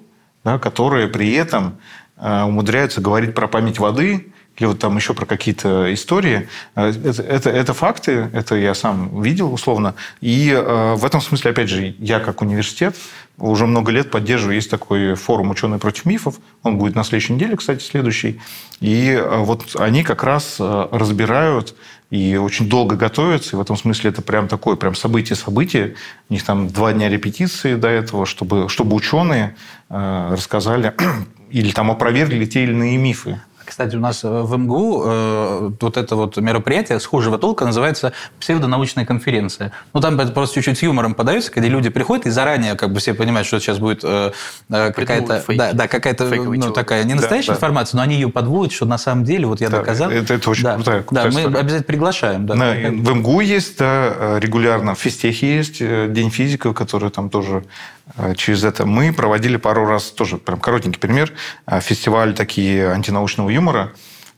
да, 0.44 0.58
которые 0.58 1.08
при 1.08 1.32
этом 1.32 1.78
э, 2.18 2.42
умудряются 2.42 3.00
говорить 3.00 3.34
про 3.34 3.48
память 3.48 3.78
воды, 3.78 4.32
или 4.56 4.66
вот 4.66 4.78
там 4.78 4.96
еще 4.96 5.14
про 5.14 5.26
какие-то 5.26 5.92
истории. 5.92 6.48
Э, 6.76 6.90
это, 6.90 7.22
это, 7.22 7.50
это 7.50 7.74
факты, 7.74 8.30
это 8.32 8.54
я 8.54 8.74
сам 8.74 9.22
видел 9.22 9.52
условно. 9.52 9.94
И 10.20 10.50
э, 10.50 10.94
в 10.94 11.04
этом 11.04 11.20
смысле, 11.20 11.50
опять 11.50 11.68
же, 11.68 11.94
я 11.98 12.20
как 12.20 12.40
университет 12.40 12.96
уже 13.36 13.66
много 13.66 13.90
лет 13.90 14.10
поддерживаю. 14.12 14.54
Есть 14.54 14.70
такой 14.70 15.14
форум 15.14 15.50
«Ученые 15.50 15.80
против 15.80 16.04
мифов». 16.04 16.36
Он 16.62 16.78
будет 16.78 16.94
на 16.94 17.02
следующей 17.02 17.32
неделе, 17.32 17.56
кстати, 17.56 17.82
следующий. 17.82 18.40
И 18.80 19.08
э, 19.10 19.38
вот 19.38 19.74
они 19.76 20.04
как 20.04 20.22
раз 20.22 20.56
разбирают 20.58 21.74
и 22.10 22.36
очень 22.36 22.68
долго 22.68 22.94
готовятся. 22.94 23.56
И 23.56 23.58
в 23.58 23.60
этом 23.60 23.76
смысле 23.76 24.10
это 24.10 24.22
прям 24.22 24.46
такое 24.46 24.76
прям 24.76 24.94
событие-событие. 24.94 25.96
У 26.28 26.32
них 26.32 26.44
там 26.44 26.68
два 26.68 26.92
дня 26.92 27.08
репетиции 27.08 27.74
до 27.74 27.88
этого, 27.88 28.24
чтобы, 28.24 28.68
чтобы 28.68 28.94
ученые 28.94 29.56
рассказали 29.88 30.94
или 31.50 31.72
там 31.72 31.90
опровергли 31.90 32.44
те 32.44 32.62
или 32.62 32.70
иные 32.70 32.98
мифы. 32.98 33.40
Кстати, 33.64 33.96
у 33.96 34.00
нас 34.00 34.24
э, 34.24 34.28
в 34.28 34.56
МГУ 34.56 35.02
э, 35.06 35.70
вот 35.80 35.96
это 35.96 36.16
вот 36.16 36.36
мероприятие 36.36 37.00
схожего 37.00 37.38
толка 37.38 37.64
называется 37.64 38.12
псевдонаучная 38.40 39.04
конференция. 39.04 39.72
Ну, 39.92 40.00
там 40.00 40.18
это 40.20 40.32
просто 40.32 40.56
чуть-чуть 40.56 40.78
с 40.78 40.82
юмором 40.82 41.14
подается, 41.14 41.50
когда 41.50 41.68
люди 41.68 41.90
приходят 41.90 42.26
и 42.26 42.30
заранее 42.30 42.74
как 42.74 42.92
бы 42.92 43.00
все 43.00 43.14
понимают, 43.14 43.46
что 43.46 43.58
сейчас 43.60 43.78
будет 43.78 44.00
э, 44.04 44.32
э 44.70 44.92
какая-то, 44.92 45.44
да, 45.48 45.72
да, 45.72 45.88
какая-то 45.88 46.24
ну, 46.26 46.70
такая 46.72 47.04
не 47.04 47.14
настоящая 47.14 47.52
да, 47.52 47.56
информация, 47.56 47.92
да. 47.92 47.98
но 47.98 48.02
они 48.04 48.14
ее 48.16 48.28
подводят, 48.28 48.72
что 48.72 48.86
на 48.86 48.98
самом 48.98 49.24
деле 49.24 49.46
вот 49.46 49.60
я 49.60 49.70
да, 49.70 49.78
доказал. 49.78 50.10
Это, 50.10 50.34
это 50.34 50.50
очень 50.50 50.64
да, 50.64 50.74
крутая, 50.74 51.02
крутая 51.02 51.30
Да, 51.30 51.34
мы 51.34 51.44
обязательно 51.44 51.82
приглашаем. 51.82 52.46
Да, 52.46 52.54
на, 52.54 52.72
в 52.72 53.14
МГУ 53.14 53.40
есть, 53.40 53.78
да, 53.78 54.38
регулярно, 54.38 54.94
в 54.94 54.98
физтехе 54.98 55.56
есть 55.56 55.76
э, 55.80 56.08
День 56.08 56.30
физиков, 56.30 56.74
который 56.74 57.10
там 57.10 57.30
тоже 57.30 57.64
Э, 58.03 58.03
через 58.36 58.64
это. 58.64 58.86
Мы 58.86 59.12
проводили 59.12 59.56
пару 59.56 59.86
раз, 59.86 60.10
тоже 60.10 60.36
прям 60.36 60.60
коротенький 60.60 61.00
пример, 61.00 61.32
э, 61.66 61.80
фестиваль 61.80 62.34
такие 62.34 62.90
антинаучного 62.90 63.50
юмора, 63.50 63.92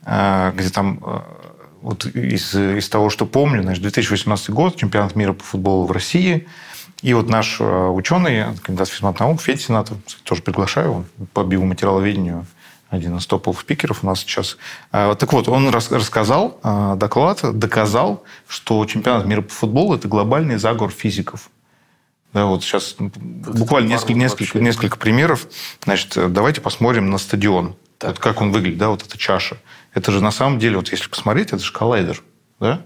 э, 0.05 0.51
где 0.55 0.69
там 0.69 1.23
вот 1.81 2.05
из, 2.05 2.55
из 2.55 2.89
того, 2.89 3.09
что 3.09 3.25
помню, 3.25 3.61
значит, 3.61 3.81
2018 3.83 4.49
год, 4.49 4.75
чемпионат 4.75 5.15
мира 5.15 5.33
по 5.33 5.43
футболу 5.43 5.85
в 5.85 5.91
России, 5.91 6.47
и 7.03 7.13
вот 7.13 7.29
наш 7.29 7.61
ученый, 7.61 8.45
кандидат 8.63 8.89
физмат 8.89 9.19
наук, 9.19 9.41
Федя 9.41 9.59
Сенатов, 9.59 9.97
тоже 10.23 10.41
приглашаю, 10.41 10.91
он 10.91 11.05
по 11.33 11.43
биоматериаловедению 11.43 12.47
один 12.89 13.17
из 13.17 13.27
топовых 13.27 13.61
спикеров 13.61 14.03
у 14.03 14.07
нас 14.07 14.21
сейчас. 14.21 14.57
Так 14.91 15.31
вот, 15.33 15.47
он 15.47 15.69
рассказал 15.69 16.59
доклад, 16.97 17.41
доказал, 17.57 18.23
что 18.47 18.83
чемпионат 18.85 19.25
мира 19.25 19.41
по 19.41 19.53
футболу– 19.53 19.95
это 19.95 20.07
глобальный 20.07 20.57
заговор 20.57 20.91
физиков. 20.91 21.49
Да, 22.37 22.45
вот 22.45 22.63
сейчас 22.63 22.95
буквально 22.99 23.87
несколько, 23.87 24.13
несколько, 24.13 24.59
несколько 24.59 24.97
примеров. 24.99 25.47
Значит, 25.83 26.15
давайте 26.31 26.61
посмотрим 26.61 27.09
на 27.09 27.17
стадион. 27.17 27.75
Так. 27.97 28.11
Вот 28.11 28.19
как 28.19 28.41
он 28.41 28.51
выглядит, 28.51 28.77
да, 28.77 28.89
вот 28.89 29.01
эта 29.01 29.17
чаша. 29.17 29.57
Это 29.95 30.11
же 30.11 30.21
на 30.21 30.29
самом 30.29 30.59
деле, 30.59 30.75
вот 30.77 30.89
если 30.89 31.09
посмотреть, 31.09 31.47
это 31.47 31.63
же 31.63 31.73
коллайдер, 31.73 32.21
да? 32.59 32.81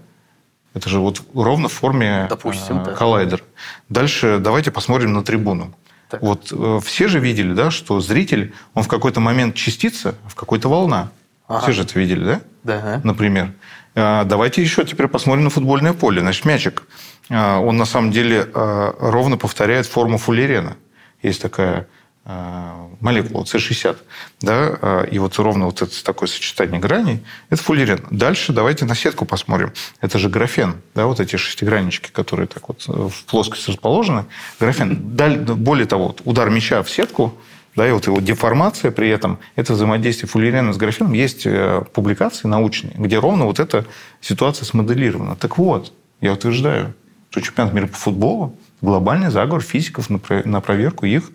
Это 0.72 0.88
же 0.88 1.00
вот 1.00 1.20
ровно 1.34 1.68
в 1.68 1.72
форме 1.74 2.28
Допустим, 2.30 2.80
э, 2.80 2.94
коллайдер. 2.94 3.44
Дальше 3.90 4.38
давайте 4.40 4.70
посмотрим 4.70 5.12
на 5.12 5.22
трибуну. 5.22 5.74
Так. 6.08 6.22
Вот 6.22 6.50
э, 6.50 6.80
все 6.82 7.08
же 7.08 7.18
видели, 7.18 7.52
да, 7.52 7.70
что 7.70 8.00
зритель, 8.00 8.54
он 8.72 8.84
в 8.84 8.88
какой-то 8.88 9.20
момент 9.20 9.54
частица, 9.54 10.14
в 10.28 10.34
какой-то 10.34 10.70
волна. 10.70 11.10
Ага. 11.46 11.60
Все 11.60 11.72
же 11.72 11.82
это 11.82 11.98
видели, 11.98 12.24
да? 12.24 12.40
Да. 12.64 13.00
Например. 13.04 13.52
А, 13.94 14.24
давайте 14.24 14.62
еще 14.62 14.84
теперь 14.84 15.08
посмотрим 15.08 15.44
на 15.44 15.50
футбольное 15.50 15.92
поле. 15.92 16.20
Значит, 16.20 16.44
мячик 16.44 16.84
а, 17.30 17.58
он 17.58 17.76
на 17.76 17.84
самом 17.84 18.10
деле 18.10 18.48
а, 18.54 18.94
ровно 18.98 19.36
повторяет 19.36 19.86
форму 19.86 20.18
фуллерена. 20.18 20.76
Есть 21.22 21.42
такая 21.42 21.86
молекула 22.24 23.42
С60. 23.42 23.96
Да? 24.42 25.04
И 25.10 25.18
вот 25.18 25.36
ровно 25.40 25.66
вот 25.66 25.82
это 25.82 26.04
такое 26.04 26.28
сочетание 26.28 26.80
граней– 26.80 27.24
это 27.50 27.60
фуллерен. 27.60 28.06
Дальше 28.12 28.52
давайте 28.52 28.84
на 28.84 28.94
сетку 28.94 29.24
посмотрим. 29.24 29.72
Это 30.00 30.20
же 30.20 30.28
графен. 30.28 30.82
Да? 30.94 31.06
Вот 31.06 31.18
эти 31.18 31.34
шестиграннички, 31.34 32.10
которые 32.12 32.46
так 32.46 32.68
вот 32.68 32.84
в 32.86 33.24
плоскости 33.24 33.70
расположены. 33.70 34.26
Графен. 34.60 34.98
Более 35.00 35.86
того, 35.86 36.14
удар 36.24 36.48
мяча 36.48 36.84
в 36.84 36.90
сетку 36.90 37.36
да, 37.74 37.88
и 37.88 37.92
вот 37.92 38.06
его 38.06 38.20
деформация 38.20 38.90
при 38.90 39.08
этом, 39.08 39.38
это 39.56 39.72
взаимодействие 39.72 40.28
фуллерена 40.28 40.72
с 40.72 40.76
графеном, 40.76 41.12
есть 41.12 41.46
э, 41.46 41.82
публикации 41.92 42.48
научные, 42.48 42.94
где 42.96 43.18
ровно 43.18 43.46
вот 43.46 43.60
эта 43.60 43.86
ситуация 44.20 44.66
смоделирована. 44.66 45.36
Так 45.36 45.58
вот, 45.58 45.92
я 46.20 46.32
утверждаю, 46.32 46.94
что 47.30 47.40
чемпионат 47.40 47.72
мира 47.72 47.86
по 47.86 47.96
футболу– 47.96 48.56
глобальный 48.82 49.30
заговор 49.30 49.62
физиков 49.62 50.10
на 50.10 50.60
проверку 50.60 51.06
их, 51.06 51.30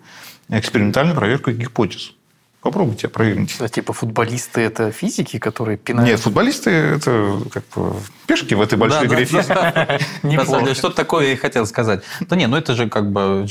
экспериментальную 0.48 1.16
проверку 1.16 1.50
их 1.50 1.58
гипотез. 1.58 2.14
Попробуйте 2.60 3.06
опровергните. 3.06 3.54
А 3.60 3.68
типа 3.68 3.92
футболисты– 3.92 4.60
это 4.62 4.90
физики, 4.90 5.38
которые 5.38 5.78
пинают? 5.78 6.10
Нет, 6.10 6.20
футболисты– 6.20 6.70
это 6.96 7.40
как 7.52 7.64
бы 7.74 7.94
пешки 8.26 8.54
в 8.54 8.60
этой 8.60 8.76
большой 8.76 9.06
игре 9.06 9.24
физики. 9.24 10.74
Что 10.74 10.90
такое 10.90 11.30
я 11.30 11.36
хотел 11.36 11.66
сказать. 11.66 12.02
Да 12.20 12.36
не, 12.36 12.46
ну 12.46 12.56
это 12.56 12.74
же 12.74 12.88
как 12.88 13.10
бы 13.10 13.46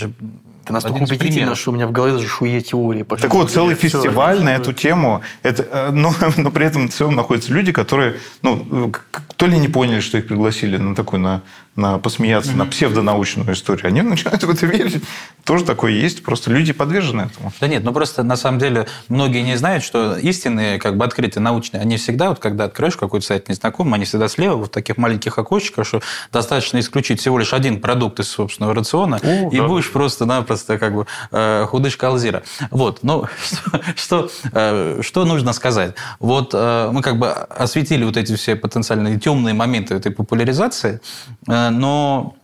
это 0.67 0.73
настолько 0.73 1.03
убедительно, 1.03 1.55
что 1.55 1.71
у 1.71 1.73
меня 1.73 1.87
в 1.87 1.91
голове 1.93 2.13
даже 2.13 2.27
шуе 2.27 2.59
теории 2.61 3.03
пошли. 3.03 3.23
Так 3.23 3.33
вот, 3.33 3.49
целый 3.49 3.75
фестиваль 3.75 4.43
на 4.43 4.55
эту 4.55 4.73
тему. 4.73 5.21
Это, 5.43 5.63
э, 5.63 5.91
но, 5.91 6.13
но 6.37 6.51
при 6.51 6.65
этом 6.65 6.89
в 6.89 6.93
целом 6.93 7.15
находятся 7.15 7.53
люди, 7.53 7.71
которые 7.71 8.17
ну, 8.41 8.91
то 9.37 9.45
ли 9.45 9.57
не 9.57 9.69
поняли, 9.69 10.01
что 10.01 10.17
их 10.17 10.27
пригласили 10.27 10.77
на 10.77 10.93
такой 10.93 11.19
на 11.19 11.41
на 11.77 11.99
посмеяться, 11.99 12.51
mm-hmm. 12.51 12.57
на 12.57 12.65
псевдонаучную 12.65 13.53
историю. 13.53 13.87
Они 13.87 14.01
начинают 14.01 14.43
в 14.43 14.49
это 14.49 14.65
верить. 14.65 15.03
Тоже 15.45 15.63
такое 15.63 15.91
есть, 15.91 16.23
просто 16.23 16.51
люди 16.51 16.73
подвержены 16.73 17.29
этому. 17.31 17.53
Да 17.61 17.67
нет, 17.67 17.83
ну 17.83 17.93
просто 17.93 18.23
на 18.23 18.35
самом 18.35 18.59
деле 18.59 18.87
многие 19.07 19.43
не 19.43 19.55
знают, 19.55 19.83
что 19.83 20.17
истинные 20.17 20.79
как 20.79 20.97
бы 20.97 21.05
открытия 21.05 21.39
научные, 21.39 21.81
они 21.81 21.97
всегда, 21.97 22.29
вот 22.29 22.39
когда 22.39 22.65
откроешь 22.65 22.97
какой-то 22.97 23.25
сайт 23.25 23.47
незнакомый, 23.47 23.95
они 23.95 24.05
всегда 24.05 24.27
слева 24.27 24.65
в 24.65 24.69
таких 24.69 24.97
маленьких 24.97 25.37
окошечках, 25.37 25.85
что 25.85 26.01
достаточно 26.33 26.79
исключить 26.79 27.21
всего 27.21 27.37
лишь 27.37 27.53
один 27.53 27.79
продукт 27.79 28.19
из 28.19 28.27
собственного 28.27 28.73
рациона, 28.73 29.19
О, 29.23 29.49
и 29.51 29.57
да. 29.57 29.67
будешь 29.67 29.91
просто-напросто 29.91 30.79
как 30.79 30.95
бы 30.95 31.05
э, 31.31 31.65
худышка 31.69 32.07
Алзира. 32.07 32.43
Вот, 32.71 32.99
ну 33.03 33.25
что, 33.45 33.81
что, 33.95 34.29
э, 34.51 35.01
что 35.03 35.25
нужно 35.25 35.53
сказать? 35.53 35.93
Вот 36.19 36.51
э, 36.53 36.89
мы 36.91 37.03
как 37.03 37.19
бы 37.19 37.29
осветили 37.31 38.03
вот 38.03 38.17
эти 38.17 38.35
все 38.35 38.55
потенциальные 38.55 39.19
темные 39.19 39.53
моменты 39.53 39.93
этой 39.93 40.11
популяризации, 40.11 41.01
но 41.69 42.35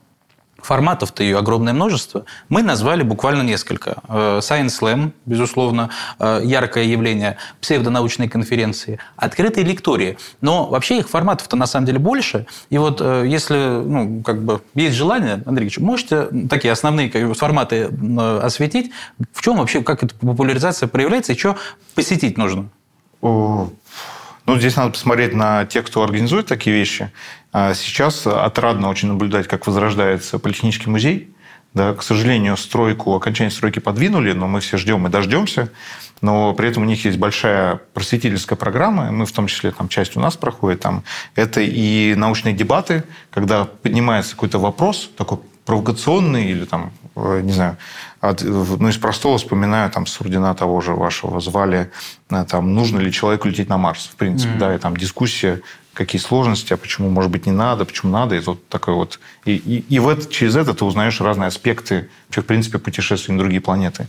форматов-то 0.63 1.24
ее 1.24 1.38
огромное 1.38 1.74
множество. 1.74 2.26
Мы 2.49 2.63
назвали 2.63 3.03
буквально 3.03 3.41
несколько. 3.41 3.97
Э, 4.07 4.39
Science 4.39 4.80
Slam, 4.80 5.11
безусловно, 5.26 5.89
э, 6.19 6.41
яркое 6.43 6.86
явление, 6.86 7.38
псевдонаучные 7.61 8.30
конференции, 8.30 8.99
открытые 9.15 9.65
лектории. 9.65 10.17
Но 10.41 10.67
вообще 10.67 10.99
их 10.99 11.09
форматов-то 11.09 11.55
на 11.55 11.67
самом 11.67 11.86
деле 11.86 11.99
больше. 11.99 12.47
И 12.69 12.78
вот 12.78 13.01
э, 13.01 13.26
если 13.28 13.55
ну, 13.55 14.24
как 14.24 14.43
бы 14.43 14.61
есть 14.74 14.95
желание, 14.95 15.43
Андрей 15.45 15.65
Ильич, 15.65 15.78
можете 15.80 16.28
такие 16.49 16.71
основные 16.71 17.34
форматы 17.34 17.89
осветить? 18.41 18.91
В 19.34 19.41
чем 19.41 19.57
вообще, 19.57 19.84
как 19.84 20.03
эта 20.03 20.15
популяризация 20.15 20.88
проявляется 20.88 21.34
и 21.34 21.38
что 21.38 21.57
посетить 21.95 22.38
нужно? 22.38 22.69
Ну, 24.45 24.57
здесь 24.57 24.76
надо 24.76 24.91
посмотреть 24.91 25.34
на 25.34 25.65
тех, 25.65 25.86
кто 25.86 26.03
организует 26.03 26.47
такие 26.47 26.76
вещи. 26.76 27.11
А 27.53 27.73
сейчас 27.75 28.25
отрадно 28.25 28.89
очень 28.89 29.09
наблюдать, 29.09 29.47
как 29.47 29.67
возрождается 29.67 30.39
Политехнический 30.39 30.91
музей. 30.91 31.29
Да, 31.73 31.93
к 31.93 32.03
сожалению, 32.03 32.55
стройку, 32.55 33.15
окончание 33.15 33.49
стройки 33.49 33.79
подвинули, 33.79 34.33
но 34.33 34.47
мы 34.47 34.59
все 34.59 34.77
ждем 34.77 35.07
и 35.07 35.09
дождемся. 35.09 35.71
Но 36.21 36.53
при 36.53 36.69
этом 36.69 36.83
у 36.83 36.85
них 36.85 37.03
есть 37.03 37.17
большая 37.17 37.81
просветительская 37.93 38.55
программа, 38.55 39.11
мы 39.11 39.25
в 39.25 39.31
том 39.31 39.47
числе, 39.47 39.71
там 39.71 39.89
часть 39.89 40.15
у 40.15 40.19
нас 40.19 40.37
проходит, 40.37 40.81
там, 40.81 41.03
это 41.35 41.61
и 41.61 42.13
научные 42.15 42.53
дебаты, 42.53 43.03
когда 43.31 43.65
поднимается 43.65 44.31
какой-то 44.35 44.59
вопрос, 44.59 45.09
такой 45.17 45.39
провокационный 45.65 46.45
или 46.45 46.65
там, 46.65 46.91
э, 47.15 47.41
не 47.41 47.51
знаю, 47.51 47.77
от, 48.21 48.41
ну, 48.41 48.87
из 48.87 48.97
простого 48.97 49.37
вспоминаю, 49.37 49.89
там, 49.91 50.05
Сурдина 50.05 50.53
того 50.55 50.79
же 50.79 50.93
вашего 50.93 51.39
звали, 51.39 51.91
э, 52.29 52.45
там, 52.47 52.73
нужно 52.73 52.99
ли 52.99 53.11
человеку 53.11 53.47
лететь 53.47 53.67
на 53.67 53.77
Марс, 53.77 54.05
в 54.05 54.15
принципе, 54.15 54.53
mm-hmm. 54.53 54.59
да, 54.59 54.75
и 54.75 54.77
там 54.77 54.95
дискуссия, 54.95 55.61
какие 55.93 56.19
сложности, 56.19 56.73
а 56.73 56.77
почему, 56.77 57.09
может 57.09 57.31
быть, 57.31 57.45
не 57.45 57.51
надо, 57.51 57.85
почему 57.85 58.11
надо, 58.11 58.35
и 58.35 58.39
вот 58.39 58.67
такой 58.67 58.93
вот... 58.93 59.19
И, 59.45 59.55
и, 59.55 59.85
и 59.95 59.99
в 59.99 60.07
это, 60.07 60.29
через 60.31 60.55
это 60.55 60.73
ты 60.73 60.85
узнаешь 60.85 61.21
разные 61.21 61.47
аспекты, 61.47 62.09
вообще, 62.27 62.41
в 62.41 62.45
принципе, 62.45 62.79
путешествий 62.79 63.33
на 63.33 63.39
другие 63.39 63.61
планеты. 63.61 64.07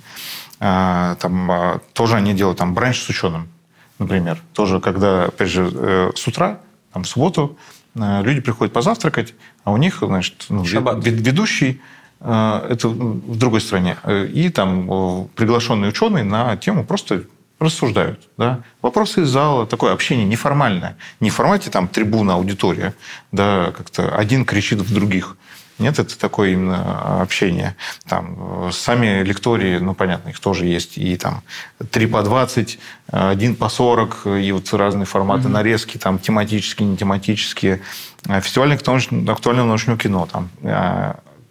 А, 0.61 1.16
там, 1.16 1.51
а, 1.51 1.80
тоже 1.93 2.16
они 2.16 2.35
делают 2.35 2.59
там 2.59 2.74
бранч 2.74 3.01
с 3.01 3.09
ученым, 3.09 3.49
например. 3.99 4.41
Тоже, 4.53 4.80
когда, 4.80 5.26
опять 5.26 5.51
же, 5.51 5.70
э, 5.72 6.11
с 6.14 6.26
утра, 6.26 6.61
там, 6.93 7.05
в 7.05 7.09
субботу, 7.09 7.57
э, 7.95 8.22
люди 8.22 8.41
приходят 8.41 8.72
позавтракать, 8.72 9.35
а 9.64 9.72
у 9.72 9.76
них, 9.76 9.99
значит, 10.01 10.47
ну, 10.49 10.62
ведущий 10.62 11.80
Э, 12.24 12.66
это 12.70 12.89
в 12.89 13.37
другой 13.37 13.61
стране. 13.61 13.97
И 14.32 14.49
там 14.49 15.28
приглашенные 15.35 15.91
ученые 15.91 16.24
на 16.24 16.57
тему 16.57 16.85
просто 16.85 17.24
рассуждают. 17.59 18.29
Да? 18.37 18.61
Вопросы 18.83 19.23
из 19.23 19.29
зала, 19.29 19.67
такое 19.67 19.93
общение 19.93 20.27
неформальное. 20.27 20.97
Не 21.21 21.31
в 21.31 21.35
формате 21.35 21.71
там 21.71 21.89
трибуна, 21.89 22.35
аудитория, 22.35 22.95
да, 23.33 23.73
как-то 23.77 24.15
один 24.17 24.45
кричит 24.45 24.81
в 24.81 24.93
других. 24.93 25.37
Нет, 25.79 25.99
это 25.99 26.17
такое 26.17 26.51
именно 26.51 27.21
общение. 27.21 27.75
Там 28.07 28.71
сами 28.73 29.25
лектории, 29.25 29.79
ну, 29.79 29.93
понятно, 29.95 30.29
их 30.29 30.39
тоже 30.39 30.67
есть. 30.67 30.99
И 30.99 31.17
там 31.17 31.43
3 31.91 32.07
по 32.07 32.23
20, 32.23 32.79
1 33.09 33.57
по 33.57 33.69
40, 33.69 34.27
и 34.41 34.53
вот 34.53 34.73
разные 34.73 35.05
форматы 35.05 35.49
mm-hmm. 35.49 35.53
нарезки, 35.53 35.99
там 35.99 36.21
тематические, 36.21 36.89
не 36.89 36.97
тематические. 36.97 37.81
Фестивальное 38.23 38.77
актуальное 38.77 39.65
научное 39.65 39.97
кино. 39.97 40.29
Там 40.31 40.49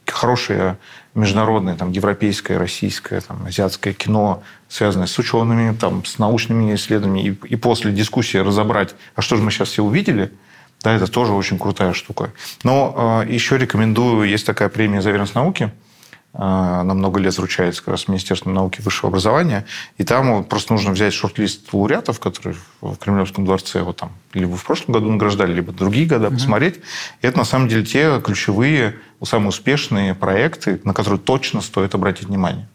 хорошее 0.06 0.78
международное, 1.16 1.76
там, 1.76 1.92
европейское, 1.92 2.58
российское, 2.58 3.22
там, 3.22 3.46
азиатское 3.46 3.94
кино, 3.94 4.44
связанное 4.68 5.08
с 5.08 5.18
учеными, 5.20 5.76
там, 5.76 6.04
с 6.06 6.18
научными 6.18 6.74
исследованиями, 6.74 7.38
и, 7.44 7.54
и 7.54 7.56
после 7.56 7.92
дискуссии 7.92 8.38
разобрать, 8.38 8.96
а 9.16 9.22
что 9.22 9.36
же 9.36 9.44
мы 9.44 9.52
сейчас 9.52 9.70
все 9.70 9.84
увидели, 9.84 10.32
да, 10.82 10.94
это 10.94 11.08
тоже 11.08 11.34
очень 11.34 11.60
крутая 11.60 11.94
штука. 11.94 12.34
Но 12.64 13.24
э, 13.26 13.32
еще 13.32 13.58
рекомендую, 13.58 14.28
есть 14.28 14.46
такая 14.46 14.70
премия 14.70 15.02
«За 15.02 15.12
верность 15.12 15.36
науки», 15.36 15.72
на 16.34 16.84
много 16.84 17.20
лет 17.20 17.38
вручается 17.38 17.82
как 17.82 17.90
раз 17.90 18.08
Министерством 18.08 18.54
науки 18.54 18.80
и 18.80 18.82
высшего 18.82 19.10
образования. 19.10 19.66
И 19.98 20.04
там 20.04 20.44
просто 20.44 20.74
нужно 20.74 20.92
взять 20.92 21.14
шорт-лист 21.14 21.72
лауреатов, 21.72 22.20
которые 22.20 22.60
в 22.82 22.96
Кремлевском 22.98 23.46
дворце 23.46 23.84
вот 23.84 23.98
там 23.98 24.12
либо 24.34 24.56
в 24.56 24.66
прошлом 24.66 24.94
году 24.94 25.12
награждали, 25.12 25.54
либо 25.54 25.72
другие 25.72 26.08
года, 26.08 26.28
угу. 26.28 26.36
посмотреть. 26.36 26.78
И 27.22 27.28
это 27.28 27.38
на 27.38 27.46
самом 27.46 27.68
деле 27.68 27.86
те 27.86 28.20
ключевые, 28.24 28.96
самые 29.24 29.50
успешные 29.50 30.16
проекты, 30.16 30.82
на 30.84 30.94
которые 30.94 31.20
точно 31.20 31.62
стоит 31.62 31.94
обратить 31.94 32.28
внимание. 32.28 32.68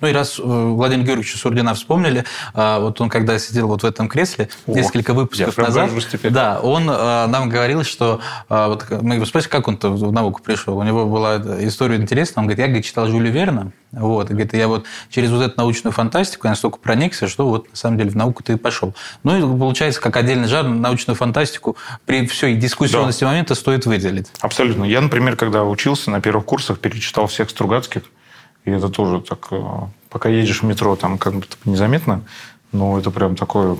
Ну 0.00 0.08
и 0.08 0.12
раз 0.12 0.38
э, 0.38 0.42
Владимир 0.42 1.04
Георгиевича 1.04 1.38
Сурдина 1.38 1.74
вспомнили, 1.74 2.24
а, 2.54 2.80
вот 2.80 3.00
он 3.00 3.08
когда 3.08 3.38
сидел 3.38 3.68
вот 3.68 3.82
в 3.82 3.86
этом 3.86 4.08
кресле 4.08 4.48
О, 4.66 4.72
несколько 4.72 5.12
выпусков 5.12 5.56
назад, 5.58 5.90
да, 6.30 6.60
он 6.60 6.88
э, 6.88 7.26
нам 7.26 7.48
говорил, 7.48 7.84
что 7.84 8.20
э, 8.48 8.66
вот 8.68 8.86
мы 9.02 9.16
его 9.16 9.26
спросили, 9.26 9.50
как 9.50 9.68
он-то 9.68 9.90
в 9.90 10.12
науку 10.12 10.40
пришел. 10.42 10.78
У 10.78 10.82
него 10.82 11.06
была 11.06 11.36
история 11.64 11.96
интересная. 11.96 12.42
Он 12.42 12.46
говорит, 12.46 12.60
я 12.60 12.66
говорит, 12.66 12.84
читал 12.86 13.06
Жюля 13.08 13.30
Верна, 13.30 13.72
вот, 13.92 14.30
и 14.30 14.32
говорит, 14.32 14.54
я 14.54 14.68
вот 14.68 14.86
через 15.10 15.30
вот 15.30 15.42
эту 15.42 15.54
научную 15.58 15.92
фантастику 15.92 16.46
я 16.46 16.52
настолько 16.52 16.78
проникся, 16.78 17.28
что 17.28 17.46
вот 17.46 17.68
на 17.70 17.76
самом 17.76 17.98
деле 17.98 18.10
в 18.10 18.16
науку 18.16 18.42
ты 18.42 18.54
и 18.54 18.56
пошел. 18.56 18.94
Ну 19.22 19.36
и 19.36 19.58
получается, 19.58 20.00
как 20.00 20.16
отдельный 20.16 20.48
жанр, 20.48 20.70
научную 20.70 21.16
фантастику 21.16 21.76
при 22.06 22.26
всей 22.26 22.54
дискуссионности 22.54 23.24
да. 23.24 23.28
момента 23.28 23.54
стоит 23.54 23.86
выделить. 23.86 24.28
Абсолютно. 24.40 24.84
Я, 24.84 25.00
например, 25.00 25.36
когда 25.36 25.64
учился 25.64 26.10
на 26.10 26.20
первых 26.20 26.46
курсах, 26.46 26.78
перечитал 26.78 27.26
всех 27.26 27.50
Стругацких, 27.50 28.02
и 28.64 28.70
это 28.70 28.88
тоже 28.88 29.20
так, 29.20 29.48
э, 29.50 29.62
пока 30.08 30.28
едешь 30.28 30.62
в 30.62 30.66
метро, 30.66 30.96
там 30.96 31.18
как 31.18 31.34
бы 31.34 31.44
незаметно, 31.64 32.22
но 32.72 32.98
это 32.98 33.10
прям 33.10 33.36
такое 33.36 33.78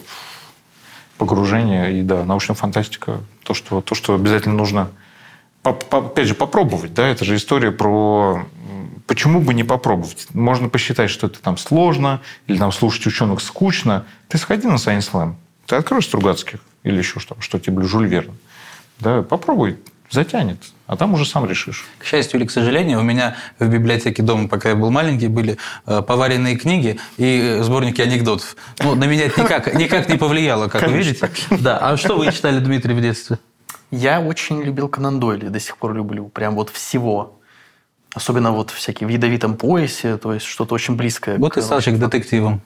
погружение. 1.18 1.99
И 1.99 2.03
да, 2.03 2.24
научная 2.24 2.57
фантастика, 2.57 3.20
то, 3.45 3.55
что, 3.55 3.81
то, 3.81 3.95
что 3.95 4.14
обязательно 4.14 4.55
нужно, 4.55 4.91
опять 5.62 6.26
же, 6.26 6.35
попробовать. 6.35 6.95
Да? 6.95 7.07
Это 7.07 7.24
же 7.24 7.37
история 7.37 7.70
про 7.70 8.47
почему 9.07 9.41
бы 9.41 9.55
не 9.55 9.64
попробовать? 9.64 10.28
Можно 10.33 10.68
посчитать, 10.68 11.11
что 11.11 11.26
это 11.26 11.41
там 11.43 11.57
сложно, 11.59 12.20
или 12.47 12.59
там 12.59 12.72
слушать 12.72 13.07
ученых 13.07 13.41
скучно. 13.41 14.07
Ты 14.28 14.39
сходи 14.39 14.66
на 14.66 14.74
Science 14.74 15.11
Slam. 15.12 15.35
Ты 15.66 15.76
откроешь 15.76 16.07
Стругацких 16.07 16.61
или 16.85 16.99
еще 16.99 17.20
что, 17.20 17.37
что 17.41 17.59
тебе 17.59 17.83
Жюль 17.83 18.07
Верн. 18.07 18.33
Да, 19.01 19.22
попробуй 19.22 19.78
затянет, 20.11 20.58
а 20.86 20.96
там 20.96 21.14
уже 21.14 21.24
сам 21.24 21.48
решишь. 21.48 21.86
К 21.98 22.04
счастью 22.04 22.40
или 22.40 22.46
к 22.46 22.50
сожалению, 22.50 23.00
у 23.00 23.02
меня 23.02 23.36
в 23.58 23.68
библиотеке 23.68 24.22
дома, 24.22 24.48
пока 24.48 24.70
я 24.70 24.74
был 24.74 24.90
маленький, 24.90 25.28
были 25.28 25.56
э, 25.86 26.02
поваренные 26.02 26.56
книги 26.56 26.98
и 27.16 27.58
сборники 27.62 28.00
анекдотов. 28.00 28.56
Ну, 28.80 28.94
на 28.94 29.04
меня 29.04 29.26
это 29.26 29.40
никак, 29.40 29.74
никак 29.74 30.08
не 30.08 30.18
повлияло, 30.18 30.68
как 30.68 30.82
Конечно. 30.82 30.90
вы 30.90 30.98
видите. 30.98 31.30
Да. 31.61 31.78
А 31.78 31.96
что 31.96 32.16
вы 32.16 32.32
читали, 32.32 32.58
Дмитрий, 32.58 32.94
в 32.94 33.00
детстве? 33.00 33.38
Я 33.90 34.20
очень 34.20 34.62
любил 34.62 34.88
Конан 34.88 35.20
Дойли, 35.20 35.48
до 35.48 35.61
сих 35.61 35.76
пор 35.76 35.94
люблю. 35.94 36.28
Прям 36.28 36.54
вот 36.54 36.70
всего. 36.70 37.40
Особенно 38.12 38.50
вот 38.50 38.70
всякие 38.70 39.06
в 39.06 39.11
ядовитом 39.11 39.56
поясе, 39.56 40.16
то 40.16 40.34
есть 40.34 40.46
что-то 40.46 40.74
очень 40.74 40.96
близкое. 40.96 41.38
Вот 41.38 41.56
и 41.56 41.62
Саша 41.62 41.92
к 41.92 41.98
детективам. 41.98 42.61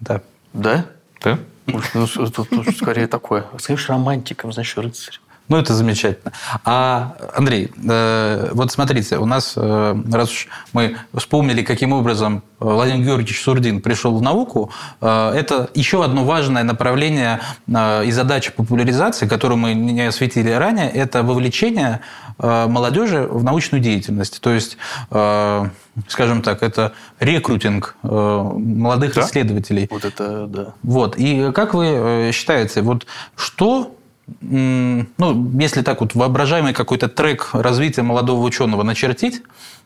Да. 0.00 0.22
Да? 0.52 0.86
Да. 1.22 1.38
Ну, 1.66 2.06
тут 2.06 2.48
скорее 2.76 3.06
такое. 3.06 3.46
Скажешь, 3.58 3.88
романтиком, 3.88 4.52
значит, 4.52 4.78
рыцарь. 4.78 5.20
Ну, 5.50 5.56
это 5.58 5.74
замечательно. 5.74 6.32
А, 6.64 7.16
Андрей, 7.34 7.72
э, 7.84 8.50
вот 8.52 8.70
смотрите, 8.70 9.18
у 9.18 9.26
нас, 9.26 9.54
э, 9.56 9.96
раз 10.12 10.30
уж 10.30 10.48
мы 10.72 10.96
вспомнили, 11.12 11.62
каким 11.62 11.92
образом 11.92 12.44
Владимир 12.60 13.04
Георгиевич 13.04 13.42
Сурдин 13.42 13.80
пришел 13.80 14.16
в 14.16 14.22
науку, 14.22 14.70
э, 15.00 15.32
это 15.34 15.68
еще 15.74 16.04
одно 16.04 16.24
важное 16.24 16.62
направление 16.62 17.40
э, 17.66 18.04
и 18.04 18.12
задача 18.12 18.52
популяризации, 18.52 19.26
которую 19.26 19.58
мы 19.58 19.74
не 19.74 20.02
осветили 20.02 20.50
ранее, 20.52 20.88
это 20.88 21.24
вовлечение 21.24 22.00
э, 22.38 22.66
молодежи 22.68 23.26
в 23.28 23.42
научную 23.42 23.82
деятельность. 23.82 24.40
То 24.40 24.52
есть, 24.52 24.76
э, 25.10 25.64
скажем 26.06 26.42
так, 26.42 26.62
это 26.62 26.92
рекрутинг 27.18 27.96
э, 28.04 28.08
молодых 28.08 29.14
да? 29.14 29.22
исследователей. 29.22 29.88
Вот 29.90 30.04
это, 30.04 30.46
да. 30.46 30.74
Вот. 30.84 31.16
И 31.16 31.50
как 31.50 31.74
вы 31.74 31.86
э, 31.86 32.32
считаете, 32.32 32.82
вот 32.82 33.08
что 33.34 33.96
ну, 34.40 35.50
если 35.58 35.82
так 35.82 36.00
вот 36.00 36.14
воображаемый 36.14 36.72
какой-то 36.72 37.08
трек 37.08 37.50
развития 37.52 38.02
молодого 38.02 38.42
ученого 38.44 38.82
начертить, 38.82 39.42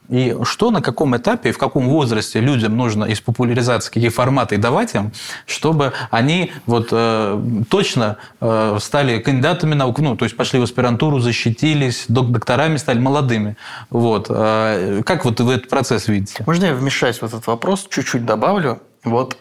и 0.09 0.37
что 0.43 0.71
на 0.71 0.83
каком 0.83 1.17
этапе 1.17 1.49
и 1.49 1.53
в 1.53 1.59
каком 1.59 1.89
возрасте 1.89 2.41
людям 2.41 2.77
нужно 2.77 3.05
из 3.05 3.21
популяризации 3.21 3.91
какие 3.91 4.11
форматы 4.11 4.59
давать 4.59 4.95
им, 4.95 5.13
чтобы 5.47 5.93
они 6.11 6.53
вот 6.67 6.89
э, 6.91 7.43
точно 7.71 8.19
э, 8.41 8.79
стали 8.81 9.19
кандидатами 9.21 9.75
наук, 9.75 9.99
ну, 10.01 10.17
то 10.17 10.27
есть 10.27 10.37
пошли 10.37 10.61
в 10.61 10.63
аспирантуру, 10.63 11.21
защитились, 11.21 12.05
док 12.09 12.31
докторами 12.33 12.77
стали 12.77 12.99
молодыми. 12.99 13.57
Вот. 13.89 14.27
Э, 14.29 15.03
как 15.07 15.25
вот 15.25 15.41
вы 15.41 15.55
этот 15.55 15.71
процесс 15.71 16.07
видите? 16.09 16.45
Можно 16.47 16.67
я 16.67 16.75
вмешаюсь 16.75 17.19
в 17.19 17.25
этот 17.25 17.47
вопрос, 17.47 17.87
чуть-чуть 17.91 18.27
добавлю? 18.27 18.83
Вот 19.05 19.39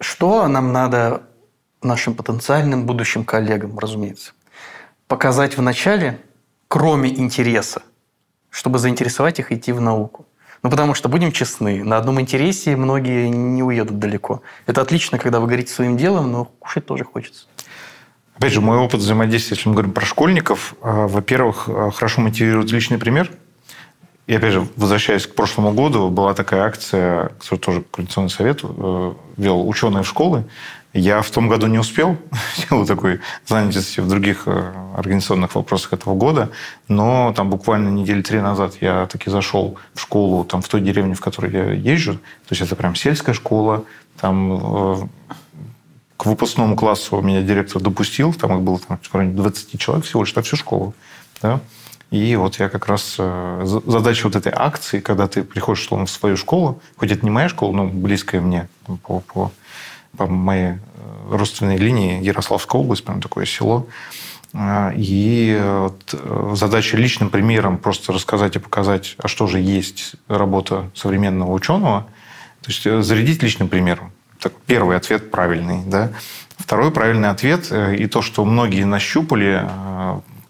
что 0.00 0.46
нам 0.46 0.72
надо 0.72 1.22
нашим 1.82 2.14
потенциальным 2.14 2.86
будущим 2.86 3.24
коллегам, 3.24 3.78
разумеется. 3.78 4.32
Показать 5.06 5.56
вначале, 5.56 6.20
кроме 6.68 7.08
интереса, 7.10 7.82
чтобы 8.50 8.78
заинтересовать 8.78 9.38
их 9.38 9.52
идти 9.52 9.72
в 9.72 9.80
науку. 9.80 10.26
Ну, 10.62 10.70
потому 10.70 10.94
что, 10.94 11.08
будем 11.08 11.30
честны, 11.30 11.84
на 11.84 11.98
одном 11.98 12.20
интересе 12.20 12.74
многие 12.76 13.28
не 13.28 13.62
уедут 13.62 13.98
далеко. 13.98 14.42
Это 14.66 14.80
отлично, 14.80 15.18
когда 15.18 15.38
вы 15.38 15.46
говорите 15.46 15.72
своим 15.72 15.96
делом, 15.96 16.32
но 16.32 16.46
кушать 16.58 16.84
тоже 16.84 17.04
хочется. 17.04 17.46
Опять 18.34 18.52
же, 18.52 18.60
мой 18.60 18.76
опыт 18.76 19.00
взаимодействия, 19.00 19.56
если 19.56 19.68
мы 19.68 19.74
говорим 19.74 19.92
про 19.92 20.04
школьников, 20.04 20.74
а, 20.82 21.06
во-первых, 21.06 21.68
а, 21.68 21.90
хорошо 21.90 22.20
мотивирует 22.20 22.70
личный 22.72 22.98
пример. 22.98 23.30
И 24.28 24.34
опять 24.34 24.52
же, 24.52 24.68
возвращаясь 24.76 25.26
к 25.26 25.34
прошлому 25.34 25.72
году, 25.72 26.10
была 26.10 26.34
такая 26.34 26.62
акция, 26.62 27.30
которую 27.38 27.60
тоже 27.60 27.84
Координационный 27.90 28.28
совет 28.28 28.60
э, 28.62 29.14
вел, 29.38 29.66
ученые 29.66 30.02
в 30.02 30.06
школы. 30.06 30.44
Я 30.94 31.20
в 31.20 31.30
том 31.30 31.48
году 31.48 31.66
не 31.66 31.78
успел, 31.78 32.16
силу 32.56 32.86
такой 32.86 33.20
занятости 33.46 34.00
в 34.00 34.08
других 34.08 34.44
э, 34.46 34.72
организационных 34.96 35.54
вопросах 35.54 35.92
этого 35.92 36.14
года, 36.14 36.50
но 36.88 37.32
там 37.36 37.50
буквально 37.50 37.90
недели 37.90 38.22
три 38.22 38.40
назад 38.40 38.78
я 38.80 39.06
таки 39.06 39.30
зашел 39.30 39.76
в 39.94 40.00
школу 40.00 40.44
там, 40.44 40.62
в 40.62 40.68
той 40.68 40.80
деревне, 40.80 41.14
в 41.14 41.20
которой 41.20 41.52
я 41.52 41.72
езжу. 41.72 42.14
То 42.14 42.50
есть 42.50 42.62
это 42.62 42.74
прям 42.74 42.94
сельская 42.94 43.34
школа, 43.34 43.84
там 44.18 44.52
э, 44.52 45.08
к 46.16 46.24
выпускному 46.24 46.74
классу 46.74 47.20
меня 47.20 47.42
директор 47.42 47.82
допустил, 47.82 48.32
там 48.32 48.56
их 48.56 48.62
было 48.62 48.78
там, 48.78 48.98
в 49.00 49.14
районе 49.14 49.36
20 49.36 49.78
человек 49.78 50.06
всего 50.06 50.22
лишь 50.22 50.34
на 50.34 50.42
всю 50.42 50.56
школу. 50.56 50.94
Да? 51.42 51.60
И 52.10 52.34
вот 52.36 52.58
я 52.58 52.70
как 52.70 52.86
раз... 52.86 53.16
Э, 53.18 53.62
задача 53.64 54.24
вот 54.24 54.36
этой 54.36 54.52
акции, 54.54 55.00
когда 55.00 55.28
ты 55.28 55.44
приходишь 55.44 55.86
в 55.90 56.06
свою 56.06 56.38
школу, 56.38 56.80
хоть 56.96 57.12
это 57.12 57.24
не 57.24 57.30
моя 57.30 57.50
школа, 57.50 57.72
но 57.72 57.86
близкая 57.86 58.40
мне 58.40 58.68
по, 59.02 59.20
по, 59.20 59.52
по 60.16 60.26
моей 60.26 60.72
э, 60.72 60.78
родственной 61.30 61.76
линии, 61.76 62.22
Ярославская 62.22 62.80
область, 62.80 63.04
прям 63.04 63.20
такое 63.20 63.44
село, 63.46 63.86
э, 64.52 64.92
и 64.96 65.60
вот 65.62 66.14
задача 66.56 66.96
личным 66.96 67.30
примером 67.30 67.78
просто 67.78 68.12
рассказать 68.12 68.56
и 68.56 68.58
показать, 68.58 69.14
а 69.18 69.28
что 69.28 69.46
же 69.46 69.58
есть 69.58 70.14
работа 70.28 70.90
современного 70.94 71.52
ученого, 71.52 72.06
то 72.62 72.70
есть 72.70 73.06
зарядить 73.06 73.42
личным 73.42 73.68
примером. 73.68 74.12
Так, 74.40 74.52
первый 74.66 74.96
ответ 74.96 75.30
правильный. 75.30 75.82
Да? 75.84 76.10
Второй 76.56 76.92
правильный 76.92 77.30
ответ, 77.30 77.72
и 77.72 78.06
то, 78.06 78.22
что 78.22 78.44
многие 78.44 78.84
нащупали 78.84 79.68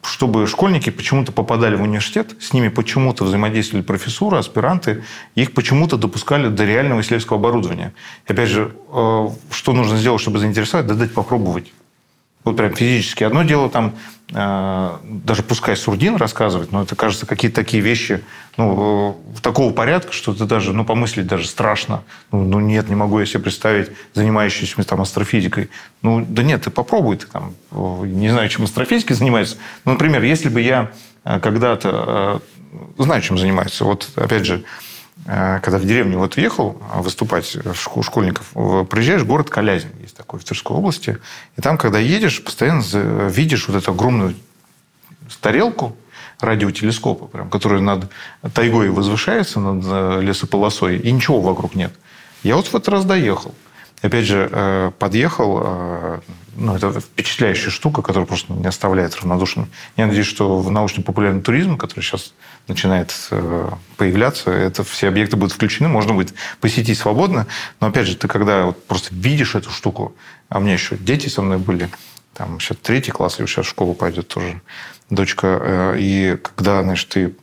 чтобы 0.09 0.47
школьники 0.47 0.91
почему-то 0.91 1.33
попадали 1.33 1.77
в 1.77 1.83
университет, 1.83 2.35
с 2.41 2.53
ними 2.53 2.69
почему-то 2.69 3.25
взаимодействовали 3.25 3.85
профессуры, 3.85 4.39
аспиранты, 4.39 5.05
их 5.35 5.53
почему-то 5.53 5.97
допускали 5.97 6.49
до 6.49 6.65
реального 6.65 7.01
исследовательского 7.01 7.39
оборудования. 7.39 7.93
И 8.27 8.33
опять 8.33 8.49
же, 8.49 8.73
э, 8.93 9.29
что 9.51 9.73
нужно 9.73 9.97
сделать, 9.99 10.21
чтобы 10.21 10.39
заинтересовать? 10.39 10.87
Да 10.87 10.95
дать 10.95 11.13
попробовать. 11.13 11.73
Вот 12.45 12.57
прям 12.57 12.75
физически. 12.75 13.25
Одно 13.25 13.43
дело 13.43 13.69
там, 13.69 13.95
даже 14.31 15.43
пускай 15.43 15.75
Сурдин 15.75 16.17
рассказывать, 16.17 16.71
но 16.71 16.83
это, 16.83 16.95
кажется, 16.95 17.25
какие-то 17.25 17.57
такие 17.57 17.83
вещи 17.83 18.23
ну, 18.59 19.17
э, 19.37 19.41
такого 19.41 19.73
порядка, 19.73 20.13
что 20.13 20.35
ты 20.35 20.45
даже, 20.45 20.75
ну, 20.75 20.85
помыслить 20.85 21.27
даже 21.27 21.47
страшно. 21.47 22.03
Ну, 22.31 22.45
ну, 22.45 22.61
нет, 22.61 22.91
не 22.91 22.95
могу 22.95 23.21
я 23.21 23.25
себе 23.25 23.45
представить 23.45 23.91
занимающийся 24.13 24.83
там 24.83 25.01
астрофизикой. 25.01 25.71
Ну, 26.03 26.27
да 26.29 26.43
нет, 26.43 26.63
ты 26.63 26.71
попробуй, 26.71 27.17
ты 27.17 27.27
там, 27.27 27.55
не 27.73 28.29
знаю, 28.29 28.51
чем 28.51 28.65
астрофизикой 28.65 29.17
занимается. 29.17 29.57
Ну, 29.87 29.93
например, 29.93 30.23
если 30.23 30.51
бы 30.51 30.61
я 30.61 30.91
э, 31.25 31.41
когда-то 31.41 32.43
знаю, 32.99 33.23
чем 33.23 33.39
занимается. 33.39 33.85
Вот, 33.85 34.11
опять 34.17 34.45
же, 34.45 34.57
Э, 34.57 34.88
когда 35.29 35.77
в 35.77 35.85
деревню 35.85 36.19
вот 36.19 36.39
ехал 36.39 36.81
выступать 36.95 37.55
школьников, 37.75 38.47
приезжаешь 38.89 39.21
в 39.21 39.27
город 39.27 39.51
Калязин, 39.51 39.91
есть 40.01 40.17
такой 40.17 40.41
в 40.41 40.45
Тверской 40.45 40.75
области, 40.75 41.19
и 41.57 41.61
там, 41.61 41.77
когда 41.77 41.99
едешь, 41.99 42.43
постоянно 42.43 42.83
видишь 43.29 43.69
вот 43.69 43.77
эту 43.77 43.91
огромную 43.91 44.35
тарелку 45.43 45.95
радиотелескопа, 46.41 47.27
прям, 47.27 47.51
который 47.51 47.83
над 47.83 48.11
тайгой 48.55 48.91
возвышается, 48.91 49.61
над 49.61 49.85
э, 49.87 50.21
лесополосой, 50.23 50.97
и 50.99 51.13
ничего 51.13 51.41
вокруг 51.41 51.75
нет. 51.75 51.93
Я 52.43 52.57
вот 52.57 52.67
в 52.67 52.75
этот 52.75 52.89
раз 52.89 53.05
доехал. 53.05 53.55
Опять 54.01 54.27
же, 54.27 54.49
э, 54.51 54.93
подъехал, 54.99 56.23
ну, 56.55 56.77
это 56.77 57.01
впечатляющая 57.01 57.71
штука, 57.71 58.03
которая 58.03 58.27
просто 58.27 58.53
не 58.53 58.67
оставляет 58.67 59.17
равнодушным. 59.17 59.69
Я 59.97 60.07
надеюсь, 60.07 60.27
что 60.27 60.59
в 60.59 60.71
научно-популярный 60.71 61.43
туризм, 61.43 61.77
который 61.77 62.03
сейчас 62.03 62.33
начинает 62.69 63.15
э, 63.31 63.71
появляться, 63.97 64.51
это 64.51 64.85
все 64.85 65.09
объекты 65.09 65.37
будут 65.37 65.55
включены, 65.55 65.89
можно 65.89 66.15
будет 66.15 66.35
посетить 66.61 66.99
свободно. 66.99 67.47
Но 67.81 67.89
опять 67.89 68.07
же, 68.07 68.17
ты 68.17 68.29
когда 68.29 68.67
вот 68.67 68.87
просто 68.87 69.15
видишь 69.15 69.55
эту 69.55 69.71
штуку, 69.71 70.15
а 70.49 70.59
у 70.59 70.61
меня 70.61 70.75
еще 70.75 70.97
дети 70.97 71.29
со 71.29 71.43
мной 71.43 71.59
были, 71.59 71.89
там 72.35 72.61
сейчас 72.61 72.79
третий 72.83 73.11
класс, 73.11 73.41
и 73.41 73.47
сейчас 73.47 73.67
в 73.67 73.71
школу 73.71 73.95
пойдет 73.95 74.29
тоже 74.29 74.61
дочка, 75.11 75.61
э, 75.61 75.97
и 75.99 76.39
когда, 76.43 76.83
значит, 76.83 77.09
ты, 77.09 77.35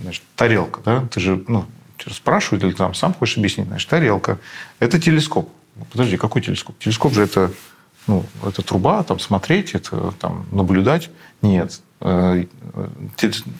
значит, 0.00 0.22
тарелка, 0.36 0.80
да, 0.84 1.08
ты 1.10 1.20
же, 1.20 1.42
ну, 1.48 1.66
спрашивают, 2.10 2.62
или 2.64 2.72
там 2.72 2.94
сам 2.94 3.14
хочешь 3.14 3.38
объяснить, 3.38 3.66
значит, 3.66 3.88
тарелка, 3.88 4.38
это 4.78 5.00
телескоп. 5.00 5.50
Подожди, 5.90 6.16
какой 6.16 6.42
телескоп? 6.42 6.78
Телескоп 6.78 7.14
же 7.14 7.22
это, 7.22 7.50
ну, 8.06 8.24
это 8.46 8.62
труба, 8.62 9.02
там 9.02 9.18
смотреть, 9.18 9.74
это 9.74 10.12
там 10.20 10.46
наблюдать. 10.52 11.10
Нет, 11.42 11.80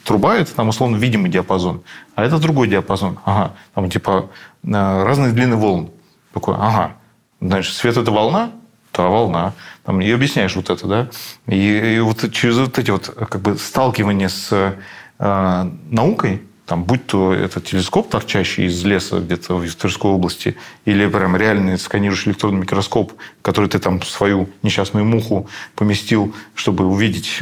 труба– 0.05 0.37
это 0.37 0.55
там 0.55 0.69
условно 0.69 0.97
видимый 0.97 1.31
диапазон, 1.31 1.83
а 2.15 2.25
это 2.25 2.39
другой 2.39 2.69
диапазон. 2.69 3.19
Ага, 3.25 3.55
там 3.75 3.91
типа 3.91 4.31
э, 4.63 4.69
разные 4.71 5.33
длины 5.33 5.57
волн. 5.57 5.91
Такой, 6.33 6.55
ага, 6.57 6.97
значит, 7.41 7.75
свет– 7.75 7.97
это 7.99 8.11
волна, 8.11 8.51
то 8.93 9.11
волна. 9.11 9.55
Там, 9.85 10.01
и 10.01 10.11
объясняешь 10.11 10.57
вот 10.57 10.71
это, 10.71 10.87
да. 10.87 11.09
И, 11.47 11.97
и 11.97 12.01
вот 12.01 12.31
через 12.33 12.59
вот 12.59 12.79
эти 12.79 12.91
вот 12.91 13.07
как 13.09 13.41
бы 13.41 13.57
сталкивания 13.57 14.29
с 14.29 14.77
э, 15.19 15.71
наукой, 15.91 16.43
там, 16.67 16.85
будь 16.85 17.07
то 17.07 17.35
это 17.35 17.61
телескоп, 17.61 18.09
торчащий 18.09 18.67
из 18.67 18.83
леса 18.85 19.21
где-то 19.21 19.57
в 19.57 19.75
Тверской 19.75 20.11
области, 20.11 20.57
или 20.87 21.07
прям 21.07 21.37
реальный 21.37 21.79
сканирующий 21.79 22.31
электронный 22.31 22.61
микроскоп, 22.61 23.13
который 23.43 23.69
ты 23.69 23.79
там 23.79 24.03
свою 24.03 24.49
несчастную 24.63 25.05
муху 25.05 25.49
поместил, 25.75 26.35
чтобы 26.55 26.87
увидеть, 26.87 27.41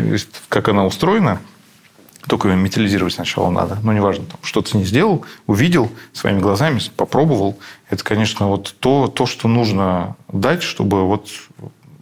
как 0.48 0.68
она 0.68 0.84
устроена, 0.84 1.40
только 2.26 2.48
ее 2.48 2.56
металлизировать 2.56 3.14
сначала 3.14 3.50
надо. 3.50 3.78
Ну, 3.82 3.92
неважно, 3.92 4.24
там, 4.26 4.38
что 4.42 4.62
ты 4.62 4.70
с 4.70 4.74
ней 4.74 4.84
сделал, 4.84 5.24
увидел 5.46 5.90
своими 6.12 6.40
глазами, 6.40 6.80
попробовал. 6.96 7.58
Это, 7.90 8.02
конечно, 8.04 8.48
вот 8.48 8.74
то, 8.78 9.08
то 9.08 9.26
что 9.26 9.48
нужно 9.48 10.16
дать, 10.32 10.62
чтобы 10.62 11.06
вот 11.06 11.28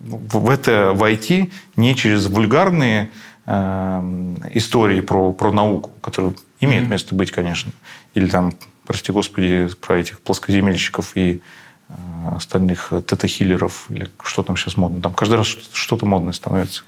в 0.01 0.49
это 0.49 0.93
войти 0.95 1.53
не 1.77 1.95
через 1.95 2.27
вульгарные 2.27 3.11
истории 3.51 5.01
про, 5.01 5.33
про 5.33 5.53
науку, 5.53 5.91
которые 6.01 6.35
Имеет 6.61 6.85
mm-hmm. 6.85 6.89
место 6.89 7.15
быть, 7.15 7.31
конечно. 7.31 7.73
Или 8.15 8.27
там, 8.27 8.53
прости 8.87 9.13
господи, 9.13 9.69
про 9.81 9.99
этих 9.99 10.21
плоскоземельщиков 10.21 11.17
и 11.17 11.41
э, 11.89 11.93
остальных 12.37 12.93
тета-хиллеров, 13.07 13.87
или 13.89 14.11
что 14.23 14.43
там 14.43 14.57
сейчас 14.59 14.77
модно. 14.77 15.01
Там 15.01 15.15
каждый 15.15 15.37
раз 15.37 15.47
что-то 15.47 16.05
модное 16.05 16.35
становится. 16.35 16.83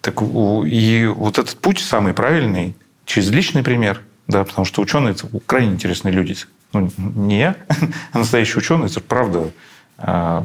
Так, 0.00 0.22
и 0.22 1.12
вот 1.14 1.38
этот 1.38 1.58
путь 1.58 1.78
самый 1.80 2.14
правильный 2.14 2.74
через 3.04 3.30
личный 3.30 3.62
пример, 3.62 4.00
да, 4.26 4.44
потому 4.44 4.64
что 4.64 4.80
ученые– 4.80 5.10
это 5.12 5.28
крайне 5.44 5.74
интересные 5.74 6.12
люди. 6.12 6.34
Ну, 6.72 6.90
не 6.96 7.38
я, 7.38 7.56
а 8.12 8.18
настоящий 8.18 8.58
ученый– 8.58 8.86
это 8.90 9.00
правда 9.00 9.50
э, 9.98 10.42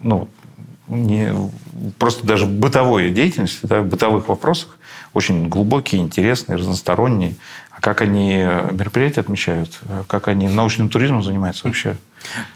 ну, 0.00 0.28
не, 0.88 1.34
просто 1.98 2.26
даже 2.26 2.46
бытовой 2.46 3.10
деятельности, 3.10 3.66
да, 3.66 3.82
в 3.82 3.86
бытовых 3.88 4.28
вопросах 4.28 4.75
очень 5.14 5.48
глубокие, 5.48 6.00
интересные, 6.00 6.56
разносторонние. 6.56 7.34
А 7.70 7.80
как 7.80 8.00
они 8.00 8.36
мероприятия 8.36 9.20
отмечают? 9.20 9.78
Как 10.08 10.28
они 10.28 10.48
научным 10.48 10.88
туризмом 10.88 11.22
занимаются 11.22 11.66
вообще? 11.66 11.96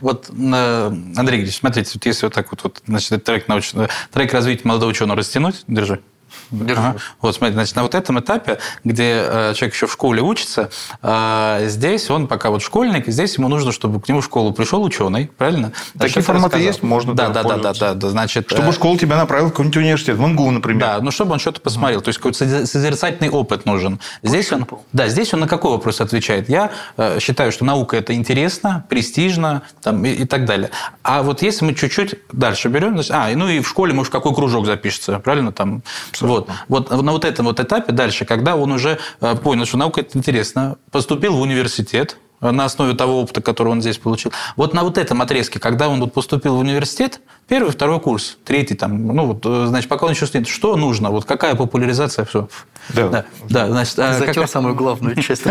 Вот, 0.00 0.30
Андрей 0.30 1.14
Григорьевич, 1.14 1.56
смотрите, 1.56 1.90
вот 1.94 2.06
если 2.06 2.26
вот 2.26 2.34
так 2.34 2.50
вот, 2.50 2.64
вот 2.64 2.82
значит, 2.86 3.22
трек, 3.22 3.46
научный, 3.46 3.88
трек 4.12 4.32
развития 4.32 4.66
молодого 4.66 4.90
ученого 4.90 5.18
растянуть, 5.18 5.64
держи. 5.68 6.00
Ага. 6.52 6.96
Вот, 7.20 7.34
смотрите, 7.34 7.54
значит, 7.54 7.76
на 7.76 7.82
вот 7.82 7.94
этом 7.94 8.18
этапе, 8.20 8.58
где 8.84 9.24
э, 9.24 9.54
человек 9.54 9.74
еще 9.74 9.86
в 9.86 9.92
школе 9.92 10.22
учится, 10.22 10.70
э, 11.02 11.66
здесь 11.66 12.10
он 12.10 12.26
пока 12.26 12.50
вот 12.50 12.62
школьник, 12.62 13.06
здесь 13.06 13.36
ему 13.36 13.48
нужно, 13.48 13.72
чтобы 13.72 14.00
к 14.00 14.08
нему 14.08 14.20
в 14.20 14.24
школу 14.24 14.52
пришел 14.52 14.82
ученый, 14.82 15.30
правильно? 15.36 15.72
Такие 15.98 16.22
форматы 16.22 16.58
есть, 16.58 16.82
можно 16.82 17.14
да, 17.14 17.28
да, 17.28 17.42
да, 17.42 17.56
да, 17.56 17.72
да, 17.72 17.94
да, 17.94 18.08
значит. 18.08 18.50
Чтобы 18.50 18.68
э, 18.68 18.72
школа 18.72 18.98
тебя 18.98 19.16
направила 19.16 19.48
в 19.48 19.50
какой-нибудь 19.50 19.76
университет, 19.76 20.16
в 20.16 20.26
МГУ, 20.26 20.50
например. 20.50 20.80
Да, 20.80 21.00
ну 21.00 21.10
чтобы 21.10 21.32
он 21.32 21.38
что-то 21.38 21.60
посмотрел, 21.60 22.00
то 22.00 22.08
есть 22.08 22.18
какой-то 22.18 22.66
созерцательный 22.66 23.30
опыт 23.30 23.66
нужен. 23.66 24.00
Здесь 24.22 24.52
он, 24.52 24.66
да, 24.92 25.08
здесь 25.08 25.32
он 25.34 25.40
на 25.40 25.48
какой 25.48 25.72
вопрос 25.72 26.00
отвечает? 26.00 26.48
Я 26.48 26.70
э, 26.96 27.18
считаю, 27.20 27.52
что 27.52 27.64
наука 27.64 27.96
это 27.96 28.14
интересно, 28.14 28.84
престижно, 28.88 29.62
там 29.82 30.04
и, 30.04 30.10
и 30.10 30.24
так 30.24 30.44
далее. 30.44 30.70
А 31.02 31.22
вот 31.22 31.42
если 31.42 31.64
мы 31.64 31.74
чуть-чуть 31.74 32.16
дальше 32.32 32.68
берем, 32.68 32.94
значит, 32.94 33.12
а, 33.12 33.28
ну 33.34 33.48
и 33.48 33.60
в 33.60 33.68
школе, 33.68 33.92
может, 33.92 34.12
какой 34.12 34.34
кружок 34.34 34.66
запишется, 34.66 35.18
правильно 35.18 35.52
там, 35.52 35.82
Абсолютно. 36.10 36.38
вот, 36.38 36.39
вот. 36.68 36.90
На 36.90 37.12
вот 37.12 37.24
этом 37.24 37.46
вот 37.46 37.60
этапе 37.60 37.92
дальше, 37.92 38.24
когда 38.24 38.56
он 38.56 38.72
уже 38.72 38.98
э, 39.20 39.36
понял, 39.36 39.66
что 39.66 39.76
наука 39.76 40.00
это 40.00 40.16
интересно, 40.18 40.78
поступил 40.90 41.36
в 41.36 41.40
университет, 41.40 42.16
на 42.40 42.64
основе 42.64 42.94
того 42.94 43.20
опыта, 43.20 43.40
который 43.40 43.68
он 43.68 43.80
здесь 43.82 43.98
получил. 43.98 44.32
Вот 44.56 44.74
на 44.74 44.82
вот 44.82 44.98
этом 44.98 45.20
отрезке, 45.22 45.58
когда 45.58 45.88
он 45.88 46.00
вот 46.00 46.12
поступил 46.12 46.56
в 46.56 46.58
университет, 46.58 47.20
первый, 47.48 47.70
второй 47.70 48.00
курс, 48.00 48.38
третий 48.44 48.74
там, 48.74 49.06
ну 49.08 49.26
вот, 49.26 49.44
э, 49.44 49.66
значит, 49.66 49.88
пока 49.88 50.06
он 50.06 50.12
еще 50.12 50.26
стоит, 50.26 50.48
что 50.48 50.76
нужно, 50.76 51.10
вот 51.10 51.24
какая 51.24 51.54
популяризация, 51.56 52.24
все. 52.24 52.48
Да. 52.90 53.08
да, 53.08 53.24
да 53.48 53.66
значит, 53.68 53.98
а 53.98 54.14
Затем 54.14 54.34
какая... 54.34 54.46
самую 54.46 54.74
главную 54.74 55.16
часть. 55.16 55.44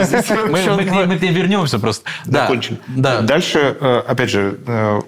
Мы, 0.50 1.06
мы, 1.06 1.18
к 1.18 1.22
ней 1.22 1.32
вернемся 1.32 1.80
просто. 1.80 2.10
Да, 2.26 2.50
Да. 2.88 3.22
Дальше, 3.22 3.60
опять 4.08 4.30
же, 4.30 4.60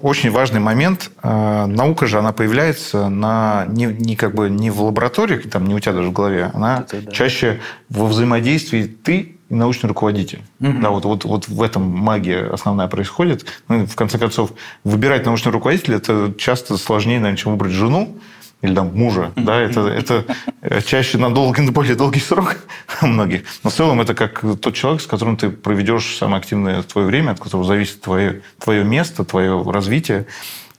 очень 0.01 0.31
важный 0.31 0.59
момент. 0.59 1.11
Наука 1.23 2.07
же, 2.07 2.19
она 2.19 2.31
появляется 2.31 3.09
на, 3.09 3.65
не, 3.67 3.85
не 3.85 4.15
как 4.15 4.35
бы 4.35 4.49
не 4.49 4.69
в 4.69 4.81
лаборатории, 4.81 5.37
там, 5.37 5.67
не 5.67 5.75
у 5.75 5.79
тебя 5.79 5.93
даже 5.93 6.09
в 6.09 6.11
голове, 6.11 6.51
она 6.53 6.85
чаще 7.11 7.59
во 7.89 8.05
взаимодействии 8.05 8.83
ты 8.83 9.37
и 9.51 9.53
научный 9.53 9.87
руководитель. 9.87 10.41
Угу. 10.61 10.79
Да, 10.81 10.89
вот, 10.91 11.03
вот, 11.03 11.25
вот 11.25 11.47
в 11.49 11.61
этом 11.61 11.83
магия 11.83 12.45
основная 12.45 12.87
происходит. 12.87 13.45
Ну, 13.67 13.85
в 13.85 13.95
конце 13.95 14.17
концов, 14.17 14.53
выбирать 14.85 15.25
научного 15.25 15.55
руководителя– 15.55 15.97
это 15.97 16.33
часто 16.37 16.77
сложнее, 16.77 17.19
наверное, 17.19 17.37
чем 17.37 17.51
выбрать 17.51 17.73
жену 17.73 18.17
или 18.61 18.73
там 18.73 18.95
мужа, 18.95 19.31
да, 19.35 19.59
это, 19.59 19.87
это 19.87 20.25
чаще 20.85 21.17
на 21.17 21.33
долгий, 21.33 21.63
на 21.63 21.71
более 21.73 21.95
долгий 21.95 22.21
срок 22.21 22.57
у 23.01 23.07
многих. 23.07 23.43
Но 23.63 23.69
в 23.71 23.73
целом 23.73 23.99
это 23.99 24.13
как 24.13 24.41
тот 24.61 24.73
человек, 24.73 25.01
с 25.01 25.07
которым 25.07 25.35
ты 25.35 25.49
проведешь 25.49 26.15
самое 26.15 26.37
активное 26.37 26.81
твое 26.83 27.07
время, 27.07 27.31
от 27.31 27.39
которого 27.39 27.65
зависит 27.65 28.01
твое, 28.01 28.43
твое 28.57 28.85
место, 28.85 29.25
твое 29.25 29.61
развитие. 29.69 30.27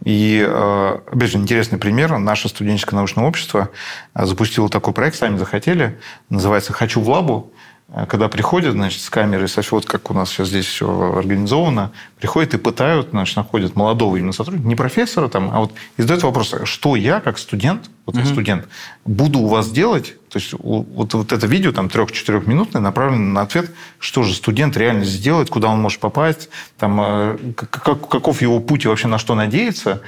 И, 0.05 0.45
э, 0.47 0.99
опять 1.13 1.31
же, 1.31 1.39
интересный 1.39 1.79
пример. 1.79 2.17
Наше 2.19 2.49
студенческое 2.49 2.97
научное 2.97 3.25
общество 3.25 3.69
запустило 4.15 4.69
такой 4.69 4.95
проект, 4.95 5.17
сами 5.17 5.37
захотели, 5.37 6.01
называется 6.31 6.73
«Хочу 6.73 7.01
в 7.01 7.09
лабу». 7.09 7.52
А 7.95 8.07
когда 8.07 8.31
приходят, 8.31 8.73
значит, 8.73 9.03
с 9.03 9.11
камерой, 9.11 9.49
со 9.49 9.61
вот 9.71 9.85
как 9.85 10.11
у 10.11 10.15
нас 10.15 10.31
сейчас 10.31 10.49
здесь 10.49 10.65
все 10.65 11.13
организовано, 11.15 11.93
приходят 12.19 12.55
и 12.55 12.57
пытают, 12.57 13.11
значит, 13.11 13.37
находят 13.37 13.77
молодого 13.77 14.17
именно 14.17 14.33
сотрудника, 14.33 14.67
не 14.67 14.75
профессора 14.75 15.29
там, 15.29 15.51
а 15.53 15.61
вот 15.61 15.73
и 15.99 16.03
задают 16.03 16.23
вопрос, 16.23 16.55
что 16.65 16.97
я, 16.97 17.21
как 17.21 17.37
студент, 17.37 17.91
вот 18.07 18.17
я 18.17 18.25
студент, 18.25 18.67
буду 19.05 19.41
у 19.41 19.47
вас 19.47 19.71
делать? 19.71 20.17
То 20.31 20.39
есть 20.39 20.55
вот, 20.59 21.13
вот 21.13 21.33
это 21.33 21.47
видео, 21.47 21.73
там, 21.73 21.91
трех-четырехминутное, 21.91 22.81
направлено 22.81 23.33
на 23.35 23.43
ответ, 23.43 23.71
что 23.99 24.23
же 24.23 24.33
студент 24.33 24.75
реально 24.79 25.05
сделает, 25.05 25.51
куда 25.51 25.69
он 25.69 25.83
может 25.83 26.01
попасть, 26.01 26.49
там, 26.79 26.99
э, 26.99 27.39
как, 27.55 28.09
каков 28.09 28.41
его 28.41 28.59
путь 28.61 28.87
и 28.87 28.89
вообще 28.89 29.09
на 29.09 29.19
что 29.19 29.35
надеется. 29.35 30.01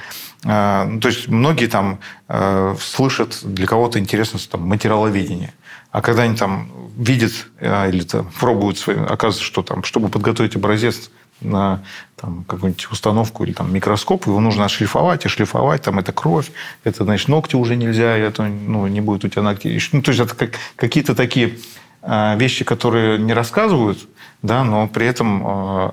А, 0.43 0.85
ну, 0.85 0.99
то 0.99 1.09
есть 1.09 1.27
многие 1.27 1.67
там 1.67 1.99
э, 2.29 2.75
слышат, 2.81 3.39
для 3.43 3.67
кого-то 3.67 3.99
интересно 3.99 4.39
там, 4.49 4.61
материаловедение. 4.61 5.53
А 5.95 6.01
когда 6.01 6.23
они 6.23 6.35
там 6.35 6.67
видят 6.97 7.31
э, 7.57 7.89
или 7.89 8.03
там, 8.03 8.29
пробуют, 8.37 8.77
свои, 8.77 8.97
оказывается, 8.97 9.41
что 9.41 9.63
там, 9.63 9.85
чтобы 9.85 10.09
подготовить 10.09 10.57
образец 10.57 11.09
на 11.39 11.83
там, 12.17 12.43
какую-нибудь 12.43 12.91
установку 12.91 13.45
или 13.45 13.53
там, 13.53 13.73
микроскоп, 13.73 14.27
его 14.27 14.41
нужно 14.41 14.65
отшлифовать, 14.65 15.23
и 15.23 15.29
шлифовать, 15.29 15.83
там 15.83 15.97
это 15.97 16.11
кровь, 16.11 16.51
это, 16.83 17.05
значит, 17.05 17.29
ногти 17.29 17.55
уже 17.55 17.77
нельзя, 17.77 18.17
это 18.17 18.43
ну, 18.43 18.87
не 18.87 18.99
будет 18.99 19.23
у 19.23 19.29
тебя 19.29 19.43
ногти. 19.43 19.79
Ну, 19.93 20.01
то 20.01 20.11
есть 20.11 20.19
это 20.19 20.35
как, 20.35 20.59
какие-то 20.75 21.15
такие 21.15 21.59
э, 22.01 22.37
вещи, 22.37 22.65
которые 22.65 23.17
не 23.17 23.31
рассказывают, 23.31 23.99
да, 24.41 24.65
но 24.65 24.89
при 24.89 25.05
этом 25.05 25.43
э, 25.47 25.91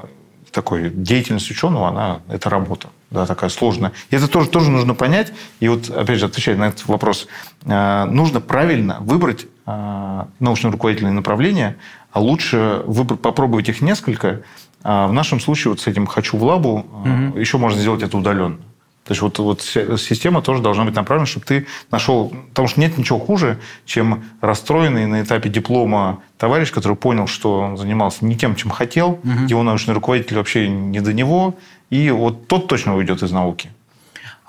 такой 0.51 0.91
деятельность 0.91 1.49
ученого, 1.49 1.91
она, 1.91 2.23
это 2.27 2.51
работа, 2.51 2.89
да, 3.13 3.25
такая 3.25 3.51
сложная. 3.51 3.93
И 4.11 4.17
это 4.17 4.27
тоже, 4.27 4.49
тоже 4.49 4.73
нужно 4.73 4.95
понять. 4.95 5.33
И 5.61 5.69
вот, 5.69 5.91
опять 5.91 6.19
же, 6.19 6.27
отвечая 6.27 6.57
на 6.57 6.67
этот 6.67 6.89
вопрос, 6.89 7.29
нужно 7.65 8.41
правильно 8.41 8.99
выбрать 8.99 9.47
научно-руководительные 9.67 11.13
направления, 11.13 11.77
а 12.13 12.21
лучше 12.21 12.83
выбрать, 12.87 13.21
попробовать 13.21 13.69
их 13.69 13.81
несколько. 13.81 14.43
А 14.83 15.07
в 15.07 15.13
нашем 15.13 15.41
случае 15.41 15.71
вот 15.71 15.81
с 15.81 15.87
этим 15.87 16.07
«хочу 16.07 16.37
в 16.37 16.43
лабу» 16.43 16.79
угу. 16.79 17.39
еще 17.39 17.59
можно 17.59 17.81
сделать 17.81 18.03
это 18.03 18.17
удаленно. 18.19 18.59
То 19.05 19.13
есть 19.13 19.23
вот, 19.23 19.39
вот 19.41 19.63
система 19.63 20.43
тоже 20.43 20.63
должна 20.63 20.85
быть 20.85 20.95
направлена, 20.95 21.27
чтобы 21.27 21.45
ты 21.45 21.67
нашел... 21.91 22.33
Потому 22.51 22.69
что 22.69 22.81
нет 22.81 22.97
ничего 22.97 23.19
хуже, 23.19 23.59
чем 23.85 24.25
расстроенный 24.41 25.07
на 25.07 25.23
этапе 25.23 25.49
диплома 25.49 26.21
товарищ, 26.39 26.71
который 26.71 26.97
понял, 26.97 27.27
что 27.27 27.61
он 27.61 27.77
занимался 27.77 28.25
не 28.25 28.37
тем, 28.37 28.55
чем 28.55 28.71
хотел, 28.71 29.13
угу. 29.13 29.47
его 29.49 29.63
научный 29.63 29.95
руководитель 29.95 30.37
вообще 30.37 30.69
не 30.69 31.01
до 31.01 31.13
него, 31.13 31.57
и 31.91 32.11
вот 32.11 32.47
тот 32.47 32.69
точно 32.69 32.97
уйдет 32.97 33.23
из 33.23 33.33
науки. 33.33 33.71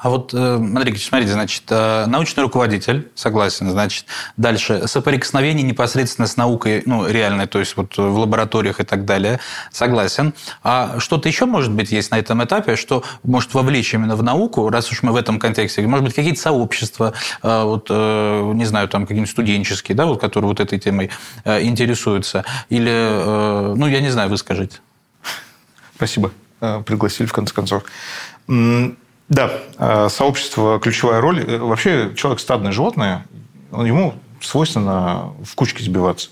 А 0.04 0.10
вот, 0.10 0.34
э, 0.34 0.56
Андрей 0.56 0.98
смотрите, 0.98 1.32
значит, 1.32 1.64
э, 1.70 2.06
научный 2.08 2.42
руководитель, 2.42 3.10
согласен, 3.16 3.72
значит, 3.72 4.06
дальше 4.36 4.86
соприкосновение 4.86 5.64
непосредственно 5.64 6.28
с 6.28 6.36
наукой, 6.36 6.84
ну, 6.86 7.08
реальной, 7.08 7.48
то 7.48 7.60
есть 7.60 7.78
вот 7.78 7.96
в 7.96 8.18
лабораториях 8.18 8.82
и 8.82 8.84
так 8.84 9.06
далее, 9.06 9.40
согласен. 9.72 10.34
А 10.62 11.00
что-то 11.00 11.30
еще, 11.30 11.46
может 11.46 11.72
быть, 11.72 11.94
есть 11.94 12.12
на 12.12 12.20
этом 12.20 12.44
этапе, 12.44 12.76
что 12.76 13.06
может 13.24 13.54
вовлечь 13.54 13.94
именно 13.94 14.18
в 14.18 14.24
науку, 14.24 14.70
раз 14.70 14.92
уж 14.92 15.04
мы 15.04 15.14
в 15.14 15.16
этом 15.16 15.40
контексте, 15.40 15.82
может 15.88 16.04
быть, 16.04 16.14
какие-то 16.14 16.42
сообщества, 16.42 17.14
э, 17.42 17.64
вот, 17.64 17.90
не 17.90 18.66
знаю, 18.66 18.90
там 18.90 19.04
какие-нибудь 19.04 19.32
студенческие, 19.32 19.96
да, 19.96 20.06
вот, 20.06 20.20
которые 20.20 20.50
вот 20.50 20.60
этой 20.60 20.80
темой 20.80 21.12
интересуются, 21.46 22.44
или, 22.68 23.74
ну, 23.74 23.88
я 23.88 24.02
не 24.02 24.10
знаю, 24.10 24.30
вы 24.30 24.36
скажите. 24.36 24.80
Спасибо. 25.96 26.32
Пригласили, 26.60 27.26
в 27.26 27.32
конце 27.32 27.54
концов. 27.54 27.84
Да, 29.30 29.52
э, 29.78 30.10
сообщество– 30.10 30.80
ключевая 30.82 31.22
роль. 31.22 31.44
Э, 31.44 31.58
вообще 31.58 32.14
человек– 32.16 32.40
стадное 32.42 32.72
животное, 32.72 33.26
ему 33.72 34.16
свойственно 34.42 35.34
в 35.44 35.56
кучке 35.56 35.84
сбиваться. 35.84 36.30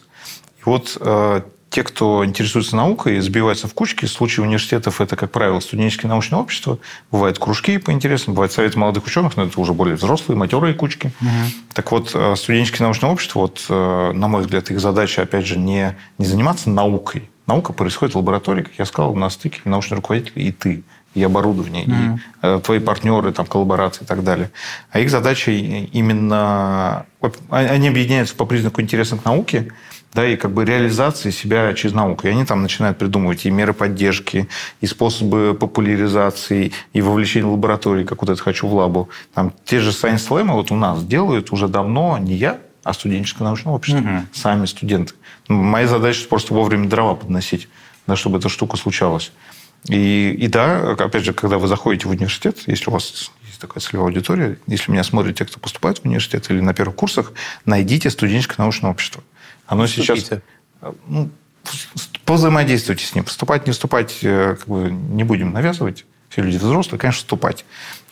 И 0.59 0.63
вот 0.65 0.97
э, 0.99 1.41
те, 1.69 1.83
кто 1.83 2.25
интересуется 2.25 2.75
наукой, 2.75 3.19
сбиваются 3.21 3.67
в 3.67 3.73
кучки. 3.73 4.05
В 4.05 4.11
случае 4.11 4.45
университетов 4.45 4.99
это, 4.99 5.15
как 5.15 5.31
правило, 5.31 5.61
студенческие 5.61 6.09
научные 6.09 6.39
общества. 6.39 6.79
Бывают 7.11 7.39
кружки 7.39 7.77
по 7.77 7.91
интересам, 7.91 8.33
бывают 8.33 8.51
советы 8.51 8.77
молодых 8.77 9.05
ученых, 9.05 9.37
но 9.37 9.45
это 9.45 9.59
уже 9.59 9.73
более 9.73 9.95
взрослые, 9.95 10.37
матерые 10.37 10.73
кучки. 10.73 11.13
Угу. 11.21 11.29
Так 11.73 11.91
вот, 11.93 12.09
студенческие 12.37 12.85
научные 12.85 13.11
общества, 13.11 13.39
вот, 13.39 13.65
на 13.69 14.27
мой 14.27 14.41
взгляд, 14.41 14.69
их 14.69 14.81
задача, 14.81 15.21
опять 15.21 15.45
же, 15.45 15.57
не, 15.57 15.95
не 16.17 16.25
заниматься 16.25 16.69
наукой. 16.69 17.29
Наука 17.47 17.73
происходит 17.73 18.15
в 18.15 18.17
лаборатории, 18.17 18.63
как 18.63 18.73
я 18.77 18.85
сказал, 18.85 19.15
на 19.15 19.29
стыке 19.29 19.61
научный 19.65 19.95
руководитель 19.95 20.33
и 20.35 20.51
ты 20.51 20.83
и 21.13 21.23
оборудование, 21.23 21.85
mm-hmm. 21.85 22.15
и 22.15 22.19
э, 22.41 22.61
твои 22.63 22.79
партнеры, 22.79 23.31
там, 23.31 23.45
коллаборации 23.45 24.03
и 24.03 24.07
так 24.07 24.23
далее. 24.23 24.51
А 24.91 24.99
их 24.99 25.09
задача 25.09 25.51
именно... 25.51 27.05
Они 27.49 27.89
объединяются 27.89 28.35
по 28.35 28.45
признаку 28.45 28.81
интереса 28.81 29.17
к 29.17 29.25
науке, 29.25 29.71
да, 30.13 30.27
и 30.27 30.35
как 30.35 30.51
бы 30.51 30.65
реализации 30.65 31.31
себя 31.31 31.73
через 31.73 31.93
науку. 31.93 32.27
И 32.27 32.29
они 32.29 32.45
там 32.45 32.61
начинают 32.61 32.97
придумывать 32.97 33.45
и 33.45 33.49
меры 33.49 33.73
поддержки, 33.73 34.47
и 34.81 34.85
способы 34.85 35.55
популяризации, 35.59 36.73
и 36.93 37.01
вовлечения 37.01 37.47
лаборатории, 37.47 38.03
как 38.03 38.21
вот 38.21 38.29
это 38.29 38.41
«Хочу 38.41 38.67
в 38.67 38.73
лабу». 38.73 39.09
Там 39.33 39.53
те 39.65 39.79
же 39.79 39.91
Science 39.91 40.27
Slam 40.27 40.51
вот 40.51 40.71
у 40.71 40.75
нас 40.75 41.03
делают 41.03 41.51
уже 41.51 41.67
давно 41.67 42.17
не 42.17 42.35
я, 42.35 42.59
а 42.83 42.93
студенческое 42.93 43.47
научное 43.47 43.73
общество, 43.73 43.99
угу. 43.99 44.25
сами 44.33 44.65
студенты. 44.65 45.13
Моя 45.47 45.87
задача 45.87 46.27
просто 46.27 46.53
вовремя 46.53 46.89
дрова 46.89 47.15
подносить, 47.15 47.69
да, 48.07 48.15
чтобы 48.15 48.39
эта 48.39 48.49
штука 48.49 48.77
случалась. 48.77 49.31
И, 49.87 50.31
и 50.31 50.47
да, 50.47 50.91
опять 50.91 51.23
же, 51.23 51.33
когда 51.33 51.57
вы 51.57 51.67
заходите 51.67 52.07
в 52.07 52.11
университет, 52.11 52.59
если 52.67 52.89
у 52.89 52.93
вас 52.93 53.31
есть 53.47 53.59
такая 53.59 53.81
целевая 53.81 54.07
аудитория, 54.07 54.57
если 54.67 54.91
меня 54.91 55.03
смотрят 55.03 55.37
те, 55.37 55.45
кто 55.45 55.59
поступает 55.59 55.99
в 55.99 56.05
университет 56.05 56.49
или 56.49 56.59
на 56.59 56.73
первых 56.73 56.95
курсах, 56.95 57.33
найдите 57.65 58.09
студенческое 58.09 58.57
научное 58.59 58.91
общество. 58.91 59.23
Оно 59.65 59.85
Вступите. 59.85 60.15
сейчас... 60.15 60.41
Ну, 61.07 61.29
позаимодействуйте 62.25 63.05
с 63.05 63.15
ним. 63.15 63.23
Поступать, 63.23 63.65
не 63.67 63.73
вступать 63.73 64.19
э, 64.23 64.55
как 64.59 64.67
бы, 64.67 64.91
не 64.91 65.23
будем 65.23 65.53
навязывать. 65.53 66.05
Все 66.29 66.41
люди 66.41 66.57
взрослые, 66.57 66.99
конечно, 66.99 67.19
вступать. 67.19 67.65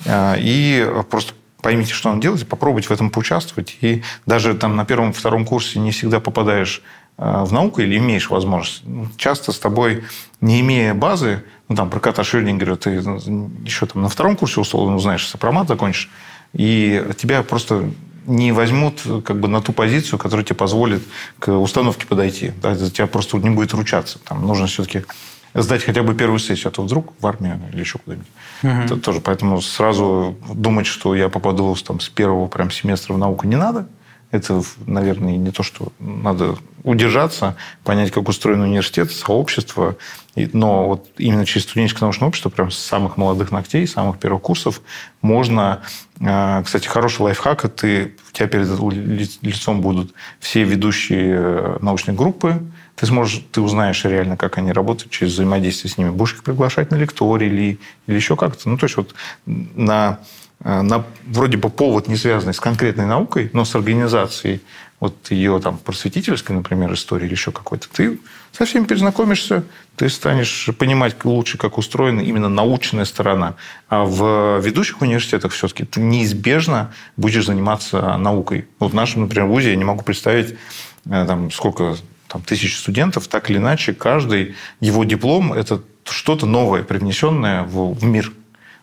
Э, 0.05 0.35
и 0.37 0.87
просто 1.09 1.33
поймите, 1.61 1.93
что 1.93 2.09
он 2.09 2.19
делает, 2.19 2.47
попробуйте 2.47 2.89
в 2.89 2.91
этом 2.91 3.09
поучаствовать. 3.09 3.77
И 3.81 4.03
даже 4.25 4.55
там 4.55 4.75
на 4.75 4.85
первом-втором 4.85 5.45
курсе 5.45 5.79
не 5.79 5.91
всегда 5.91 6.19
попадаешь 6.19 6.81
э, 7.17 7.43
в 7.43 7.51
науку 7.51 7.81
или 7.81 7.97
имеешь 7.97 8.29
возможность. 8.29 8.83
Часто 9.17 9.51
с 9.51 9.59
тобой, 9.59 10.03
не 10.41 10.61
имея 10.61 10.93
базы, 10.93 11.43
ну, 11.69 11.75
там, 11.75 11.89
про 11.89 11.99
кота 11.99 12.23
Шрёдингера 12.23 12.75
ты 12.75 12.89
еще 12.89 13.85
там 13.85 14.01
на 14.01 14.09
втором 14.09 14.35
курсе 14.35 14.59
условно 14.59 14.95
узнаешь, 14.95 15.27
сопромат 15.27 15.67
закончишь, 15.67 16.09
и 16.53 17.05
тебя 17.17 17.43
просто 17.43 17.91
не 18.25 18.51
возьмут 18.51 19.01
как 19.23 19.39
бы 19.39 19.47
на 19.47 19.61
ту 19.61 19.71
позицию, 19.71 20.19
которая 20.19 20.45
тебе 20.45 20.55
позволит 20.55 21.03
к 21.39 21.51
установке 21.51 22.05
подойти. 22.05 22.51
Да, 22.61 22.75
за 22.75 22.91
тебя 22.91 23.07
просто 23.07 23.37
не 23.37 23.49
будет 23.49 23.73
ручаться. 23.73 24.19
Там 24.19 24.45
нужно 24.45 24.67
все-таки 24.67 25.03
сдать 25.53 25.83
хотя 25.83 26.03
бы 26.03 26.13
первую 26.13 26.39
сессию, 26.39 26.67
а 26.67 26.71
то 26.71 26.83
вдруг 26.83 27.13
в 27.19 27.25
армию 27.25 27.59
или 27.71 27.79
еще 27.79 27.97
куда-нибудь. 27.99 28.27
Угу. 28.63 28.71
Это 28.71 28.97
тоже. 28.97 29.19
Поэтому 29.21 29.61
сразу 29.61 30.37
думать, 30.53 30.85
что 30.85 31.15
я 31.15 31.29
попаду 31.29 31.75
там, 31.75 31.99
с 31.99 32.09
первого 32.09 32.47
прям 32.47 32.71
семестра 32.71 33.13
в 33.13 33.17
науку 33.17 33.47
не 33.47 33.55
надо. 33.55 33.87
Это, 34.31 34.61
наверное, 34.85 35.37
не 35.37 35.51
то, 35.51 35.63
что 35.63 35.91
надо 35.99 36.55
удержаться, 36.83 37.55
понять, 37.83 38.11
как 38.11 38.29
устроен 38.29 38.61
университет, 38.61 39.11
сообщество. 39.11 39.97
Но 40.35 40.87
вот 40.87 41.09
именно 41.17 41.45
через 41.47 41.63
студенческое 41.63 42.01
научное 42.01 42.27
общество, 42.27 42.49
прям 42.49 42.69
с 42.69 42.77
самых 42.77 43.17
молодых 43.17 43.51
ногтей, 43.51 43.87
самых 43.87 44.19
первых 44.19 44.43
курсов, 44.43 44.81
можно... 45.21 45.81
А, 46.21 46.61
кстати, 46.63 46.87
хороший 46.87 47.21
лайфхак, 47.21 47.65
это 47.65 47.87
у 47.87 48.33
тебя 48.33 48.47
перед 48.47 48.67
лицом 49.41 49.81
будут 49.81 50.13
все 50.39 50.63
ведущие 50.63 51.35
э, 51.35 51.77
научные 51.81 52.15
группы, 52.15 52.61
ты 52.95 53.05
сможешь, 53.05 53.43
ты 53.51 53.61
узнаешь 53.61 54.03
реально, 54.03 54.37
как 54.37 54.57
они 54.57 54.73
работают 54.73 55.11
через 55.11 55.33
взаимодействие 55.33 55.91
с 55.91 55.97
ними. 55.97 56.09
Будешь 56.09 56.33
их 56.33 56.43
приглашать 56.43 56.91
на 56.91 56.95
лектории 56.95 57.47
или, 57.47 57.79
или 58.07 58.15
еще 58.15 58.35
как-то. 58.35 58.67
Ну, 58.69 58.77
то 58.77 58.85
есть 58.85 58.97
вот 58.97 59.15
на 59.45 60.19
Э, 60.19 60.48
на 60.63 61.05
вроде 61.25 61.57
бы 61.57 61.69
повод 61.69 62.07
не 62.07 62.17
связанный 62.17 62.53
с 62.53 62.59
конкретной 62.59 63.05
наукой, 63.05 63.49
но 63.53 63.63
с 63.63 63.75
организацией 63.75 64.61
вот 64.99 65.31
ее 65.31 65.59
там 65.59 65.77
просветительской, 65.77 66.55
например, 66.55 66.93
истории 66.93 67.25
или 67.25 67.31
еще 67.31 67.51
какой-то, 67.51 67.87
ты 67.89 68.19
со 68.51 68.65
всеми 68.65 68.85
перезнакомишься, 68.85 69.63
ты 69.95 70.09
станешь 70.09 70.69
понимать 70.77 71.23
лучше, 71.23 71.57
как 71.57 71.77
устроена 71.77 72.21
именно 72.21 72.49
научная 72.49 73.05
сторона. 73.05 73.55
А 73.87 74.03
в 74.03 74.59
ведущих 74.59 75.01
университетах 75.01 75.53
все-таки 75.53 75.85
ты 75.85 76.01
неизбежно 76.01 76.93
будешь 77.15 77.45
заниматься 77.45 78.17
наукой. 78.17 78.67
Вот 78.79 78.91
в 78.91 78.95
нашем, 78.95 79.21
например, 79.21 79.47
вузе 79.47 79.69
я 79.69 79.75
не 79.75 79.85
могу 79.85 80.03
представить, 80.03 80.57
э, 81.05 81.25
там, 81.25 81.51
сколько 81.51 81.95
там, 82.27 82.41
тысяч 82.41 82.77
студентов, 82.77 83.27
так 83.27 83.49
или 83.49 83.57
иначе, 83.57 83.93
каждый 83.93 84.55
его 84.81 85.03
диплом– 85.03 85.53
это 85.53 85.81
что-то 86.03 86.45
новое, 86.45 86.83
привнесенное 86.83 87.63
в 87.63 88.03
мир. 88.03 88.33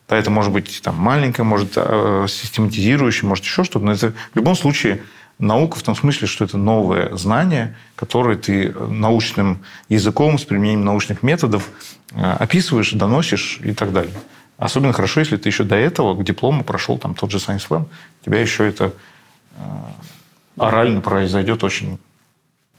Да, 0.08 0.16
это 0.16 0.30
может 0.30 0.52
быть 0.52 0.80
там, 0.82 0.96
маленькое, 0.96 1.44
может 1.44 1.72
э, 1.76 2.26
систематизирующее, 2.28 3.28
может 3.28 3.44
еще 3.44 3.64
что-то, 3.64 3.84
но 3.84 3.92
это 3.92 4.12
в 4.32 4.36
любом 4.36 4.54
случае 4.54 5.02
наука 5.38 5.78
в 5.78 5.82
том 5.82 5.96
смысле, 5.96 6.28
что 6.28 6.44
это 6.44 6.56
новое 6.56 7.14
знание, 7.16 7.76
которое 7.96 8.36
ты 8.36 8.72
научным 8.72 9.64
языком 9.88 10.38
с 10.38 10.44
применением 10.44 10.84
научных 10.84 11.22
методов 11.22 11.68
э, 12.12 12.22
описываешь, 12.22 12.92
доносишь 12.92 13.60
и 13.64 13.72
так 13.72 13.92
далее. 13.92 14.14
Особенно 14.58 14.92
хорошо, 14.92 15.20
если 15.20 15.36
ты 15.36 15.48
еще 15.48 15.64
до 15.64 15.76
этого 15.76 16.14
к 16.14 16.24
диплому 16.24 16.64
прошел 16.64 16.98
там 16.98 17.14
тот 17.14 17.30
же 17.30 17.38
Science 17.38 17.66
Slam, 17.68 17.86
тебя 18.24 18.40
еще 18.40 18.66
это 18.66 18.92
э, 19.56 19.60
орально 20.56 21.00
произойдет 21.00 21.64
очень 21.64 21.98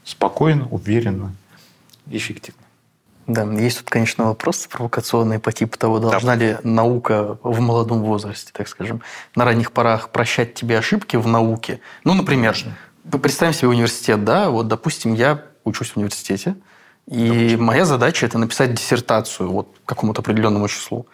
спокойно, 0.04 0.66
уверенно 0.70 1.34
эффективно. 2.10 2.62
Да, 3.28 3.42
есть 3.42 3.80
тут, 3.80 3.90
конечно, 3.90 4.24
вопрос 4.24 4.66
провокационный 4.66 5.38
по 5.38 5.52
типу 5.52 5.76
того, 5.76 5.98
должна 5.98 6.34
да. 6.34 6.44
ли 6.44 6.56
наука 6.62 7.38
в 7.42 7.60
молодом 7.60 8.02
возрасте, 8.02 8.50
так 8.54 8.66
скажем, 8.68 9.02
на 9.36 9.44
ранних 9.44 9.70
порах 9.72 10.08
прощать 10.08 10.54
тебе 10.54 10.78
ошибки 10.78 11.16
в 11.16 11.26
науке. 11.26 11.80
Ну, 12.04 12.14
например, 12.14 12.56
представим 13.22 13.52
себе 13.52 13.68
университет, 13.68 14.24
да, 14.24 14.48
вот, 14.48 14.66
допустим, 14.66 15.12
я 15.12 15.44
учусь 15.64 15.90
в 15.90 15.98
университете, 15.98 16.56
и 17.06 17.28
Допустим. 17.28 17.64
моя 17.64 17.84
задача– 17.84 18.24
это 18.26 18.38
написать 18.38 18.72
диссертацию 18.72 19.50
вот 19.50 19.76
какому-то 19.84 20.22
определенному 20.22 20.66
числу. 20.66 21.06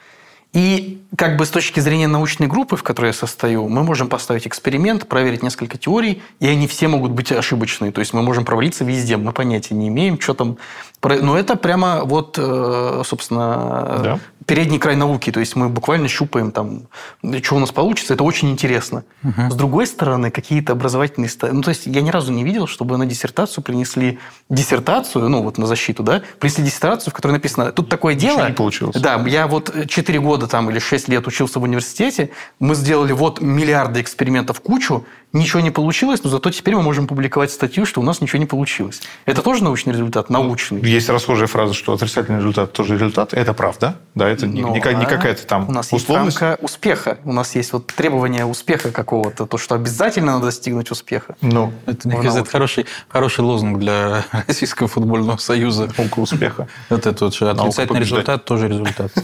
И 0.55 1.03
как 1.17 1.37
бы 1.37 1.47
с 1.47 1.51
точки 1.51 1.81
зрения 1.81 2.07
научной 2.07 2.47
группы, 2.47 2.77
в 2.77 2.85
которой 2.85 3.09
я 3.09 3.13
состою, 3.13 3.69
мы 3.69 3.83
можем 3.83 4.09
поставить 4.09 4.47
эксперимент, 4.47 5.09
проверить 5.09 5.43
несколько 5.43 5.79
теорий, 5.79 6.23
и 6.39 6.47
они 6.47 6.69
все 6.69 6.87
могут 6.87 7.11
быть 7.11 7.33
ошибочные. 7.33 7.91
То 7.91 8.01
есть 8.01 8.15
мы 8.15 8.23
можем 8.23 8.45
провалиться 8.45 8.85
везде, 8.85 9.17
мы 9.17 9.33
понятия 9.33 9.75
не 9.75 9.89
имеем, 9.89 10.21
что 10.21 10.35
там. 10.35 10.57
Но 11.03 11.37
это 11.37 11.57
прямо 11.57 12.05
вот, 12.05 12.39
э, 12.39 13.03
собственно, 13.05 14.01
да 14.03 14.21
передний 14.47 14.79
край 14.79 14.97
науки, 14.97 15.33
то 15.33 15.41
есть 15.41 15.57
мы 15.57 15.69
буквально 15.69 16.09
щупаем 16.09 16.53
там, 16.53 16.83
что 17.43 17.57
у 17.57 17.59
нас 17.59 17.73
получится, 17.73 18.15
это 18.15 18.25
очень 18.25 18.51
интересно. 18.51 19.05
Угу. 19.23 19.51
С 19.51 19.55
другой 19.55 19.87
стороны, 19.87 20.31
какие-то 20.31 20.73
образовательные... 20.73 21.31
Ну, 21.53 21.63
то 21.63 21.71
есть 21.71 21.87
я 21.87 22.03
ни 22.03 22.11
разу 22.11 22.33
не 22.33 22.45
видел, 22.45 22.67
чтобы 22.67 22.97
на 22.99 23.07
диссертацию 23.07 23.65
принесли 23.65 24.19
диссертацию, 24.51 25.29
ну, 25.29 25.43
вот 25.43 25.59
на 25.59 25.67
защиту, 25.67 26.03
да, 26.03 26.23
принесли 26.39 26.65
диссертацию, 26.65 27.11
в 27.11 27.15
которой 27.15 27.33
написано, 27.33 27.73
тут 27.73 27.89
такое 27.89 28.15
Ничего 28.15 28.37
дело... 28.37 28.49
не 28.49 28.55
получилось. 28.55 28.97
Да, 28.97 29.23
я 29.27 29.47
вот 29.47 29.73
4 29.89 30.21
года 30.21 30.44
там 30.47 30.71
или 30.71 30.79
6 30.79 31.09
лет 31.09 31.27
учился 31.27 31.59
в 31.59 31.63
университете, 31.63 32.31
мы 32.59 32.75
сделали 32.75 33.13
вот 33.13 33.41
миллиарды 33.41 34.01
экспериментов 34.01 34.61
кучу, 34.61 35.05
ничего 35.35 35.61
не 35.61 35.71
получилось, 35.71 36.23
но 36.25 36.31
зато 36.31 36.51
теперь 36.51 36.77
мы 36.77 36.83
можем 36.83 37.07
публиковать 37.07 37.51
статью, 37.51 37.85
что 37.85 38.01
у 38.01 38.05
нас 38.05 38.21
ничего 38.21 38.39
не 38.39 38.47
получилось. 38.47 39.03
Это 39.27 39.43
тоже 39.43 39.65
научный 39.65 39.93
результат, 39.93 40.31
научный. 40.31 40.81
Есть 40.81 41.09
расхожая 41.09 41.49
фраза, 41.49 41.75
что 41.75 41.93
отрицательный 41.93 42.39
результат 42.39 42.73
тоже 42.73 42.95
результат. 42.95 43.35
Это 43.35 43.53
правда, 43.53 43.97
да, 44.15 44.29
это 44.29 44.47
не, 44.47 44.63
не, 44.63 44.71
не 44.73 44.81
какая-то 44.81 45.47
там 45.47 45.69
У 45.69 45.73
нас 45.73 45.93
условность. 45.93 46.37
есть 46.37 46.41
рамка 46.41 46.65
успеха. 46.65 47.19
У 47.25 47.33
нас 47.33 47.55
есть 47.55 47.73
вот 47.73 47.87
требование 47.89 48.47
успеха 48.47 48.93
какого-то, 48.93 49.47
то, 49.47 49.59
что 49.59 49.75
обязательно 49.75 50.35
надо 50.35 50.47
достигнуть 50.47 50.91
успеха. 50.91 51.37
Ну, 51.41 51.73
это, 51.87 52.09
мне 52.09 52.17
кажется, 52.17 52.41
это 52.41 52.51
хороший, 52.51 52.87
хороший 53.09 53.41
лозунг 53.41 53.79
для 53.79 54.25
Российского 54.47 54.89
футбольного 54.89 55.37
союза. 55.39 55.91
Наука 55.99 56.21
успеха. 56.21 56.69
Вот 56.89 57.07
это 57.07 57.25
вот, 57.25 57.43
отрицательный 57.43 58.01
результат 58.01 58.45
тоже 58.45 58.69
результат. 58.69 59.13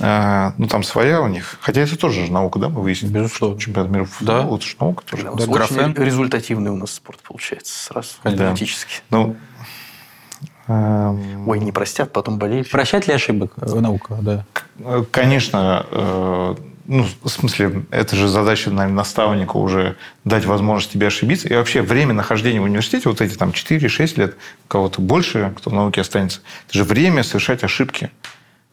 А, 0.00 0.54
ну, 0.58 0.66
там 0.66 0.82
своя 0.82 1.20
у 1.20 1.28
них. 1.28 1.58
Хотя 1.60 1.82
это 1.82 1.96
тоже 1.96 2.26
же 2.26 2.32
наука, 2.32 2.58
да, 2.58 2.68
мы 2.68 2.82
выяснили? 2.82 3.12
Безусловно. 3.12 3.60
Чемпионат 3.60 3.90
мира 3.90 4.04
по 4.04 4.24
да. 4.24 4.44
это 4.44 4.62
же 4.62 4.74
наука 4.80 5.04
тоже. 5.04 5.24
Да, 5.24 5.46
да, 5.46 5.64
очень 5.64 5.94
результативный 5.94 6.70
у 6.70 6.76
нас 6.76 6.92
спорт 6.92 7.20
получается 7.20 7.84
сразу, 7.84 8.08
автоматически. 8.22 9.02
Да. 9.10 9.16
Ну, 9.18 9.36
Ой, 10.68 11.58
не 11.58 11.72
простят, 11.72 12.12
потом 12.12 12.38
болеют. 12.38 12.70
Прощать 12.70 13.08
ли 13.08 13.14
ошибок 13.14 13.52
э, 13.60 13.74
наука, 13.74 14.16
да? 14.22 14.44
Конечно, 15.10 15.84
э, 15.90 16.54
ну, 16.86 17.06
в 17.22 17.28
смысле, 17.28 17.84
это 17.90 18.16
же 18.16 18.28
задача, 18.28 18.70
наверное, 18.70 18.96
наставника 18.96 19.56
уже 19.56 19.96
дать 20.24 20.44
возможность 20.44 20.92
тебе 20.92 21.08
ошибиться. 21.08 21.48
И 21.48 21.54
вообще 21.54 21.82
время 21.82 22.12
нахождения 22.12 22.60
в 22.60 22.64
университете, 22.64 23.08
вот 23.08 23.20
эти 23.20 23.34
там 23.36 23.50
4-6 23.50 24.18
лет, 24.18 24.36
у 24.64 24.68
кого-то 24.68 25.00
больше, 25.00 25.52
кто 25.56 25.70
в 25.70 25.72
науке 25.72 26.00
останется, 26.00 26.40
это 26.68 26.78
же 26.78 26.84
время 26.84 27.22
совершать 27.22 27.64
ошибки. 27.64 28.10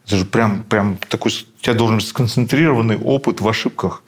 Это 0.10 0.18
же 0.18 0.26
прям, 0.26 0.64
прям 0.64 0.98
такой... 1.08 1.32
У 1.32 1.62
тебя 1.64 1.76
должен 1.76 1.98
быть 1.98 2.08
сконцентрированный 2.08 2.98
опыт 2.98 3.42
в 3.42 3.48
ошибках. 3.48 4.02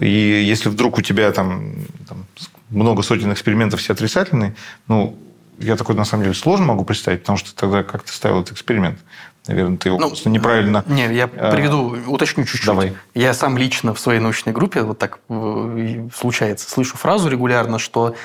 И 0.00 0.08
если 0.08 0.70
вдруг 0.70 0.96
у 0.96 1.02
тебя 1.02 1.30
там, 1.32 1.74
там 2.08 2.24
много 2.70 3.02
сотен 3.02 3.30
экспериментов 3.30 3.80
все 3.80 3.92
отрицательные, 3.92 4.56
ну, 4.88 5.18
я 5.58 5.76
такой, 5.76 5.96
на 5.96 6.06
самом 6.06 6.22
деле, 6.22 6.34
сложно 6.34 6.64
могу 6.64 6.86
представить, 6.86 7.20
потому 7.20 7.36
что 7.36 7.54
тогда 7.54 7.82
как 7.82 8.04
ты 8.04 8.12
ставил 8.12 8.40
этот 8.40 8.54
эксперимент? 8.54 8.98
Наверное, 9.46 9.76
ты 9.76 9.90
его 9.90 9.98
ну, 9.98 10.08
просто 10.08 10.30
неправильно... 10.30 10.82
Не, 10.86 11.14
я 11.14 11.24
а, 11.24 11.52
приведу, 11.52 11.94
уточню 12.06 12.44
чуть-чуть. 12.44 12.64
Давай. 12.64 12.94
Я 13.12 13.34
сам 13.34 13.58
лично 13.58 13.92
в 13.92 14.00
своей 14.00 14.20
научной 14.20 14.54
группе, 14.54 14.80
вот 14.80 14.98
так 14.98 15.18
э, 15.28 16.08
случается, 16.14 16.70
слышу 16.70 16.96
фразу 16.96 17.28
регулярно, 17.28 17.78
что 17.78 18.16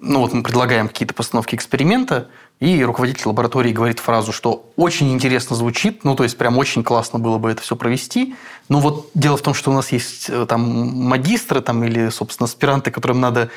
ну 0.00 0.20
вот 0.20 0.34
мы 0.34 0.42
предлагаем 0.42 0.88
какие-то 0.88 1.14
постановки 1.14 1.54
эксперимента, 1.54 2.28
и 2.60 2.82
руководитель 2.82 3.28
лаборатории 3.28 3.72
говорит 3.72 4.00
фразу, 4.00 4.32
что 4.32 4.68
очень 4.76 5.12
интересно 5.12 5.54
звучит, 5.54 6.02
ну, 6.02 6.16
то 6.16 6.24
есть 6.24 6.36
прям 6.36 6.58
очень 6.58 6.82
классно 6.82 7.20
было 7.20 7.38
бы 7.38 7.50
это 7.50 7.62
все 7.62 7.76
провести. 7.76 8.34
Но 8.68 8.80
вот 8.80 9.10
дело 9.14 9.36
в 9.36 9.42
том, 9.42 9.54
что 9.54 9.70
у 9.70 9.74
нас 9.74 9.92
есть 9.92 10.28
э, 10.28 10.44
там 10.46 10.60
магистры 10.62 11.60
там, 11.60 11.84
или, 11.84 12.08
собственно, 12.08 12.46
аспиранты, 12.46 12.90
которым 12.90 13.20
надо 13.20 13.50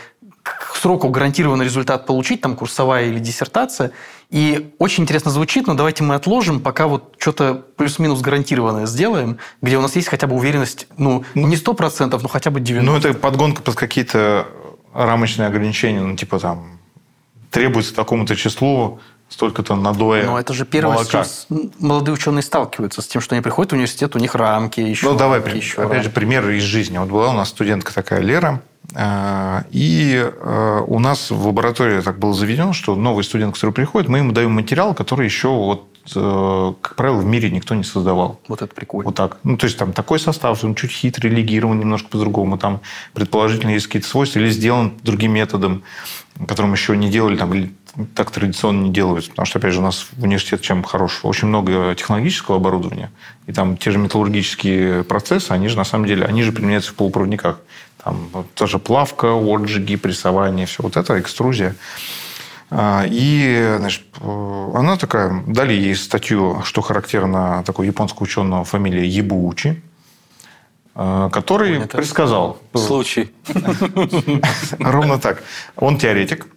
к 0.44 0.76
сроку 0.76 1.10
гарантированный 1.10 1.66
результат 1.66 2.06
получить, 2.06 2.42
там 2.42 2.56
курсовая 2.56 3.06
или 3.08 3.20
диссертация. 3.20 3.92
И 4.30 4.74
очень 4.80 5.04
интересно 5.04 5.32
звучит, 5.32 5.68
но 5.68 5.74
давайте 5.74 6.04
мы 6.04 6.16
отложим, 6.16 6.60
пока 6.62 6.88
вот 6.88 7.16
что-то 7.20 7.56
плюс-минус 7.56 8.22
гарантированное 8.22 8.86
сделаем, 8.86 9.38
где 9.62 9.78
у 9.78 9.82
нас 9.82 9.96
есть 9.96 10.08
хотя 10.08 10.28
бы 10.28 10.36
уверенность, 10.36 10.88
ну, 10.98 11.24
не 11.36 11.56
100%, 11.56 12.20
но 12.22 12.28
хотя 12.28 12.50
бы 12.50 12.60
90%. 12.60 12.82
Ну, 12.82 12.98
это 12.98 13.14
подгонка 13.14 13.62
под 13.62 13.76
какие-то 13.76 14.48
рамочные 14.94 15.48
ограничения, 15.48 16.02
ну, 16.02 16.16
типа 16.16 16.40
там 16.40 16.81
требуется 17.52 17.94
такому-то 17.94 18.36
числу 18.36 19.00
столько-то 19.30 19.76
надоя 19.76 20.26
Но 20.26 20.40
это 20.40 20.54
же 20.54 20.66
первое, 20.66 20.96
молока. 20.96 21.24
с 21.24 21.46
чем 21.48 21.72
молодые 21.80 22.14
ученые 22.14 22.42
сталкиваются, 22.42 23.02
с 23.02 23.08
тем, 23.08 23.22
что 23.22 23.36
они 23.36 23.42
приходят 23.42 23.72
в 23.72 23.76
университет, 23.76 24.16
у 24.16 24.20
них 24.20 24.36
рамки, 24.36 24.82
еще 24.82 25.10
Ну, 25.10 25.18
давай, 25.18 25.40
рамки, 25.40 25.56
еще 25.56 25.78
опять 25.78 25.92
рамки. 25.92 26.06
же, 26.06 26.10
примеры 26.10 26.58
из 26.58 26.64
жизни. 26.64 26.98
Вот 26.98 27.10
была 27.10 27.30
у 27.30 27.34
нас 27.34 27.50
студентка 27.50 27.94
такая 27.94 28.20
Лера, 28.22 28.62
а, 28.94 29.64
и 29.72 30.22
а, 30.22 30.82
у 30.82 31.00
нас 31.00 31.32
в 31.32 31.48
лаборатории 31.48 32.02
так 32.02 32.20
было 32.20 32.34
заведено, 32.34 32.74
что 32.74 32.96
новый 32.96 33.24
студент, 33.24 33.54
который 33.54 33.72
приходит, 33.72 34.10
мы 34.10 34.18
ему 34.18 34.34
даем 34.34 34.52
материал, 34.52 34.94
который 34.94 35.26
еще 35.26 35.48
вот 35.48 35.88
э, 36.16 36.74
как 36.82 36.96
правило, 36.96 37.18
в 37.18 37.26
мире 37.26 37.50
никто 37.52 37.76
не 37.76 37.84
создавал. 37.84 38.40
Вот 38.48 38.62
это 38.62 38.74
прикольно. 38.74 39.10
Вот 39.10 39.16
так. 39.16 39.38
Ну, 39.44 39.56
то 39.56 39.66
есть, 39.66 39.78
там 39.78 39.94
такой 39.94 40.20
состав, 40.20 40.64
он 40.64 40.76
чуть 40.76 40.92
хитрый, 40.92 41.32
легирован 41.32 41.80
немножко 41.80 42.10
по-другому. 42.10 42.58
Там, 42.58 42.82
предположительно, 43.14 43.70
есть 43.70 43.86
какие-то 43.86 44.08
свойства 44.08 44.40
или 44.40 44.50
сделан 44.50 44.94
другим 45.04 45.34
методом, 45.34 45.84
которым 46.48 46.74
еще 46.74 46.96
не 46.98 47.10
делали, 47.10 47.38
там, 47.38 47.54
или 47.54 47.74
так 48.16 48.32
традиционно 48.32 48.84
не 48.84 48.92
делают. 48.92 49.30
Потому 49.30 49.46
что, 49.46 49.60
опять 49.60 49.74
же, 49.74 49.80
у 49.80 49.84
нас 49.84 50.08
в 50.12 50.24
университет 50.24 50.62
чем 50.62 50.84
хорош? 50.84 51.22
Очень 51.24 51.48
много 51.48 51.96
технологического 51.96 52.58
оборудования. 52.58 53.12
И 53.48 53.54
там 53.54 53.78
те 53.78 53.92
же 53.92 53.98
металлургические 53.98 55.04
процессы, 55.04 55.52
они 55.52 55.68
же, 55.68 55.78
на 55.78 55.84
самом 55.84 56.06
деле, 56.06 56.26
они 56.26 56.44
же 56.44 56.52
применяются 56.52 56.92
в 56.92 56.96
полупроводниках. 56.96 57.60
Там 58.04 58.30
тоже 58.56 58.80
плавка, 58.80 59.34
отжиги, 59.34 59.96
прессование, 59.96 60.66
все 60.66 60.84
вот 60.84 60.98
это, 60.98 61.20
экструзия. 61.20 61.76
А, 62.72 63.06
и 63.06 63.76
значит, 63.78 64.04
она 64.22 64.96
такая, 64.96 65.44
дали 65.46 65.74
ей 65.74 65.96
статью, 65.96 66.62
что 66.64 66.82
характерно 66.82 67.64
такой 67.66 67.86
японского 67.88 68.24
ученого 68.24 68.64
фамилии 68.64 69.06
Ябуучи, 69.06 69.70
а, 69.70 69.91
который 70.94 71.78
Это 71.78 71.98
предсказал. 71.98 72.60
Случай. 72.76 73.32
Ровно 74.80 75.20
так. 75.20 75.44
Он 75.76 75.98
теоретик. 75.98 76.48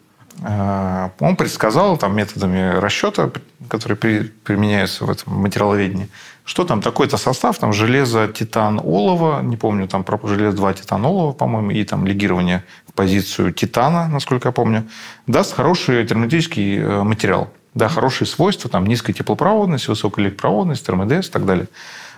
А, 0.42 1.12
он 1.20 1.36
предсказал 1.36 1.96
там, 1.96 2.16
методами 2.16 2.78
расчета, 2.78 3.30
которые 3.68 3.96
применяются 3.96 5.04
в 5.04 5.10
этом 5.10 5.34
материаловедении, 5.34 6.08
что 6.44 6.64
там 6.64 6.82
такой-то 6.82 7.16
состав, 7.16 7.58
там 7.58 7.72
железо, 7.72 8.28
титан, 8.28 8.80
олово, 8.82 9.40
не 9.42 9.56
помню, 9.56 9.86
там 9.88 10.04
про 10.04 10.18
железо 10.26 10.56
2 10.56 10.74
титан, 10.74 11.04
олово, 11.04 11.32
по-моему, 11.32 11.70
и 11.70 11.84
там 11.84 12.06
легирование 12.06 12.64
в 12.88 12.92
позицию 12.92 13.52
титана, 13.52 14.08
насколько 14.08 14.48
я 14.48 14.52
помню, 14.52 14.88
даст 15.26 15.54
хороший 15.54 16.06
термометрический 16.06 16.78
э, 16.78 17.02
материал. 17.02 17.50
Да, 17.74 17.88
хорошие 17.88 18.28
свойства, 18.28 18.70
там 18.70 18.86
низкая 18.86 19.14
теплопроводность, 19.14 19.88
высокая 19.88 20.26
электропроводность, 20.26 20.86
термодес 20.86 21.28
и 21.28 21.30
так 21.30 21.44
далее. 21.44 21.66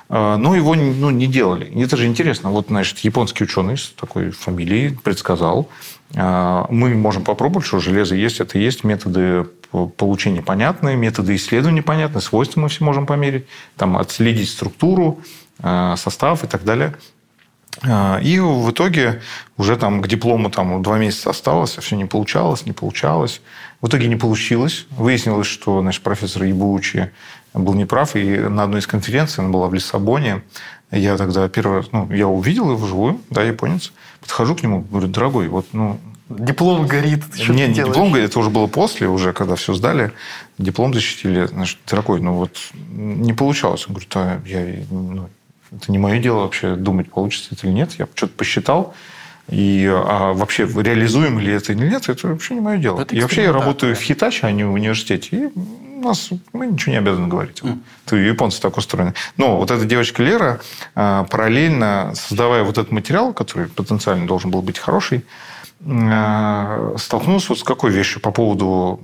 Э, 0.08 0.36
но 0.36 0.54
его 0.54 0.74
ну, 0.74 1.10
не 1.10 1.26
делали. 1.26 1.66
И 1.66 1.82
это 1.82 1.96
же 1.96 2.06
интересно. 2.06 2.50
Вот, 2.50 2.66
значит, 2.68 2.98
японский 3.00 3.44
ученый 3.44 3.76
с 3.76 3.90
такой 3.90 4.30
фамилией 4.30 4.90
предсказал. 4.90 5.68
Э, 6.14 6.64
мы 6.70 6.94
можем 6.94 7.24
попробовать, 7.24 7.66
что 7.66 7.80
железо 7.80 8.14
есть, 8.14 8.40
это 8.40 8.58
есть, 8.58 8.84
методы 8.84 9.46
получения 9.96 10.42
понятны, 10.42 10.96
методы 10.96 11.34
исследования 11.34 11.82
понятны, 11.82 12.20
свойства 12.20 12.60
мы 12.60 12.68
все 12.68 12.84
можем 12.84 13.04
померить, 13.04 13.46
там, 13.76 13.96
отследить 13.96 14.48
структуру, 14.48 15.20
э, 15.62 15.94
состав 15.96 16.44
и 16.44 16.46
так 16.46 16.64
далее. 16.64 16.94
А, 17.82 18.18
и 18.22 18.38
в 18.38 18.70
итоге 18.70 19.20
уже 19.56 19.76
там 19.76 20.00
к 20.00 20.08
диплому 20.08 20.50
там 20.50 20.82
два 20.82 20.98
месяца 20.98 21.30
осталось, 21.30 21.76
а 21.76 21.80
все 21.80 21.96
не 21.96 22.06
получалось, 22.06 22.64
не 22.64 22.72
получалось. 22.72 23.42
В 23.80 23.88
итоге 23.88 24.08
не 24.08 24.16
получилось. 24.16 24.86
Выяснилось, 24.90 25.46
что 25.46 25.82
наш 25.82 26.00
профессор 26.00 26.44
Ебучи 26.44 27.10
был 27.64 27.74
неправ. 27.74 28.16
И 28.16 28.38
на 28.38 28.64
одной 28.64 28.80
из 28.80 28.86
конференций, 28.86 29.42
она 29.42 29.52
была 29.52 29.68
в 29.68 29.74
Лиссабоне, 29.74 30.42
я 30.90 31.16
тогда 31.16 31.48
первый 31.48 31.78
раз, 31.78 31.86
ну, 31.92 32.10
я 32.12 32.28
увидел 32.28 32.70
его 32.70 32.76
вживую, 32.76 33.20
да, 33.30 33.42
японец. 33.42 33.92
Подхожу 34.20 34.54
к 34.54 34.62
нему, 34.62 34.82
говорю, 34.82 35.08
дорогой, 35.08 35.48
вот, 35.48 35.66
ну, 35.72 35.98
Диплом 36.28 36.88
горит. 36.88 37.22
Что 37.34 37.52
не, 37.52 37.68
не 37.68 37.74
диплом 37.74 38.10
горит, 38.10 38.30
это 38.30 38.40
уже 38.40 38.50
было 38.50 38.66
после, 38.66 39.08
уже 39.08 39.32
когда 39.32 39.54
все 39.54 39.74
сдали. 39.74 40.10
Диплом 40.58 40.92
защитили. 40.92 41.46
Значит, 41.46 41.78
дорогой, 41.86 42.20
ну 42.20 42.32
вот 42.32 42.58
не 42.90 43.32
получалось. 43.32 43.84
Он 43.86 43.94
говорит, 43.94 44.10
а 44.16 44.40
я, 44.44 44.84
ну, 44.90 45.28
это 45.70 45.92
не 45.92 45.98
мое 45.98 46.18
дело 46.18 46.40
вообще 46.40 46.74
думать, 46.74 47.10
получится 47.10 47.50
это 47.52 47.68
или 47.68 47.74
нет. 47.74 47.92
Я 47.98 48.08
что-то 48.14 48.32
посчитал. 48.36 48.94
И 49.48 49.88
а 49.88 50.32
вообще 50.32 50.66
реализуем 50.66 51.38
ли 51.38 51.52
это 51.52 51.72
или 51.72 51.88
нет, 51.88 52.08
это 52.08 52.26
вообще 52.26 52.54
не 52.54 52.60
мое 52.60 52.78
дело. 52.78 53.00
Это 53.00 53.14
и 53.14 53.20
вообще 53.20 53.44
я 53.44 53.52
работаю 53.52 53.94
в 53.94 54.00
Хитаче, 54.00 54.48
а 54.48 54.50
не 54.50 54.64
в 54.64 54.72
университете. 54.72 55.36
И 55.36 55.50
нас 56.06 56.30
мы 56.52 56.66
ничего 56.66 56.92
не 56.92 56.98
обязаны 56.98 57.28
говорить. 57.28 57.60
Mm. 57.60 57.80
Ты 58.04 58.16
японцы 58.16 58.60
так 58.60 58.76
устроены. 58.76 59.14
Но 59.36 59.56
вот 59.56 59.70
эта 59.70 59.84
девочка 59.84 60.22
Лера, 60.22 60.60
а, 60.94 61.24
параллельно 61.24 62.12
создавая 62.14 62.62
вот 62.62 62.78
этот 62.78 62.92
материал, 62.92 63.32
который 63.32 63.68
потенциально 63.68 64.26
должен 64.26 64.50
был 64.50 64.62
быть 64.62 64.78
хороший, 64.78 65.24
а, 65.84 66.94
столкнулась 66.98 67.48
вот 67.48 67.58
с 67.58 67.62
какой 67.62 67.90
вещью 67.90 68.20
по 68.20 68.30
поводу 68.30 69.00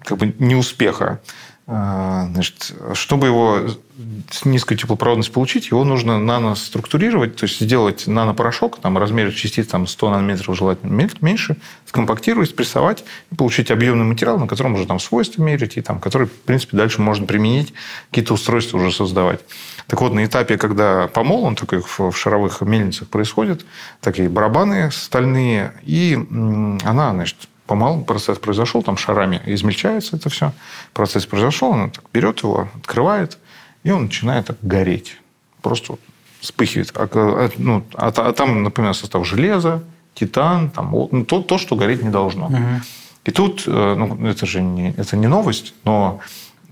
как 0.00 0.18
бы 0.18 0.34
неуспеха. 0.38 1.20
А, 1.68 2.28
значит, 2.32 2.72
чтобы 2.94 3.26
его 3.26 3.62
низкую 4.44 4.78
теплопроводность 4.78 5.32
получить, 5.32 5.70
его 5.70 5.82
нужно 5.82 6.18
наноструктурировать, 6.20 7.34
то 7.36 7.44
есть 7.44 7.60
сделать 7.60 8.06
нанопорошок, 8.06 8.78
там 8.78 8.96
размер 8.98 9.32
частиц 9.32 9.66
там, 9.66 9.88
100 9.88 10.10
нанометров 10.10 10.56
желательно 10.56 10.92
меньше, 11.20 11.56
скомпактировать, 11.86 12.50
спрессовать 12.50 13.04
и 13.32 13.34
получить 13.34 13.72
объемный 13.72 14.04
материал, 14.04 14.38
на 14.38 14.46
котором 14.46 14.74
уже 14.74 14.86
там 14.86 15.00
свойства 15.00 15.42
мерить, 15.42 15.76
и 15.76 15.80
там, 15.80 15.98
который, 15.98 16.28
в 16.28 16.40
принципе, 16.42 16.76
дальше 16.76 17.00
можно 17.00 17.26
применить, 17.26 17.74
какие-то 18.10 18.34
устройства 18.34 18.78
уже 18.78 18.92
создавать. 18.92 19.40
Так 19.88 20.00
вот, 20.00 20.12
на 20.12 20.24
этапе, 20.24 20.58
когда 20.58 21.08
помол, 21.08 21.44
он 21.44 21.56
такой 21.56 21.80
в 21.80 22.12
шаровых 22.12 22.60
мельницах 22.60 23.08
происходит, 23.08 23.66
такие 24.00 24.28
барабаны 24.28 24.92
стальные, 24.92 25.72
и 25.82 26.14
она, 26.84 27.12
значит, 27.12 27.48
помалу 27.66 28.04
процесс 28.04 28.38
произошел, 28.38 28.82
там 28.82 28.96
шарами 28.96 29.40
измельчается 29.46 30.16
это 30.16 30.28
все. 30.28 30.52
Процесс 30.92 31.26
произошел, 31.26 31.72
она 31.72 31.88
так 31.88 32.04
берет 32.12 32.42
его, 32.42 32.68
открывает, 32.76 33.38
и 33.82 33.90
он 33.90 34.04
начинает 34.04 34.46
так 34.46 34.56
гореть. 34.62 35.16
Просто 35.62 35.92
вот 35.92 36.00
вспыхивает. 36.40 36.92
А, 36.94 37.08
а 37.12 37.50
ну, 37.58 37.84
а, 37.94 38.08
а 38.08 38.32
там, 38.32 38.62
например, 38.62 38.94
состав 38.94 39.26
железа, 39.26 39.82
титан, 40.14 40.70
там, 40.70 40.90
ну, 40.92 41.24
то, 41.24 41.42
то, 41.42 41.58
что 41.58 41.76
гореть 41.76 42.02
не 42.02 42.10
должно. 42.10 42.46
Угу. 42.46 42.80
И 43.24 43.30
тут, 43.32 43.64
э, 43.66 43.94
ну, 43.96 44.26
это 44.26 44.46
же 44.46 44.62
не, 44.62 44.92
это 44.92 45.16
не 45.16 45.26
новость, 45.26 45.74
но 45.84 46.20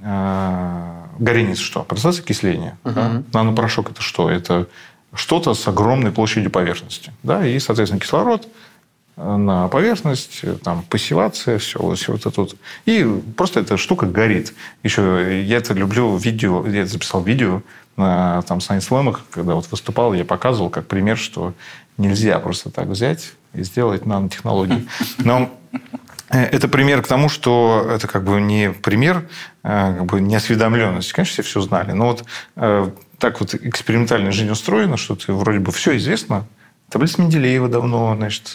э, 0.00 1.02
горение 1.18 1.56
что? 1.56 1.82
Процесс 1.82 2.20
окисления. 2.20 2.78
Угу. 2.84 2.94
Да? 2.94 3.22
Нанопорошок 3.32 3.90
это 3.90 4.00
что? 4.00 4.30
Это 4.30 4.68
что-то 5.12 5.54
с 5.54 5.68
огромной 5.68 6.12
площадью 6.12 6.50
поверхности. 6.50 7.12
Да? 7.22 7.46
И, 7.46 7.58
соответственно, 7.58 8.00
кислород– 8.00 8.48
на 9.16 9.68
поверхность, 9.68 10.42
там, 10.62 10.82
пассивация, 10.82 11.58
все, 11.58 11.94
все 11.94 12.12
вот 12.12 12.26
это 12.26 12.40
вот. 12.40 12.56
И 12.84 13.06
просто 13.36 13.60
эта 13.60 13.76
штука 13.76 14.06
горит. 14.06 14.54
Еще 14.82 15.42
я 15.44 15.58
это 15.58 15.72
люблю 15.72 16.16
видео, 16.16 16.66
я 16.66 16.84
записал 16.86 17.22
видео 17.22 17.62
на 17.96 18.42
там, 18.42 18.58
Science 18.58 18.88
Slam, 18.88 19.16
когда 19.30 19.54
вот 19.54 19.70
выступал, 19.70 20.14
я 20.14 20.24
показывал 20.24 20.68
как 20.68 20.88
пример, 20.88 21.16
что 21.16 21.54
нельзя 21.96 22.38
просто 22.38 22.70
так 22.70 22.88
взять 22.88 23.32
и 23.52 23.62
сделать 23.62 24.04
нанотехнологии. 24.04 24.86
Но 25.18 25.50
э, 26.30 26.42
это 26.42 26.66
пример 26.68 27.02
к 27.02 27.06
тому, 27.06 27.28
что 27.28 27.86
это 27.88 28.08
как 28.08 28.24
бы 28.24 28.40
не 28.40 28.70
пример 28.70 29.28
э, 29.62 29.94
как 29.98 30.06
бы 30.06 30.20
неосведомленности. 30.20 31.12
Конечно, 31.12 31.34
все 31.34 31.42
все 31.42 31.60
знали. 31.60 31.92
Но 31.92 32.06
вот 32.06 32.24
э, 32.56 32.90
так 33.18 33.40
вот 33.40 33.54
экспериментальная 33.54 34.32
жизнь 34.32 34.50
устроена, 34.50 34.96
что 34.96 35.14
ты 35.14 35.32
вроде 35.32 35.60
бы 35.60 35.70
все 35.70 35.96
известно, 35.96 36.46
Таблица 36.90 37.22
Менделеева 37.22 37.68
давно 37.68 38.14
значит, 38.16 38.52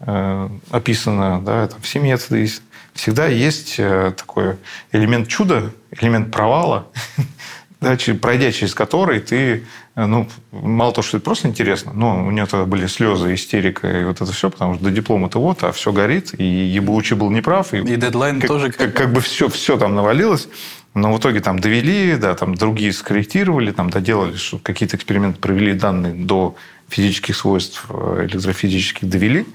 э, 0.00 0.48
описана, 0.70 1.40
да, 1.40 1.68
там 1.68 1.80
все 1.82 1.98
методы 1.98 2.38
есть. 2.38 2.62
Всегда 2.94 3.26
есть 3.26 3.76
э, 3.78 4.12
такой 4.16 4.56
элемент 4.92 5.28
чуда, 5.28 5.70
элемент 5.92 6.32
провала, 6.32 6.88
да, 7.80 7.96
пройдя 8.20 8.50
через 8.50 8.74
который 8.74 9.20
ты, 9.20 9.64
э, 9.94 10.06
ну, 10.06 10.28
мало 10.50 10.92
того, 10.92 11.02
что 11.02 11.18
это 11.18 11.24
просто 11.24 11.48
интересно, 11.48 11.92
но 11.94 12.26
у 12.26 12.30
него 12.30 12.46
тогда 12.46 12.66
были 12.66 12.86
слезы, 12.86 13.34
истерика 13.34 13.88
и 14.00 14.04
вот 14.04 14.20
это 14.20 14.32
все, 14.32 14.50
потому 14.50 14.74
что 14.74 14.84
до 14.84 14.90
диплома-то 14.90 15.40
вот, 15.40 15.62
а 15.62 15.72
все 15.72 15.92
горит, 15.92 16.34
и 16.38 16.44
Ебучий 16.44 17.14
был 17.14 17.30
неправ. 17.30 17.72
И, 17.74 17.78
и 17.78 17.96
дедлайн 17.96 18.40
как, 18.40 18.48
тоже... 18.48 18.72
Как, 18.72 18.94
как 18.94 19.12
бы 19.12 19.20
все, 19.20 19.48
все 19.48 19.78
там 19.78 19.94
навалилось. 19.94 20.48
Но 20.92 21.12
в 21.12 21.18
итоге 21.20 21.38
там 21.38 21.60
довели, 21.60 22.16
да, 22.16 22.34
там 22.34 22.56
другие 22.56 22.92
скорректировали, 22.92 23.70
там 23.70 23.90
доделали, 23.90 24.34
что 24.34 24.58
какие-то 24.58 24.96
эксперименты 24.96 25.38
провели 25.38 25.72
данные 25.72 26.14
до 26.14 26.56
физических 26.90 27.36
свойств 27.36 27.86
э, 27.88 28.26
электрофизических 28.28 29.08
довели. 29.08 29.46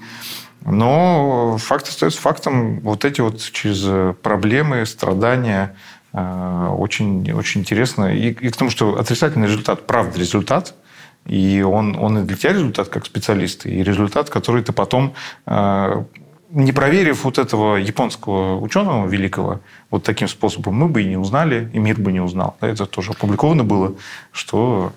Но 0.64 1.56
факт 1.58 1.88
остается 1.88 2.20
фактом. 2.20 2.80
Вот 2.80 3.04
эти 3.04 3.20
вот 3.20 3.40
через 3.40 4.16
проблемы, 4.22 4.84
страдания 4.84 5.76
э, 6.12 6.68
очень, 6.76 7.30
очень 7.32 7.60
интересно. 7.60 8.14
И, 8.14 8.30
и 8.30 8.48
к 8.48 8.56
тому, 8.56 8.70
что 8.70 8.98
отрицательный 8.98 9.46
результат, 9.46 9.86
правда, 9.86 10.18
результат, 10.18 10.74
и 11.26 11.62
он, 11.62 11.96
он 11.96 12.18
и 12.18 12.22
для 12.22 12.36
тебя 12.36 12.52
результат 12.52 12.88
как 12.88 13.06
специалиста, 13.06 13.68
и 13.68 13.82
результат, 13.82 14.30
который 14.30 14.62
ты 14.62 14.72
потом, 14.72 15.14
э, 15.46 16.04
не 16.50 16.72
проверив 16.72 17.24
вот 17.24 17.38
этого 17.38 17.76
японского 17.76 18.60
ученого 18.60 19.06
великого 19.06 19.60
вот 19.90 20.04
таким 20.04 20.28
способом, 20.28 20.74
мы 20.74 20.88
бы 20.88 21.02
и 21.02 21.06
не 21.06 21.16
узнали, 21.16 21.70
и 21.72 21.78
мир 21.78 22.00
бы 22.00 22.12
не 22.12 22.20
узнал. 22.20 22.56
Это 22.60 22.86
тоже 22.86 23.12
опубликовано 23.12 23.64
было, 23.64 23.94
что 24.32 24.92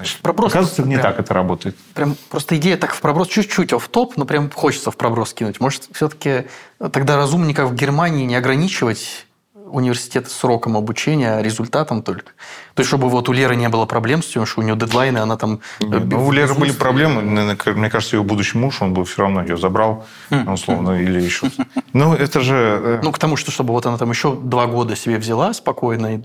Значит, 0.00 0.20
проброс, 0.20 0.52
оказывается, 0.52 0.82
не 0.82 0.94
прям, 0.94 1.02
так 1.02 1.20
это 1.20 1.34
работает. 1.34 1.76
Прям 1.92 2.16
просто 2.30 2.56
идея 2.56 2.78
так 2.78 2.94
в 2.94 3.00
проброс 3.02 3.28
чуть-чуть 3.28 3.72
в 3.72 3.88
топ, 3.88 4.16
но 4.16 4.24
прям 4.24 4.50
хочется 4.50 4.90
в 4.90 4.96
проброс 4.96 5.34
кинуть. 5.34 5.60
Может, 5.60 5.88
все-таки 5.92 6.46
тогда 6.78 7.18
разумнее, 7.18 7.54
как 7.54 7.68
в 7.68 7.74
Германии, 7.74 8.24
не 8.24 8.34
ограничивать 8.34 9.26
университет 9.70 10.30
сроком 10.30 10.78
обучения, 10.78 11.34
а 11.34 11.42
результатом 11.42 12.02
только. 12.02 12.32
То 12.74 12.80
есть, 12.80 12.88
чтобы 12.88 13.10
вот 13.10 13.28
у 13.28 13.32
Леры 13.32 13.56
не 13.56 13.68
было 13.68 13.84
проблем 13.84 14.22
с 14.22 14.26
тем, 14.26 14.46
что 14.46 14.62
у 14.62 14.64
нее 14.64 14.74
дедлайны, 14.74 15.18
она 15.18 15.36
там... 15.36 15.60
Нет, 15.80 16.06
ну, 16.06 16.26
у 16.26 16.32
Леры 16.32 16.54
были 16.54 16.72
проблемы. 16.72 17.20
Мне 17.22 17.90
кажется, 17.90 18.16
ее 18.16 18.22
будущий 18.22 18.56
муж, 18.56 18.80
он 18.80 18.94
бы 18.94 19.04
все 19.04 19.20
равно 19.20 19.42
ее 19.42 19.58
забрал, 19.58 20.06
хм. 20.30 20.50
условно, 20.50 20.92
или 20.92 21.20
еще... 21.24 21.50
Ну, 21.92 22.14
это 22.14 22.40
же... 22.40 22.54
Э, 22.54 23.00
ну, 23.02 23.12
к 23.12 23.18
тому, 23.18 23.36
что 23.36 23.50
чтобы 23.50 23.74
вот 23.74 23.84
она 23.84 23.98
там 23.98 24.10
еще 24.10 24.34
два 24.34 24.66
года 24.66 24.96
себе 24.96 25.18
взяла 25.18 25.52
спокойно, 25.52 26.22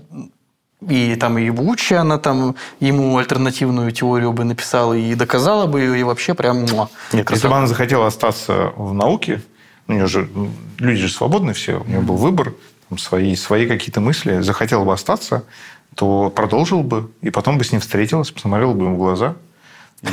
и 0.88 1.16
там 1.16 1.38
и 1.38 1.50
Вучи, 1.50 1.94
она 1.94 2.18
там 2.18 2.54
ему 2.80 3.16
альтернативную 3.18 3.90
теорию 3.92 4.32
бы 4.32 4.44
написала 4.44 4.94
и 4.94 5.14
доказала 5.14 5.66
бы 5.66 5.80
ее, 5.80 6.00
и 6.00 6.02
вообще 6.02 6.34
прям... 6.34 6.64
Нет, 7.12 7.30
если 7.30 7.48
бы 7.48 7.54
она 7.54 7.66
захотела 7.66 8.06
остаться 8.06 8.72
в 8.76 8.92
науке, 8.94 9.42
у 9.88 9.92
нее 9.92 10.06
же, 10.06 10.28
люди 10.78 11.00
же 11.02 11.12
свободны 11.12 11.52
все, 11.52 11.80
у 11.80 11.88
нее 11.88 12.00
был 12.00 12.16
выбор, 12.16 12.54
там, 12.88 12.98
свои, 12.98 13.34
свои 13.36 13.66
какие-то 13.66 14.00
мысли, 14.00 14.40
захотела 14.40 14.84
бы 14.84 14.92
остаться, 14.92 15.44
то 15.94 16.30
продолжил 16.30 16.82
бы, 16.82 17.10
и 17.22 17.30
потом 17.30 17.58
бы 17.58 17.64
с 17.64 17.72
ним 17.72 17.80
встретилась, 17.80 18.30
посмотрела 18.30 18.72
бы 18.72 18.84
ему 18.84 18.94
в 18.96 18.98
глаза– 18.98 19.36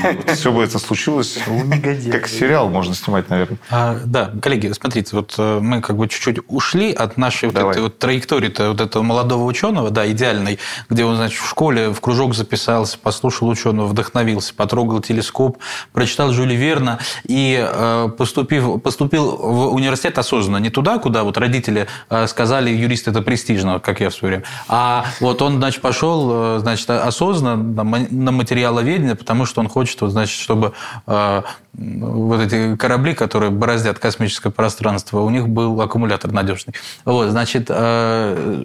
вот 0.01 0.29
все 0.31 0.51
бы 0.51 0.63
это 0.63 0.79
случилось, 0.79 1.39
как 2.11 2.27
сериал 2.27 2.69
можно 2.69 2.95
снимать, 2.95 3.29
наверное. 3.29 3.57
А, 3.69 3.99
да, 4.05 4.31
коллеги, 4.41 4.71
смотрите, 4.71 5.15
вот 5.15 5.35
э, 5.37 5.59
мы 5.61 5.81
как 5.81 5.97
бы 5.97 6.07
чуть-чуть 6.07 6.39
ушли 6.47 6.91
от 6.91 7.17
нашей 7.17 7.49
вот 7.49 7.57
этой 7.57 7.81
вот 7.81 7.99
траектории 7.99 8.49
-то, 8.49 8.69
вот 8.69 8.81
этого 8.81 9.03
молодого 9.03 9.43
ученого, 9.43 9.89
да, 9.89 10.09
идеальной, 10.09 10.59
где 10.89 11.05
он, 11.05 11.15
значит, 11.15 11.39
в 11.39 11.49
школе 11.49 11.89
в 11.89 11.99
кружок 12.01 12.35
записался, 12.35 12.97
послушал 12.97 13.49
ученого, 13.49 13.87
вдохновился, 13.87 14.53
потрогал 14.53 15.01
телескоп, 15.01 15.57
прочитал 15.91 16.31
Жюли 16.31 16.55
Верна 16.55 16.99
и 17.27 17.59
э, 17.61 18.09
поступив, 18.17 18.81
поступил 18.81 19.37
в 19.37 19.73
университет 19.73 20.17
осознанно, 20.17 20.57
не 20.57 20.69
туда, 20.69 20.97
куда 20.97 21.23
вот 21.23 21.37
родители 21.37 21.87
э, 22.09 22.27
сказали, 22.27 22.69
юрист 22.69 23.07
это 23.07 23.21
престижно, 23.21 23.79
как 23.79 24.01
я 24.01 24.09
в 24.09 24.13
свое 24.13 24.35
время, 24.35 24.45
а 24.67 25.05
вот 25.19 25.41
он, 25.41 25.57
значит, 25.57 25.81
пошел, 25.81 26.59
значит, 26.59 26.89
осознанно 26.89 27.83
на 27.83 28.31
материаловедение, 28.31 29.15
потому 29.15 29.45
что 29.45 29.61
он 29.61 29.69
хочет, 29.69 29.82
вот, 29.85 30.11
значит, 30.11 30.39
чтобы 30.39 30.73
э, 31.07 31.41
вот 31.73 32.41
эти 32.41 32.75
корабли, 32.75 33.13
которые 33.13 33.51
бороздят 33.51 33.99
космическое 33.99 34.49
пространство, 34.49 35.21
у 35.21 35.29
них 35.29 35.47
был 35.47 35.79
аккумулятор 35.81 36.31
надежный. 36.31 36.73
Вот, 37.05 37.29
значит, 37.29 37.67
э, 37.69 38.63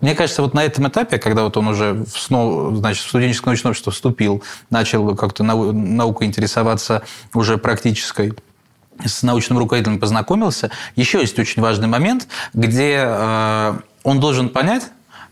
мне 0.00 0.14
кажется, 0.14 0.42
вот 0.42 0.54
на 0.54 0.62
этом 0.64 0.88
этапе, 0.88 1.18
когда 1.18 1.44
вот 1.44 1.56
он 1.56 1.68
уже 1.68 2.04
снова, 2.14 2.76
значит, 2.76 3.04
в 3.04 3.08
студенческое 3.08 3.52
научное 3.52 3.70
общество 3.70 3.92
вступил, 3.92 4.42
начал 4.68 5.16
как-то 5.16 5.42
наукой 5.44 6.26
интересоваться 6.26 7.02
уже 7.32 7.56
практической, 7.58 8.34
с 9.04 9.22
научным 9.22 9.58
руководителем 9.58 9.98
познакомился, 9.98 10.70
еще 10.94 11.20
есть 11.20 11.38
очень 11.38 11.62
важный 11.62 11.88
момент, 11.88 12.28
где 12.52 13.02
э, 13.06 13.78
он 14.02 14.20
должен 14.20 14.50
понять, 14.50 14.84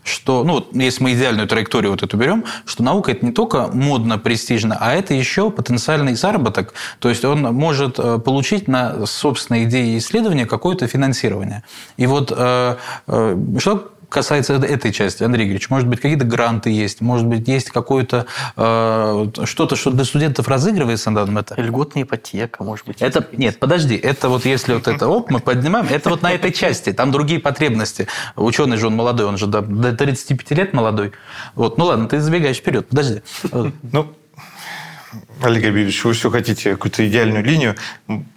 что, 0.03 0.43
ну, 0.43 0.53
вот 0.53 0.75
если 0.75 1.03
мы 1.03 1.13
идеальную 1.13 1.47
траекторию 1.47 1.91
вот 1.91 2.03
эту 2.03 2.17
берем, 2.17 2.45
что 2.65 2.83
наука– 2.83 3.11
это 3.13 3.25
не 3.25 3.31
только 3.31 3.67
модно, 3.67 4.17
престижно, 4.17 4.77
а 4.79 4.93
это 4.93 5.13
еще 5.13 5.49
потенциальный 5.49 6.15
заработок. 6.15 6.73
То 6.99 7.09
есть 7.09 7.25
он 7.25 7.41
может 7.41 7.99
э, 7.99 8.19
получить 8.19 8.67
на 8.67 9.05
собственные 9.05 9.65
идеи 9.65 9.95
и 9.95 9.97
исследования 9.97 10.45
какое-то 10.45 10.87
финансирование. 10.87 11.63
И 11.97 12.05
вот 12.05 12.31
э, 12.35 12.75
э, 13.07 13.37
что 13.59 13.92
касается 14.13 14.53
этой 14.53 14.93
части, 14.93 15.23
Андрей 15.23 15.45
Игоревич, 15.45 15.69
может 15.69 15.87
быть, 15.87 15.99
какие-то 15.99 16.25
гранты 16.25 16.69
есть, 16.69 17.01
может 17.01 17.25
быть, 17.25 17.47
есть 17.47 17.71
какое-то 17.71 18.27
э, 18.55 19.45
что-то, 19.45 19.75
что 19.75 19.91
для 19.91 20.05
студентов 20.05 20.47
разыгрывается 20.47 21.09
на 21.09 21.21
данном 21.21 21.41
этапе? 21.41 21.61
Льготная 21.61 22.03
ипотека, 22.03 22.63
может 22.63 22.85
быть. 22.85 23.01
Это, 23.01 23.27
нет, 23.33 23.59
подожди, 23.59 23.95
это 23.95 24.29
вот 24.29 24.45
если 24.45 24.75
вот 24.75 24.87
это 24.87 25.07
оп, 25.07 25.29
мы 25.31 25.39
поднимаем, 25.39 25.87
это 25.89 26.09
вот 26.09 26.21
на 26.21 26.31
этой 26.31 26.51
части, 26.51 26.93
там 26.93 27.11
другие 27.11 27.39
потребности. 27.39 28.07
Ученый 28.35 28.77
же 28.77 28.87
он 28.87 28.95
молодой, 28.95 29.25
он 29.25 29.37
же 29.37 29.47
до, 29.47 29.61
до 29.61 29.91
35 29.93 30.51
лет 30.57 30.73
молодой. 30.73 31.11
Вот, 31.55 31.77
ну 31.77 31.85
ладно, 31.85 32.07
ты 32.07 32.21
забегаешь 32.21 32.57
вперед, 32.57 32.87
подожди. 32.87 33.21
Ну, 33.51 34.13
Олег 35.41 35.65
Абидович, 35.65 36.03
вы 36.05 36.13
все 36.13 36.29
хотите 36.29 36.71
какую-то 36.71 37.07
идеальную 37.07 37.43
линию. 37.43 37.75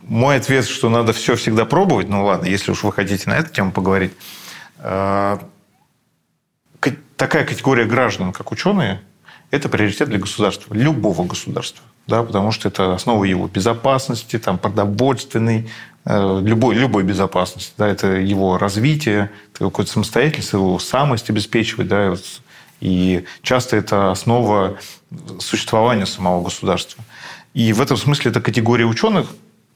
Мой 0.03 0.37
ответ, 0.37 0.67
что 0.67 0.89
надо 0.89 1.13
все 1.13 1.37
всегда 1.37 1.65
пробовать. 1.65 2.09
Ну 2.09 2.25
ладно, 2.25 2.47
если 2.47 2.73
уж 2.73 2.83
вы 2.83 2.93
хотите 2.93 3.31
на 3.31 3.35
эту 3.37 3.51
тему 3.53 3.73
поговорить. 3.73 4.13
Такая 7.17 7.45
категория 7.47 7.87
граждан, 7.87 8.33
как 8.33 8.53
ученые, 8.53 9.01
это 9.51 9.69
приоритет 9.69 10.09
для 10.09 10.19
государства, 10.19 10.75
любого 10.75 11.25
государства. 11.25 11.83
Да, 12.07 12.23
потому 12.23 12.53
что 12.53 12.69
это 12.69 12.95
основа 12.95 13.25
его 13.25 13.49
безопасности, 13.49 14.39
там, 14.39 14.59
продовольственной, 14.59 15.69
э, 16.05 16.41
любой, 16.43 16.75
любой 16.77 17.05
безопасности. 17.05 17.73
Да, 17.79 17.89
это 17.89 18.09
его 18.09 18.59
развитие, 18.59 19.31
это 19.53 19.65
какой-то 19.65 19.91
самостоятельность, 19.91 20.53
его 20.53 20.79
самость 20.79 21.31
обеспечивать. 21.31 21.89
Да, 21.89 22.15
и 22.81 23.25
часто 23.43 23.77
это 23.77 24.11
основа 24.11 24.79
существования 25.41 26.07
самого 26.07 26.45
государства. 26.45 27.03
И 27.55 27.73
в 27.73 27.81
этом 27.81 27.97
смысле 27.97 28.31
эта 28.31 28.43
категория 28.43 28.85
ученых, 28.85 29.29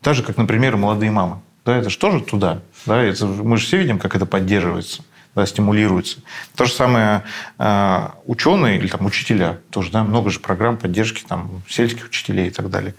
так 0.02 0.14
же, 0.14 0.22
как, 0.22 0.36
например, 0.36 0.76
молодые 0.76 1.10
мамы. 1.10 1.40
Да, 1.64 1.76
это 1.76 1.88
же 1.88 1.98
тоже 1.98 2.20
туда. 2.20 2.60
Да, 2.84 3.02
это, 3.02 3.26
мы 3.26 3.56
же 3.56 3.66
все 3.66 3.78
видим, 3.78 3.98
как 3.98 4.14
это 4.14 4.26
поддерживается 4.26 5.02
да, 5.34 5.46
стимулируется. 5.46 6.18
То 6.56 6.64
же 6.64 6.72
самое 6.72 7.22
э, 7.58 8.08
ученые 8.26 8.78
или 8.78 8.88
там, 8.88 9.06
учителя 9.06 9.58
тоже, 9.70 9.90
да, 9.90 10.04
много 10.04 10.30
же 10.30 10.40
программ 10.40 10.76
поддержки 10.76 11.24
там, 11.26 11.62
сельских 11.68 12.06
учителей 12.06 12.48
и 12.48 12.50
так 12.50 12.70
далее. 12.70 12.94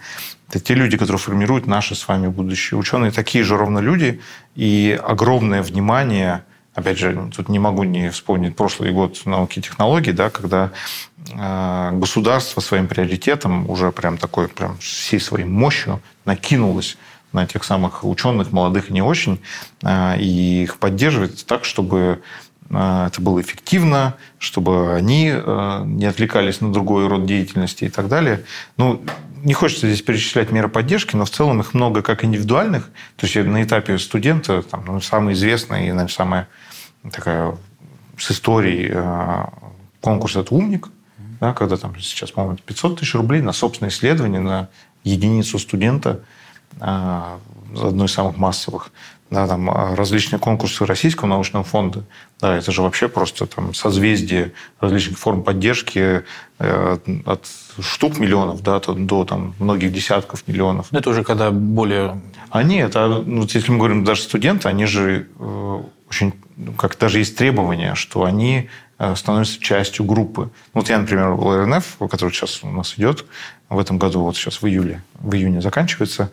Это 0.48 0.60
те 0.60 0.74
люди, 0.74 0.96
которые 0.96 1.18
формируют 1.18 1.66
наше 1.66 1.94
с 1.94 2.06
вами 2.06 2.28
будущее. 2.28 2.78
Ученые 2.78 3.10
такие 3.10 3.44
же 3.44 3.56
ровно 3.56 3.78
люди, 3.78 4.20
и 4.54 4.98
огромное 5.02 5.62
внимание 5.62 6.44
Опять 6.74 6.98
же, 6.98 7.30
тут 7.36 7.50
не 7.50 7.58
могу 7.58 7.84
не 7.84 8.08
вспомнить 8.10 8.56
прошлый 8.56 8.92
год 8.92 9.20
науки 9.26 9.58
и 9.58 9.62
технологий, 9.62 10.12
да, 10.12 10.30
когда 10.30 10.70
э, 11.30 11.90
государство 11.92 12.62
своим 12.62 12.88
приоритетом 12.88 13.68
уже 13.68 13.92
прям 13.92 14.16
такой, 14.16 14.48
прям 14.48 14.78
всей 14.78 15.20
своей 15.20 15.44
мощью 15.44 16.00
накинулось 16.24 16.96
на 17.32 17.46
тех 17.46 17.64
самых 17.64 18.04
ученых, 18.04 18.52
молодых 18.52 18.90
не 18.90 19.02
очень, 19.02 19.40
а, 19.82 20.16
и 20.16 20.62
их 20.64 20.78
поддерживать 20.78 21.46
так, 21.46 21.64
чтобы 21.64 22.22
а, 22.70 23.08
это 23.08 23.20
было 23.20 23.40
эффективно, 23.40 24.16
чтобы 24.38 24.94
они 24.94 25.32
а, 25.32 25.84
не 25.84 26.04
отвлекались 26.04 26.60
на 26.60 26.72
другой 26.72 27.06
род 27.08 27.26
деятельности 27.26 27.84
и 27.84 27.88
так 27.88 28.08
далее. 28.08 28.44
Ну, 28.76 29.02
не 29.42 29.54
хочется 29.54 29.88
здесь 29.88 30.02
перечислять 30.02 30.52
меры 30.52 30.68
поддержки, 30.68 31.16
но 31.16 31.24
в 31.24 31.30
целом 31.30 31.60
их 31.60 31.74
много 31.74 32.02
как 32.02 32.24
индивидуальных. 32.24 32.90
То 33.16 33.26
есть 33.26 33.34
на 33.36 33.62
этапе 33.62 33.98
студента 33.98 34.62
там, 34.62 34.84
ну, 34.86 35.00
самая 35.00 35.34
известная 35.34 35.80
и, 35.80 35.88
наверное, 35.88 36.08
самая 36.08 36.48
такая 37.10 37.56
с 38.18 38.30
историей 38.30 38.94
конкурс 40.00 40.36
«Это 40.36 40.54
умник», 40.54 40.90
да, 41.40 41.54
когда 41.54 41.76
там 41.76 41.98
сейчас, 41.98 42.30
по-моему, 42.30 42.58
500 42.64 43.00
тысяч 43.00 43.14
рублей 43.14 43.40
на 43.40 43.52
собственное 43.52 43.90
исследование 43.90 44.40
на 44.40 44.68
единицу 45.02 45.58
студента– 45.58 46.20
а, 46.80 47.38
одной 47.80 48.06
из 48.06 48.12
самых 48.12 48.36
массовых. 48.36 48.90
Да, 49.30 49.46
там 49.46 49.70
а, 49.70 49.96
различные 49.96 50.38
конкурсы 50.38 50.84
Российского 50.84 51.26
научного 51.26 51.64
фонда. 51.64 52.04
Да, 52.38 52.56
это 52.56 52.70
же 52.70 52.82
вообще 52.82 53.08
просто 53.08 53.46
там 53.46 53.72
созвездие 53.72 54.52
различных 54.78 55.18
форм 55.18 55.42
поддержки 55.42 56.22
э, 56.58 56.98
от 57.24 57.46
штук 57.80 58.18
миллионов 58.18 58.62
да, 58.62 58.78
до, 58.80 58.92
до 58.92 59.24
там, 59.24 59.54
многих 59.58 59.90
десятков 59.90 60.46
миллионов. 60.46 60.88
Это 60.92 61.08
уже 61.08 61.24
когда 61.24 61.50
более... 61.50 62.20
Нет, 62.54 62.92
а, 62.94 63.22
ну, 63.24 63.42
если 63.42 63.70
мы 63.70 63.78
говорим 63.78 64.04
даже 64.04 64.20
студенты, 64.20 64.68
они 64.68 64.84
же 64.84 65.28
э, 65.38 65.82
очень, 66.10 66.34
ну, 66.56 66.72
как 66.72 66.98
даже 66.98 67.18
есть 67.18 67.34
требования, 67.34 67.94
что 67.94 68.24
они 68.24 68.68
э, 68.98 69.16
становятся 69.16 69.58
частью 69.60 70.04
группы. 70.04 70.50
Вот 70.74 70.90
я, 70.90 70.98
например, 70.98 71.30
в 71.30 71.64
РНФ, 71.64 71.96
который 72.10 72.32
сейчас 72.32 72.62
у 72.62 72.70
нас 72.70 72.98
идет, 72.98 73.24
в 73.70 73.78
этом 73.78 73.96
году, 73.96 74.20
вот 74.20 74.36
сейчас 74.36 74.60
в 74.60 74.66
июле, 74.66 75.02
в 75.14 75.34
июне 75.34 75.62
заканчивается, 75.62 76.30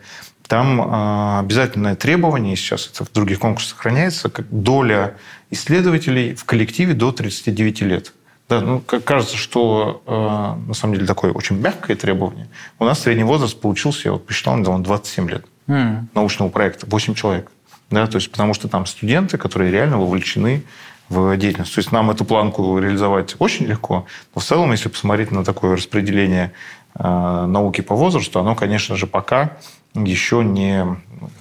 там 0.50 0.80
а, 0.84 1.38
обязательное 1.38 1.94
требование, 1.94 2.56
сейчас 2.56 2.90
это 2.92 3.04
в 3.04 3.12
других 3.12 3.38
конкурсах 3.38 3.76
сохраняется, 3.76 4.28
как 4.28 4.46
доля 4.50 5.14
исследователей 5.48 6.34
в 6.34 6.44
коллективе 6.44 6.92
до 6.92 7.12
39 7.12 7.82
лет. 7.82 8.12
Да, 8.48 8.60
ну, 8.60 8.80
кажется, 8.80 9.36
что 9.36 10.02
э, 10.04 10.68
на 10.68 10.74
самом 10.74 10.94
деле 10.94 11.06
такое 11.06 11.30
очень 11.30 11.56
мягкое 11.56 11.94
требование. 11.94 12.48
У 12.80 12.84
нас 12.84 12.98
средний 12.98 13.22
возраст 13.22 13.60
получился, 13.60 14.08
я 14.08 14.12
вот 14.12 14.26
посчитал 14.26 14.56
недавно, 14.56 14.82
27 14.82 15.30
лет 15.30 15.44
mm. 15.68 16.06
научного 16.16 16.48
проекта, 16.48 16.84
8 16.90 17.14
человек. 17.14 17.52
Да, 17.90 18.08
то 18.08 18.16
есть, 18.16 18.28
потому 18.32 18.52
что 18.52 18.66
там 18.66 18.86
студенты, 18.86 19.38
которые 19.38 19.70
реально 19.70 19.98
вовлечены 19.98 20.64
в 21.08 21.36
деятельность. 21.36 21.74
То 21.74 21.78
есть 21.78 21.92
нам 21.92 22.10
эту 22.10 22.24
планку 22.24 22.76
реализовать 22.80 23.36
очень 23.38 23.66
легко, 23.66 24.06
но 24.34 24.40
в 24.40 24.44
целом, 24.44 24.72
если 24.72 24.88
посмотреть 24.88 25.30
на 25.30 25.44
такое 25.44 25.76
распределение 25.76 26.52
науки 26.98 27.80
по 27.80 27.94
возрасту, 27.94 28.40
оно, 28.40 28.54
конечно 28.54 28.96
же, 28.96 29.06
пока 29.06 29.56
еще 29.94 30.44
не 30.44 30.84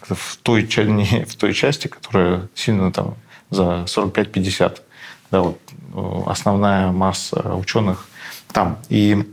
в 0.02 0.38
той, 0.38 0.68
не 0.86 1.26
в 1.28 1.36
той 1.36 1.54
части, 1.54 1.88
которая 1.88 2.48
сильно 2.56 2.92
там 2.92 3.16
за 3.50 3.86
45-50. 3.86 4.82
Да, 5.32 5.42
вот 5.42 5.60
э, 5.94 6.22
основная 6.26 6.92
масса 6.92 7.54
ученых 7.54 8.08
там. 8.52 8.80
И 8.90 9.24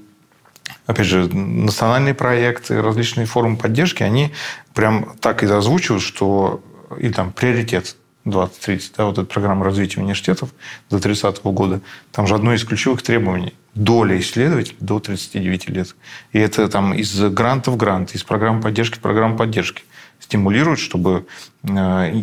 опять 0.87 1.07
же, 1.07 1.29
национальные 1.35 2.15
проекты, 2.15 2.83
различные 2.83 3.27
формы 3.27 3.57
поддержки, 3.57 4.03
они 4.03 4.33
прям 4.75 5.17
так 5.21 5.43
и 5.43 5.47
озвучивают, 5.47 6.03
что 6.03 6.61
и 6.99 7.09
там 7.09 7.33
приоритет 7.33 7.97
2030, 8.27 8.93
да, 8.97 9.05
вот 9.07 9.19
эта 9.19 9.27
программа 9.27 9.65
развития 9.65 10.01
университетов 10.01 10.51
до 10.91 11.01
30 11.01 11.43
года, 11.45 11.81
там 12.13 12.27
же 12.27 12.35
одно 12.35 12.53
из 12.53 12.65
ключевых 12.65 13.03
требований– 13.03 13.55
доля 13.77 14.19
исследователей 14.19 14.77
до 14.81 14.99
39 14.99 15.69
лет. 15.69 15.95
И 16.33 16.39
это 16.39 16.69
там 16.69 16.95
из 16.95 17.19
гранта 17.31 17.71
в 17.71 17.77
грант, 17.77 18.15
из 18.15 18.25
программы 18.25 18.63
поддержки 18.63 18.97
в 18.97 19.01
программу 19.01 19.37
поддержки 19.37 19.85
стимулирует, 20.19 20.79
чтобы 20.79 21.27
э, 21.63 22.23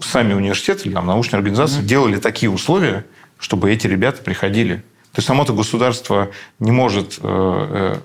сами 0.00 0.32
университеты 0.34 0.88
или 0.88 0.94
там, 0.94 1.06
научные 1.06 1.38
организации 1.38 1.80
mm-hmm. 1.80 1.86
делали 1.86 2.18
такие 2.18 2.50
условия, 2.50 3.06
чтобы 3.38 3.70
эти 3.70 3.86
ребята 3.86 4.22
приходили. 4.22 4.76
То 5.12 5.20
есть 5.20 5.28
само-то 5.28 5.54
государство 5.54 6.30
не 6.58 6.72
может 6.72 7.18
э, 7.22 7.22
э 7.22 8.00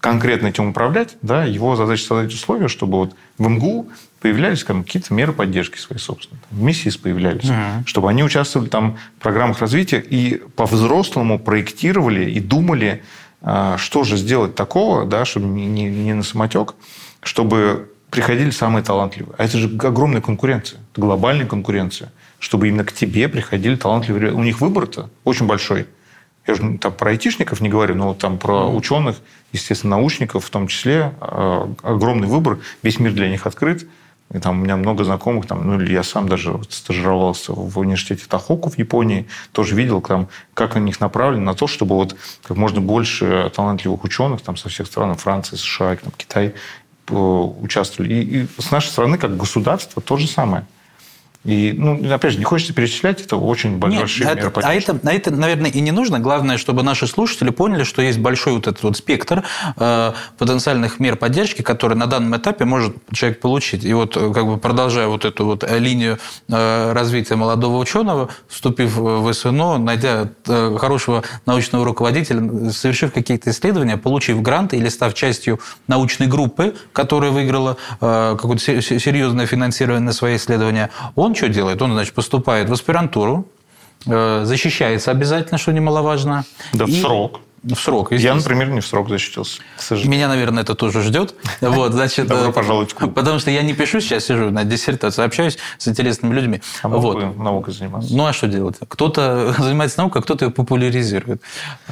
конкретно 0.00 0.48
этим 0.48 0.70
управлять, 0.70 1.16
да, 1.22 1.44
его 1.44 1.76
задача 1.76 2.04
создать 2.04 2.34
условия, 2.34 2.66
чтобы 2.66 2.98
вот 2.98 3.14
в 3.38 3.48
МГУ 3.48 3.88
появлялись 4.22 4.62
какие-то 4.62 5.12
меры 5.12 5.32
поддержки 5.32 5.78
свои 5.78 5.98
собственные. 5.98 6.40
Там, 6.48 6.64
миссии 6.64 6.96
появлялись. 6.96 7.44
Uh-huh. 7.44 7.84
Чтобы 7.86 8.08
они 8.08 8.22
участвовали 8.22 8.68
там 8.68 8.96
в 9.18 9.20
программах 9.20 9.60
развития 9.60 9.98
и 9.98 10.36
по-взрослому 10.54 11.40
проектировали 11.40 12.30
и 12.30 12.38
думали, 12.38 13.02
а, 13.40 13.76
что 13.78 14.04
же 14.04 14.16
сделать 14.16 14.54
такого, 14.54 15.04
да, 15.04 15.24
чтобы 15.24 15.46
не, 15.46 15.66
не, 15.66 15.90
не 15.90 16.14
на 16.14 16.22
самотек, 16.22 16.76
чтобы 17.20 17.90
приходили 18.10 18.50
самые 18.50 18.84
талантливые. 18.84 19.34
А 19.38 19.44
это 19.44 19.58
же 19.58 19.66
огромная 19.66 20.20
конкуренция. 20.20 20.78
Это 20.92 21.00
глобальная 21.00 21.46
конкуренция. 21.46 22.12
Чтобы 22.38 22.68
именно 22.68 22.84
к 22.84 22.92
тебе 22.92 23.28
приходили 23.28 23.74
талантливые. 23.74 24.32
У 24.32 24.44
них 24.44 24.60
выбор-то 24.60 25.10
очень 25.24 25.46
большой. 25.46 25.86
Я 26.46 26.54
же 26.54 26.78
там 26.78 26.92
про 26.92 27.10
айтишников 27.10 27.60
не 27.60 27.68
говорю, 27.68 27.94
но 27.96 28.14
там 28.14 28.38
про 28.38 28.68
ученых, 28.68 29.16
естественно, 29.52 29.96
научников 29.96 30.44
в 30.44 30.50
том 30.50 30.68
числе. 30.68 31.12
А, 31.20 31.72
огромный 31.82 32.28
выбор. 32.28 32.60
Весь 32.84 33.00
мир 33.00 33.12
для 33.12 33.28
них 33.28 33.46
открыт. 33.46 33.88
И 34.32 34.38
там 34.38 34.60
у 34.60 34.64
меня 34.64 34.76
много 34.76 35.04
знакомых, 35.04 35.46
там, 35.46 35.66
ну, 35.66 35.80
или 35.80 35.92
я 35.92 36.02
сам 36.02 36.28
даже 36.28 36.58
стажировался 36.70 37.52
в 37.52 37.78
университете 37.78 38.24
Тахоку 38.28 38.70
в 38.70 38.78
Японии, 38.78 39.26
тоже 39.52 39.74
видел, 39.74 40.00
там, 40.00 40.28
как 40.54 40.74
на 40.74 40.80
них 40.80 41.00
направлено 41.00 41.44
на 41.44 41.54
то, 41.54 41.66
чтобы 41.66 41.96
вот 41.96 42.16
как 42.42 42.56
можно 42.56 42.80
больше 42.80 43.52
талантливых 43.54 44.04
ученых 44.04 44.40
там, 44.40 44.56
со 44.56 44.68
всех 44.68 44.86
стран, 44.86 45.14
Франции, 45.16 45.56
США, 45.56 45.96
там, 45.96 46.12
Китай, 46.16 46.54
участвовали. 47.08 48.14
И, 48.14 48.42
и 48.42 48.48
с 48.58 48.70
нашей 48.70 48.88
стороны, 48.88 49.18
как 49.18 49.36
государство, 49.36 50.00
то 50.00 50.16
же 50.16 50.26
самое. 50.26 50.64
И, 51.44 51.74
ну, 51.76 52.00
опять 52.14 52.34
же, 52.34 52.38
не 52.38 52.44
хочется 52.44 52.72
перечислять, 52.72 53.20
это 53.20 53.36
очень 53.36 53.78
большие 53.78 54.26
Нет, 54.28 54.36
меры 54.36 54.52
а 54.62 54.74
это, 54.74 55.00
а 55.02 55.12
это, 55.12 55.30
наверное, 55.32 55.70
и 55.70 55.80
не 55.80 55.90
нужно. 55.90 56.20
Главное, 56.20 56.56
чтобы 56.56 56.84
наши 56.84 57.08
слушатели 57.08 57.50
поняли, 57.50 57.82
что 57.82 58.00
есть 58.00 58.18
большой 58.18 58.52
вот 58.52 58.68
этот 58.68 58.82
вот 58.84 58.96
спектр 58.96 59.42
э, 59.76 60.12
потенциальных 60.38 61.00
мер 61.00 61.16
поддержки, 61.16 61.62
которые 61.62 61.98
на 61.98 62.06
данном 62.06 62.36
этапе 62.36 62.64
может 62.64 62.94
человек 63.12 63.40
получить. 63.40 63.84
И 63.84 63.92
вот, 63.92 64.16
э, 64.16 64.32
как 64.32 64.46
бы 64.46 64.56
продолжая 64.58 65.08
вот 65.08 65.24
эту 65.24 65.44
вот 65.44 65.68
линию 65.68 66.18
э, 66.48 66.92
развития 66.92 67.34
молодого 67.34 67.78
ученого, 67.78 68.28
вступив 68.46 68.96
в 68.96 69.32
СНО, 69.32 69.78
найдя 69.78 70.28
э, 70.46 70.76
хорошего 70.78 71.24
научного 71.44 71.84
руководителя, 71.84 72.70
совершив 72.70 73.12
какие-то 73.12 73.50
исследования, 73.50 73.96
получив 73.96 74.40
грант 74.42 74.74
или 74.74 74.88
став 74.88 75.12
частью 75.14 75.58
научной 75.88 76.28
группы, 76.28 76.76
которая 76.92 77.32
выиграла 77.32 77.76
э, 78.00 78.36
какое-то 78.40 78.62
серьезное 78.80 79.46
финансирование 79.46 80.04
на 80.04 80.12
свои 80.12 80.36
исследования, 80.36 80.90
он 81.16 81.31
он 81.32 81.36
что 81.36 81.48
делает? 81.48 81.80
Он, 81.82 81.92
значит, 81.92 82.14
поступает 82.14 82.68
в 82.68 82.72
аспирантуру, 82.72 83.46
э, 84.06 84.44
защищается 84.44 85.10
обязательно, 85.10 85.58
что 85.58 85.72
немаловажно. 85.72 86.44
Да, 86.74 86.84
и... 86.84 86.90
в 86.90 87.00
срок. 87.00 87.40
В 87.62 87.76
срок. 87.76 88.10
Я, 88.10 88.34
например, 88.34 88.70
не 88.70 88.80
в 88.80 88.86
срок 88.86 89.08
защитился. 89.08 89.62
Меня, 89.90 90.26
наверное, 90.26 90.64
это 90.64 90.74
тоже 90.74 91.00
ждет. 91.02 91.34
Вот, 91.60 91.92
значит, 91.92 92.26
Добро 92.26 92.50
э, 92.50 92.52
пожаловать 92.52 92.90
в 92.90 92.94
клуб. 92.94 93.14
Потому 93.14 93.38
что 93.38 93.50
я 93.50 93.62
не 93.62 93.72
пишу 93.72 94.00
сейчас, 94.00 94.24
сижу 94.24 94.50
на 94.50 94.64
диссертации, 94.64 95.24
общаюсь 95.24 95.58
с 95.78 95.86
интересными 95.86 96.34
людьми. 96.34 96.60
А 96.82 96.88
вот. 96.88 97.36
наукой 97.36 97.72
заниматься. 97.72 98.12
Ну, 98.12 98.26
а 98.26 98.32
что 98.32 98.48
делать? 98.48 98.76
Кто-то 98.88 99.54
занимается 99.58 100.00
наукой, 100.00 100.20
а 100.20 100.24
кто-то 100.24 100.46
ее 100.46 100.50
популяризирует. 100.50 101.40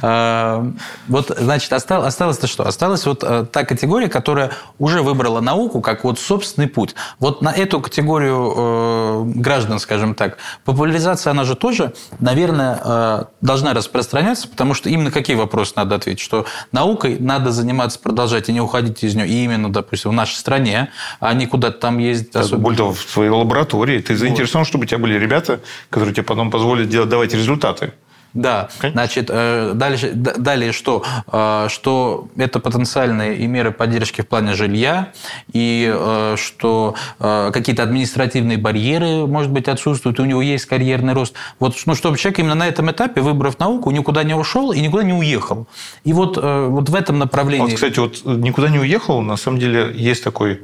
А, 0.01 0.71
вот, 1.07 1.31
значит, 1.37 1.71
осталось-то 1.71 2.47
что? 2.47 2.67
Осталась 2.67 3.05
вот 3.05 3.23
э, 3.23 3.45
та 3.49 3.63
категория, 3.63 4.09
которая 4.09 4.51
уже 4.77 5.01
выбрала 5.01 5.39
науку 5.39 5.79
как 5.79 6.03
вот 6.03 6.19
собственный 6.19 6.67
путь. 6.67 6.95
Вот 7.19 7.41
на 7.41 7.51
эту 7.51 7.79
категорию 7.79 8.53
э, 8.55 9.23
граждан, 9.35 9.79
скажем 9.79 10.15
так, 10.15 10.37
популяризация, 10.65 11.31
она 11.31 11.45
же 11.45 11.55
тоже, 11.55 11.93
наверное, 12.19 13.27
должна 13.41 13.73
распространяться, 13.73 14.49
потому 14.49 14.73
что 14.73 14.89
именно 14.89 15.11
какие 15.11 15.35
вопросы 15.35 15.60
вопрос 15.61 15.75
надо 15.75 15.95
ответить, 15.95 16.21
что 16.21 16.45
наукой 16.71 17.17
надо 17.19 17.51
заниматься, 17.51 17.99
продолжать 17.99 18.49
и 18.49 18.53
не 18.53 18.61
уходить 18.61 19.03
из 19.03 19.15
нее. 19.15 19.27
И 19.27 19.43
именно, 19.43 19.71
допустим, 19.71 20.11
в 20.11 20.13
нашей 20.13 20.35
стране, 20.35 20.89
а 21.19 21.33
не 21.33 21.45
куда-то 21.45 21.77
там 21.79 21.99
ездить. 21.99 22.35
Особенно. 22.35 22.63
Более 22.63 22.77
того, 22.77 22.93
в 22.93 23.01
своей 23.01 23.29
лаборатории. 23.29 23.99
Ты 23.99 24.15
заинтересован, 24.15 24.63
вот. 24.63 24.67
чтобы 24.67 24.83
у 24.83 24.87
тебя 24.87 24.97
были 24.97 25.17
ребята, 25.17 25.59
которые 25.89 26.13
тебе 26.13 26.23
потом 26.23 26.51
позволят 26.51 26.89
делать, 26.89 27.09
давать 27.09 27.33
результаты. 27.33 27.93
Да, 28.33 28.69
Конечно. 28.79 29.01
значит, 29.01 29.29
э, 29.29 29.71
дальше, 29.73 30.11
далее 30.13 30.71
что? 30.71 31.03
Э, 31.31 31.67
что 31.69 32.27
это 32.37 32.59
потенциальные 32.59 33.37
и 33.37 33.47
меры 33.47 33.71
поддержки 33.71 34.21
в 34.21 34.27
плане 34.27 34.53
жилья, 34.53 35.11
и 35.51 35.91
э, 35.93 36.35
что 36.37 36.95
какие-то 37.19 37.83
административные 37.83 38.57
барьеры, 38.57 39.27
может 39.27 39.51
быть, 39.51 39.67
отсутствуют, 39.67 40.19
и 40.19 40.21
у 40.21 40.25
него 40.25 40.41
есть 40.41 40.65
карьерный 40.65 41.13
рост. 41.13 41.33
Вот, 41.59 41.75
ну, 41.85 41.95
чтобы 41.95 42.17
человек 42.17 42.39
именно 42.39 42.55
на 42.55 42.67
этом 42.67 42.89
этапе, 42.91 43.21
выбрав 43.21 43.59
науку, 43.59 43.91
никуда 43.91 44.23
не 44.23 44.33
ушел 44.33 44.71
и 44.71 44.79
никуда 44.79 45.03
не 45.03 45.13
уехал. 45.13 45.67
И 46.03 46.13
вот, 46.13 46.37
вот 46.37 46.89
в 46.89 46.95
этом 46.95 47.19
направлении... 47.19 47.65
Вот, 47.65 47.75
кстати, 47.75 47.99
вот 47.99 48.23
никуда 48.25 48.69
не 48.69 48.79
уехал, 48.79 49.21
на 49.21 49.37
самом 49.37 49.59
деле 49.59 49.91
есть 49.93 50.23
такой 50.23 50.61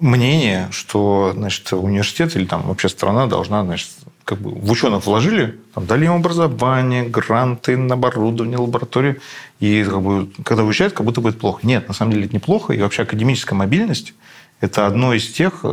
мнение, 0.00 0.68
что 0.70 1.32
значит, 1.34 1.72
университет 1.72 2.36
или 2.36 2.44
там 2.44 2.62
вообще 2.62 2.88
страна 2.88 3.26
должна 3.26 3.64
значит, 3.64 3.88
как 4.26 4.38
бы 4.40 4.50
в 4.50 4.70
ученых 4.72 5.06
вложили, 5.06 5.56
там, 5.72 5.86
дали 5.86 6.04
им 6.04 6.14
образование, 6.14 7.04
гранты 7.04 7.76
на 7.76 7.94
оборудование, 7.94 8.58
лабораторию, 8.58 9.20
и 9.60 9.84
как 9.84 10.02
бы, 10.02 10.28
когда 10.44 10.64
уезжают, 10.64 10.94
как 10.94 11.06
будто 11.06 11.20
это 11.20 11.38
плохо. 11.38 11.60
Нет, 11.62 11.86
на 11.86 11.94
самом 11.94 12.12
деле 12.12 12.26
это 12.26 12.34
неплохо, 12.34 12.72
и 12.72 12.82
вообще 12.82 13.02
академическая 13.02 13.56
мобильность– 13.56 14.14
это 14.60 14.86
одно 14.86 15.14
из 15.14 15.30
тех 15.32 15.60
э, 15.62 15.68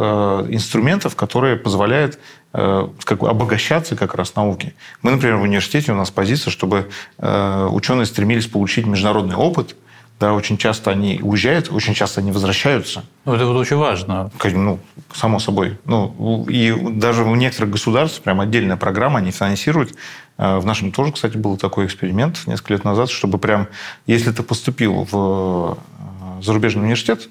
инструментов, 0.49 1.15
которые 1.15 1.55
позволяют 1.55 2.19
э, 2.53 2.87
как 3.03 3.19
бы 3.19 3.29
обогащаться 3.29 3.95
как 3.95 4.13
раз 4.13 4.35
науки. 4.35 4.75
Мы, 5.01 5.09
например, 5.09 5.37
в 5.37 5.41
университете 5.41 5.91
у 5.91 5.95
нас 5.95 6.11
позиция, 6.11 6.51
чтобы 6.51 6.89
э, 7.17 7.67
ученые 7.71 8.05
стремились 8.05 8.45
получить 8.45 8.85
международный 8.85 9.35
опыт– 9.35 9.75
да, 10.23 10.33
очень 10.33 10.57
часто 10.57 10.91
они 10.91 11.19
уезжают, 11.21 11.69
очень 11.69 11.93
часто 11.93 12.21
они 12.21 12.31
возвращаются. 12.31 13.03
Ну, 13.25 13.33
это 13.33 13.45
вот 13.45 13.57
очень 13.57 13.75
важно. 13.75 14.31
Ну, 14.41 14.79
само 15.13 15.37
собой. 15.39 15.77
Ну, 15.83 16.45
и 16.47 16.73
даже 16.91 17.25
у 17.25 17.35
некоторых 17.35 17.71
государств 17.71 18.21
прям 18.21 18.39
отдельная 18.39 18.77
программа 18.77 19.19
они 19.19 19.31
финансируют. 19.31 19.95
Э, 20.37 20.59
в 20.59 20.65
нашем 20.65 20.93
тоже, 20.93 21.11
кстати, 21.11 21.35
был 21.35 21.57
такой 21.57 21.87
эксперимент 21.87 22.47
несколько 22.47 22.75
лет 22.75 22.85
назад, 22.85 23.09
чтобы 23.09 23.37
прям, 23.37 23.67
если 24.07 24.31
ты 24.31 24.43
поступил 24.43 25.05
в 25.11 25.77
э, 25.97 26.41
зарубежный 26.41 26.83
университет, 26.83 27.27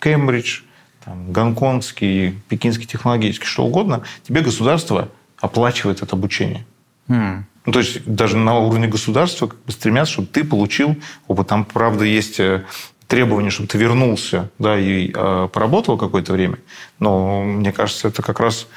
Кембридж, 0.00 0.62
там, 1.04 1.30
гонконгский, 1.32 2.40
пекинский 2.48 2.86
технологический, 2.86 3.44
что 3.44 3.66
угодно, 3.66 4.00
тебе 4.26 4.40
государство 4.40 5.10
оплачивает 5.42 6.00
это 6.00 6.16
обучение. 6.16 6.64
Mm. 7.08 7.42
Ну, 7.66 7.72
то 7.72 7.80
есть 7.80 8.04
даже 8.04 8.36
на 8.36 8.58
уровне 8.58 8.88
государства 8.88 9.46
как 9.46 9.58
бы 9.64 9.72
стремятся, 9.72 10.14
чтобы 10.14 10.28
ты 10.28 10.44
получил 10.44 10.96
опыт. 11.28 11.48
Там, 11.48 11.64
правда, 11.64 12.04
есть 12.04 12.40
э, 12.40 12.64
требование, 13.10 13.50
чтобы 13.50 13.68
ты 13.68 13.76
вернулся 13.76 14.50
да, 14.58 14.78
и 14.78 15.12
э, 15.12 15.48
поработал 15.52 15.98
какое-то 15.98 16.32
время. 16.32 16.58
Но 17.00 17.42
мне 17.42 17.72
кажется, 17.72 18.06
это 18.06 18.22
как 18.22 18.38
раз 18.38 18.68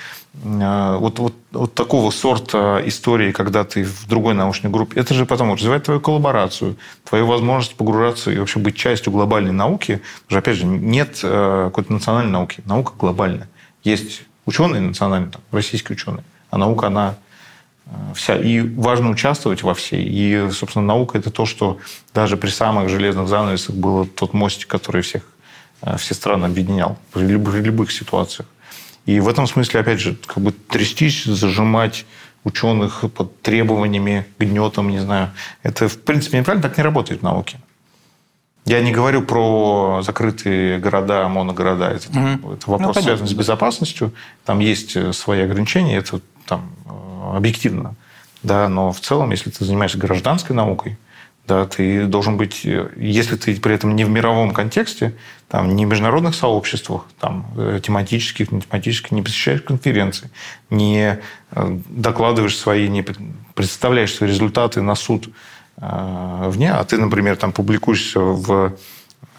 э, 0.44 0.98
вот, 1.00 1.20
вот, 1.20 1.36
вот 1.52 1.76
такого 1.76 2.10
сорта 2.10 2.82
истории, 2.84 3.32
когда 3.32 3.64
ты 3.64 3.84
в 3.84 4.08
другой 4.08 4.34
научной 4.34 4.72
группе, 4.72 5.00
это 5.00 5.14
же 5.14 5.28
потом 5.28 5.54
развивает 5.54 5.84
твою 5.84 6.02
коллаборацию, 6.02 6.78
твою 7.08 7.28
возможность 7.28 7.76
погружаться 7.76 8.32
и 8.32 8.40
вообще 8.40 8.58
быть 8.58 8.76
частью 8.76 9.14
глобальной 9.14 9.54
науки. 9.54 10.02
Потому 10.24 10.30
что, 10.30 10.38
опять 10.40 10.58
же, 10.58 10.66
нет 10.66 11.20
э, 11.24 11.66
какой-то 11.66 11.94
национальной 11.94 12.32
науки. 12.32 12.64
Наука 12.66 12.94
глобальная. 12.98 13.48
Есть 13.84 14.24
ученые 14.48 14.82
национальные, 14.82 15.32
там, 15.32 15.42
российские 15.52 15.96
ученые, 15.96 16.24
а 16.50 16.58
наука, 16.58 16.88
она 16.88 17.16
вся. 18.16 18.36
И 18.36 18.62
важно 18.62 19.10
участвовать 19.10 19.64
во 19.64 19.74
всей. 19.74 20.04
И, 20.04 20.52
собственно, 20.52 20.86
наука– 20.86 21.18
это 21.20 21.32
то, 21.32 21.46
что 21.46 21.80
даже 22.14 22.38
при 22.38 22.50
самых 22.50 22.90
железных 22.90 23.28
занавесах 23.28 23.76
был 23.76 24.06
тот 24.06 24.34
мостик, 24.34 24.68
который 24.68 25.02
всех, 25.02 25.24
э, 25.82 25.98
все 25.98 26.14
страны 26.14 26.46
объединял 26.46 26.98
при 27.12 27.24
любых, 27.24 27.56
любых 27.56 27.92
ситуациях. 27.92 28.48
И 29.06 29.20
в 29.20 29.28
этом 29.28 29.48
смысле, 29.48 29.82
опять 29.82 30.00
же, 30.00 30.16
как 30.26 30.42
бы 30.44 30.52
трястись, 30.52 31.26
зажимать 31.26 32.06
ученых 32.46 33.04
под 33.16 33.42
требованиями, 33.42 34.26
гнетом, 34.40 34.90
не 34.90 35.00
знаю, 35.00 35.32
это, 35.62 35.88
в 35.88 36.00
принципе, 36.02 36.40
неправильно, 36.40 36.68
так 36.68 36.78
не 36.78 36.84
работает 36.84 37.22
в 37.22 37.24
науке. 37.24 37.60
Я 38.66 38.82
не 38.82 38.94
говорю 38.94 39.24
про 39.24 40.02
закрытые 40.04 40.80
города, 40.80 41.28
моногорода. 41.28 41.90
Это, 41.90 42.08
угу. 42.10 42.54
это 42.54 42.72
вопрос, 42.72 42.96
ну, 42.96 43.02
связан 43.02 43.28
с 43.28 43.34
безопасностью. 43.34 44.14
Там 44.46 44.60
есть 44.60 44.96
э, 44.96 45.12
свои 45.12 45.42
ограничения. 45.42 45.98
Это 45.98 46.22
там 46.46 46.74
объективно. 47.32 47.96
Да, 48.42 48.68
но 48.68 48.92
в 48.92 49.00
целом, 49.00 49.32
если 49.32 49.50
ты 49.50 49.64
занимаешься 49.64 49.98
гражданской 49.98 50.56
наукой, 50.56 50.98
да, 51.48 51.66
ты 51.66 52.06
должен 52.06 52.38
быть, 52.38 52.64
если 52.64 53.36
ты 53.36 53.60
при 53.60 53.76
этом 53.76 53.96
не 53.96 54.06
в 54.06 54.10
мировом 54.10 54.52
контексте, 54.52 55.14
там, 55.50 55.76
не 55.76 55.86
в 55.86 55.90
международных 55.90 56.36
сообществах, 56.36 57.06
там, 57.20 57.46
э, 57.58 57.82
тематических, 57.84 58.52
не 58.52 58.62
тематических, 58.62 59.12
не 59.12 59.22
посещаешь 59.22 59.62
конференции, 59.62 60.30
не 60.70 61.20
э, 61.52 61.80
докладываешь 61.90 62.58
свои, 62.58 62.88
не 62.88 63.04
представляешь 63.56 64.14
свои 64.14 64.30
результаты 64.30 64.82
на 64.82 64.96
суд 64.96 65.30
э, 65.78 66.46
вне, 66.48 66.72
а 66.72 66.84
ты, 66.86 66.98
например, 66.98 67.36
там, 67.36 67.52
публикуешься 67.52 68.22
в 68.22 68.78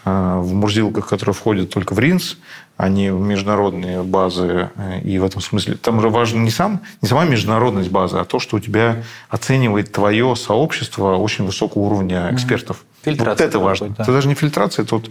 в 0.05 0.53
мурзилках, 0.53 1.07
которые 1.07 1.33
входят 1.33 1.71
только 1.71 1.93
в 1.93 1.99
РИНС, 1.99 2.37
а 2.77 2.89
не 2.89 3.11
в 3.11 3.19
международные 3.19 4.03
базы. 4.03 4.69
И 5.03 5.17
в 5.17 5.23
этом 5.23 5.41
смысле 5.41 5.75
там 5.75 5.99
же 5.99 6.09
важно 6.09 6.39
не, 6.39 6.51
сам, 6.51 6.81
не 7.01 7.07
сама 7.07 7.25
международность 7.25 7.89
базы, 7.89 8.17
а 8.17 8.25
то, 8.25 8.39
что 8.39 8.57
у 8.57 8.59
тебя 8.59 9.03
оценивает 9.29 9.91
твое 9.91 10.35
сообщество 10.35 11.15
очень 11.15 11.45
высокого 11.45 11.83
уровня 11.83 12.29
экспертов. 12.31 12.85
Фильтрация 13.01 13.31
вот 13.31 13.41
это 13.41 13.59
важно. 13.59 13.87
Быть, 13.87 13.97
да. 13.97 14.03
Это 14.03 14.11
даже 14.11 14.27
не 14.27 14.35
фильтрация, 14.35 14.85
вот 14.91 15.09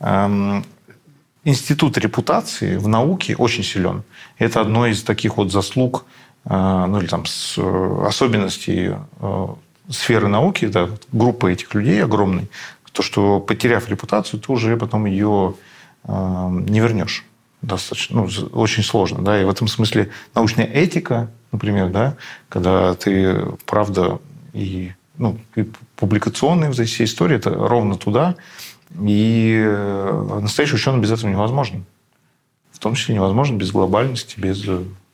эм, 0.00 0.64
институт 1.46 1.96
репутации 1.96 2.76
в 2.76 2.88
науке 2.88 3.36
очень 3.36 3.62
силен. 3.62 4.02
Это 4.38 4.60
одно 4.60 4.86
из 4.86 5.02
таких 5.02 5.36
вот 5.36 5.52
заслуг, 5.52 6.04
э, 6.44 6.84
ну 6.88 6.98
или 6.98 7.06
там 7.06 7.24
с, 7.24 7.54
э, 7.56 8.04
особенностей 8.06 8.96
э, 9.20 9.46
сферы 9.88 10.26
науки, 10.26 10.66
да, 10.66 10.88
группа 11.12 11.46
этих 11.46 11.72
людей 11.74 12.02
огромной, 12.02 12.48
то, 12.96 13.02
что 13.02 13.40
потеряв 13.40 13.88
репутацию, 13.90 14.40
ты 14.40 14.50
уже 14.50 14.76
потом 14.78 15.04
ее 15.04 15.54
э, 16.04 16.48
не 16.66 16.80
вернешь. 16.80 17.24
Достаточно, 17.60 18.22
ну, 18.22 18.28
очень 18.52 18.82
сложно. 18.82 19.22
Да? 19.22 19.40
И 19.40 19.44
в 19.44 19.50
этом 19.50 19.68
смысле 19.68 20.10
научная 20.34 20.64
этика, 20.64 21.30
например, 21.52 21.90
да, 21.90 22.16
когда 22.48 22.94
ты, 22.94 23.36
правда, 23.66 24.18
и, 24.54 24.92
ну, 25.18 25.38
и 25.56 25.66
публикационные 25.96 26.70
вот 26.70 26.78
все 26.78 27.04
истории, 27.04 27.36
это 27.36 27.50
ровно 27.50 27.96
туда. 27.96 28.36
И 28.98 29.62
э, 29.62 30.38
настоящий 30.40 30.76
ученый 30.76 31.00
без 31.00 31.12
этого 31.12 31.28
невозможен. 31.28 31.84
В 32.72 32.78
том 32.78 32.94
числе 32.94 33.14
невозможно 33.14 33.56
без 33.56 33.72
глобальности, 33.72 34.40
без 34.40 34.64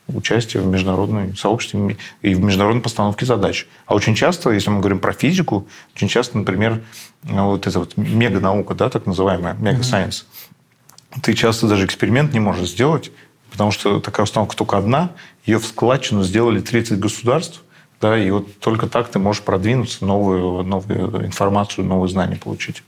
участие 0.09 0.63
в 0.63 0.67
международной 0.67 1.37
сообществе 1.37 1.97
и 2.23 2.35
в 2.35 2.41
международной 2.41 2.83
постановке 2.83 3.25
задач. 3.25 3.67
А 3.87 3.95
очень 3.95 4.15
часто, 4.15 4.51
если 4.51 4.71
мы 4.71 4.81
говорим 4.81 4.99
про 4.99 5.13
физику, 5.13 5.67
очень 5.95 6.09
часто, 6.09 6.39
например, 6.39 6.83
вот 7.23 7.67
эта 7.67 7.79
вот 7.79 7.97
мега-наука, 7.97 8.75
да, 8.75 8.91
так 8.91 9.07
называемая, 9.07 9.55
мега-сайенс, 9.55 10.27
mm-hmm. 10.27 11.21
ты 11.23 11.35
часто 11.35 11.69
даже 11.69 11.87
эксперимент 11.87 12.33
не 12.33 12.41
можешь 12.41 12.71
сделать, 12.71 13.13
Потому 13.53 13.71
что 13.71 14.01
такая 14.01 14.25
установка 14.25 14.57
только 14.57 14.79
одна, 14.79 15.13
ее 15.45 15.59
в 15.59 15.67
складчину 15.67 16.25
сделали 16.25 16.61
30 16.61 16.99
государств, 16.99 17.63
да, 18.01 18.19
и 18.19 18.31
вот 18.31 18.59
только 18.61 18.89
так 18.89 19.09
ты 19.09 19.19
можешь 19.19 19.43
продвинуться, 19.43 20.07
новую, 20.07 20.63
новую 20.65 21.27
информацию, 21.27 21.85
новые 21.87 22.11
знания 22.11 22.37
получить. 22.37 22.83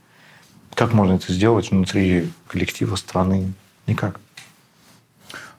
Как 0.73 0.91
можно 0.91 1.13
это 1.13 1.31
сделать 1.31 1.69
внутри 1.69 2.31
коллектива 2.47 2.95
страны? 2.95 3.53
Никак. 3.85 4.19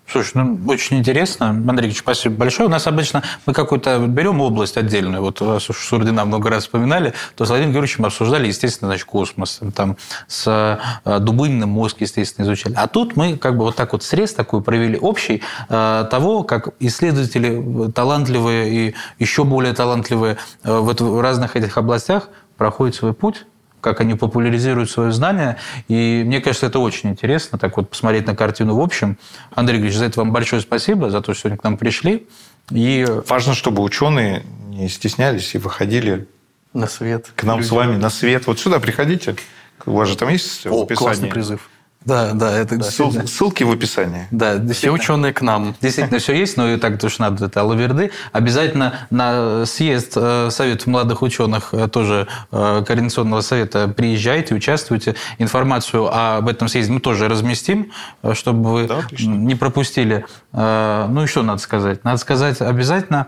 Слушай, 0.08 0.32
ну, 0.34 0.58
очень 0.68 0.98
интересно. 0.98 1.48
Андрей 1.48 1.86
Ильич, 1.86 1.98
спасибо 1.98 2.36
большое. 2.36 2.68
У 2.68 2.70
нас 2.70 2.86
обычно 2.86 3.24
мы 3.44 3.52
какую-то 3.52 3.98
берем 4.06 4.40
область 4.40 4.76
отдельную. 4.76 5.20
Вот 5.20 5.42
раз 5.42 5.68
уж 5.68 5.78
Сурдина 5.78 6.24
много 6.24 6.48
раз 6.48 6.62
вспоминали, 6.62 7.12
то 7.34 7.44
с 7.44 7.48
Владимиром 7.48 7.72
Георгиевичем 7.72 8.06
обсуждали, 8.06 8.46
естественно, 8.46 8.88
значит, 8.88 9.04
космос. 9.04 9.60
Там 9.74 9.96
с 10.28 10.80
э, 11.04 11.18
Дубыниным 11.18 11.70
мозг, 11.70 11.96
естественно, 12.00 12.44
изучали. 12.44 12.74
А 12.76 12.86
тут 12.86 13.16
мы 13.16 13.36
как 13.36 13.56
бы 13.56 13.64
вот 13.64 13.74
так 13.74 13.92
вот 13.92 14.04
срез 14.04 14.32
такой 14.32 14.62
провели 14.62 14.96
общий 14.96 15.42
э, 15.68 16.06
того, 16.08 16.44
как 16.44 16.68
исследователи 16.78 17.90
талантливые 17.90 18.70
и 18.70 18.94
еще 19.18 19.42
более 19.42 19.72
талантливые 19.72 20.38
э, 20.62 20.72
в 20.72 21.20
разных 21.20 21.56
этих 21.56 21.76
областях 21.78 22.28
проходят 22.56 22.94
свой 22.94 23.12
путь 23.12 23.44
как 23.86 24.00
они 24.00 24.16
популяризируют 24.16 24.90
свое 24.90 25.12
знание. 25.12 25.58
И 25.86 26.24
мне 26.26 26.40
кажется, 26.40 26.66
это 26.66 26.80
очень 26.80 27.10
интересно, 27.10 27.56
так 27.56 27.76
вот 27.76 27.88
посмотреть 27.88 28.26
на 28.26 28.34
картину 28.34 28.74
в 28.74 28.80
общем. 28.80 29.16
Андрей 29.54 29.76
Григорьевич, 29.76 29.98
за 30.00 30.06
это 30.06 30.18
вам 30.18 30.32
большое 30.32 30.60
спасибо, 30.60 31.08
за 31.08 31.20
то, 31.20 31.34
что 31.34 31.42
сегодня 31.42 31.58
к 31.58 31.62
нам 31.62 31.76
пришли. 31.76 32.26
И... 32.72 33.06
Важно, 33.28 33.54
чтобы 33.54 33.84
ученые 33.84 34.42
не 34.70 34.88
стеснялись 34.88 35.54
и 35.54 35.58
выходили 35.58 36.26
на 36.72 36.88
свет. 36.88 37.30
К 37.36 37.44
нам 37.44 37.58
Люди. 37.58 37.68
с 37.68 37.70
вами 37.70 37.96
на 37.96 38.10
свет. 38.10 38.48
Вот 38.48 38.58
сюда 38.58 38.80
приходите. 38.80 39.36
У 39.84 39.92
вас 39.92 40.08
же 40.08 40.16
там 40.16 40.30
есть 40.30 40.66
О, 40.66 40.82
описание. 40.82 40.96
классный 40.96 41.28
призыв. 41.28 41.70
Да, 42.06 42.34
да, 42.34 42.56
это 42.56 42.76
да, 42.76 42.84
Ссыл, 42.84 43.12
ссылки 43.26 43.64
в 43.64 43.72
описании. 43.72 44.28
Да, 44.30 44.62
все 44.72 44.90
ученые 44.90 45.32
к 45.32 45.42
нам. 45.42 45.74
Действительно, 45.80 46.20
все 46.20 46.34
есть, 46.34 46.56
но 46.56 46.70
и 46.70 46.76
так 46.76 47.00
тоже 47.00 47.16
надо 47.18 47.46
это 47.46 47.62
Алаверды. 47.62 48.12
Обязательно 48.30 49.00
на 49.10 49.66
съезд 49.66 50.12
э, 50.14 50.48
Совет 50.52 50.86
молодых 50.86 51.22
ученых, 51.22 51.70
э, 51.72 51.88
тоже 51.88 52.28
э, 52.52 52.84
Координационного 52.86 53.40
совета, 53.40 53.88
приезжайте, 53.88 54.54
участвуйте. 54.54 55.16
Информацию 55.38 56.08
об 56.08 56.48
этом 56.48 56.68
съезде 56.68 56.92
мы 56.92 57.00
тоже 57.00 57.28
разместим, 57.28 57.90
чтобы 58.34 58.72
вы 58.72 58.86
да, 58.86 59.00
не 59.18 59.56
пропустили. 59.56 60.24
Ну 60.52 61.22
и 61.24 61.26
что 61.26 61.42
надо 61.42 61.60
сказать? 61.60 62.04
Надо 62.04 62.18
сказать 62.18 62.60
обязательно, 62.60 63.26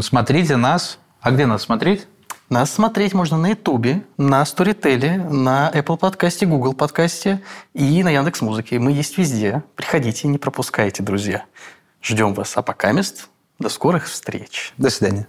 смотрите 0.00 0.56
нас. 0.56 0.98
А 1.20 1.30
где 1.30 1.46
нас 1.46 1.62
смотреть? 1.62 2.06
Нас 2.50 2.72
смотреть 2.72 3.14
можно 3.14 3.38
на 3.38 3.50
Ютубе, 3.50 4.02
на 4.16 4.42
Storytel, 4.42 5.30
на 5.30 5.70
Apple 5.72 5.96
подкасте, 5.96 6.46
Google 6.46 6.74
подкасте 6.74 7.40
и 7.74 8.02
на 8.02 8.10
Яндекс 8.10 8.40
Музыке. 8.40 8.80
Мы 8.80 8.90
есть 8.90 9.16
везде. 9.18 9.62
Приходите, 9.76 10.26
не 10.26 10.36
пропускайте, 10.36 11.04
друзья. 11.04 11.44
Ждем 12.02 12.34
вас. 12.34 12.56
А 12.56 12.62
пока 12.62 12.90
мест. 12.90 13.28
До 13.60 13.68
скорых 13.68 14.06
встреч. 14.06 14.74
До 14.78 14.90
свидания. 14.90 15.28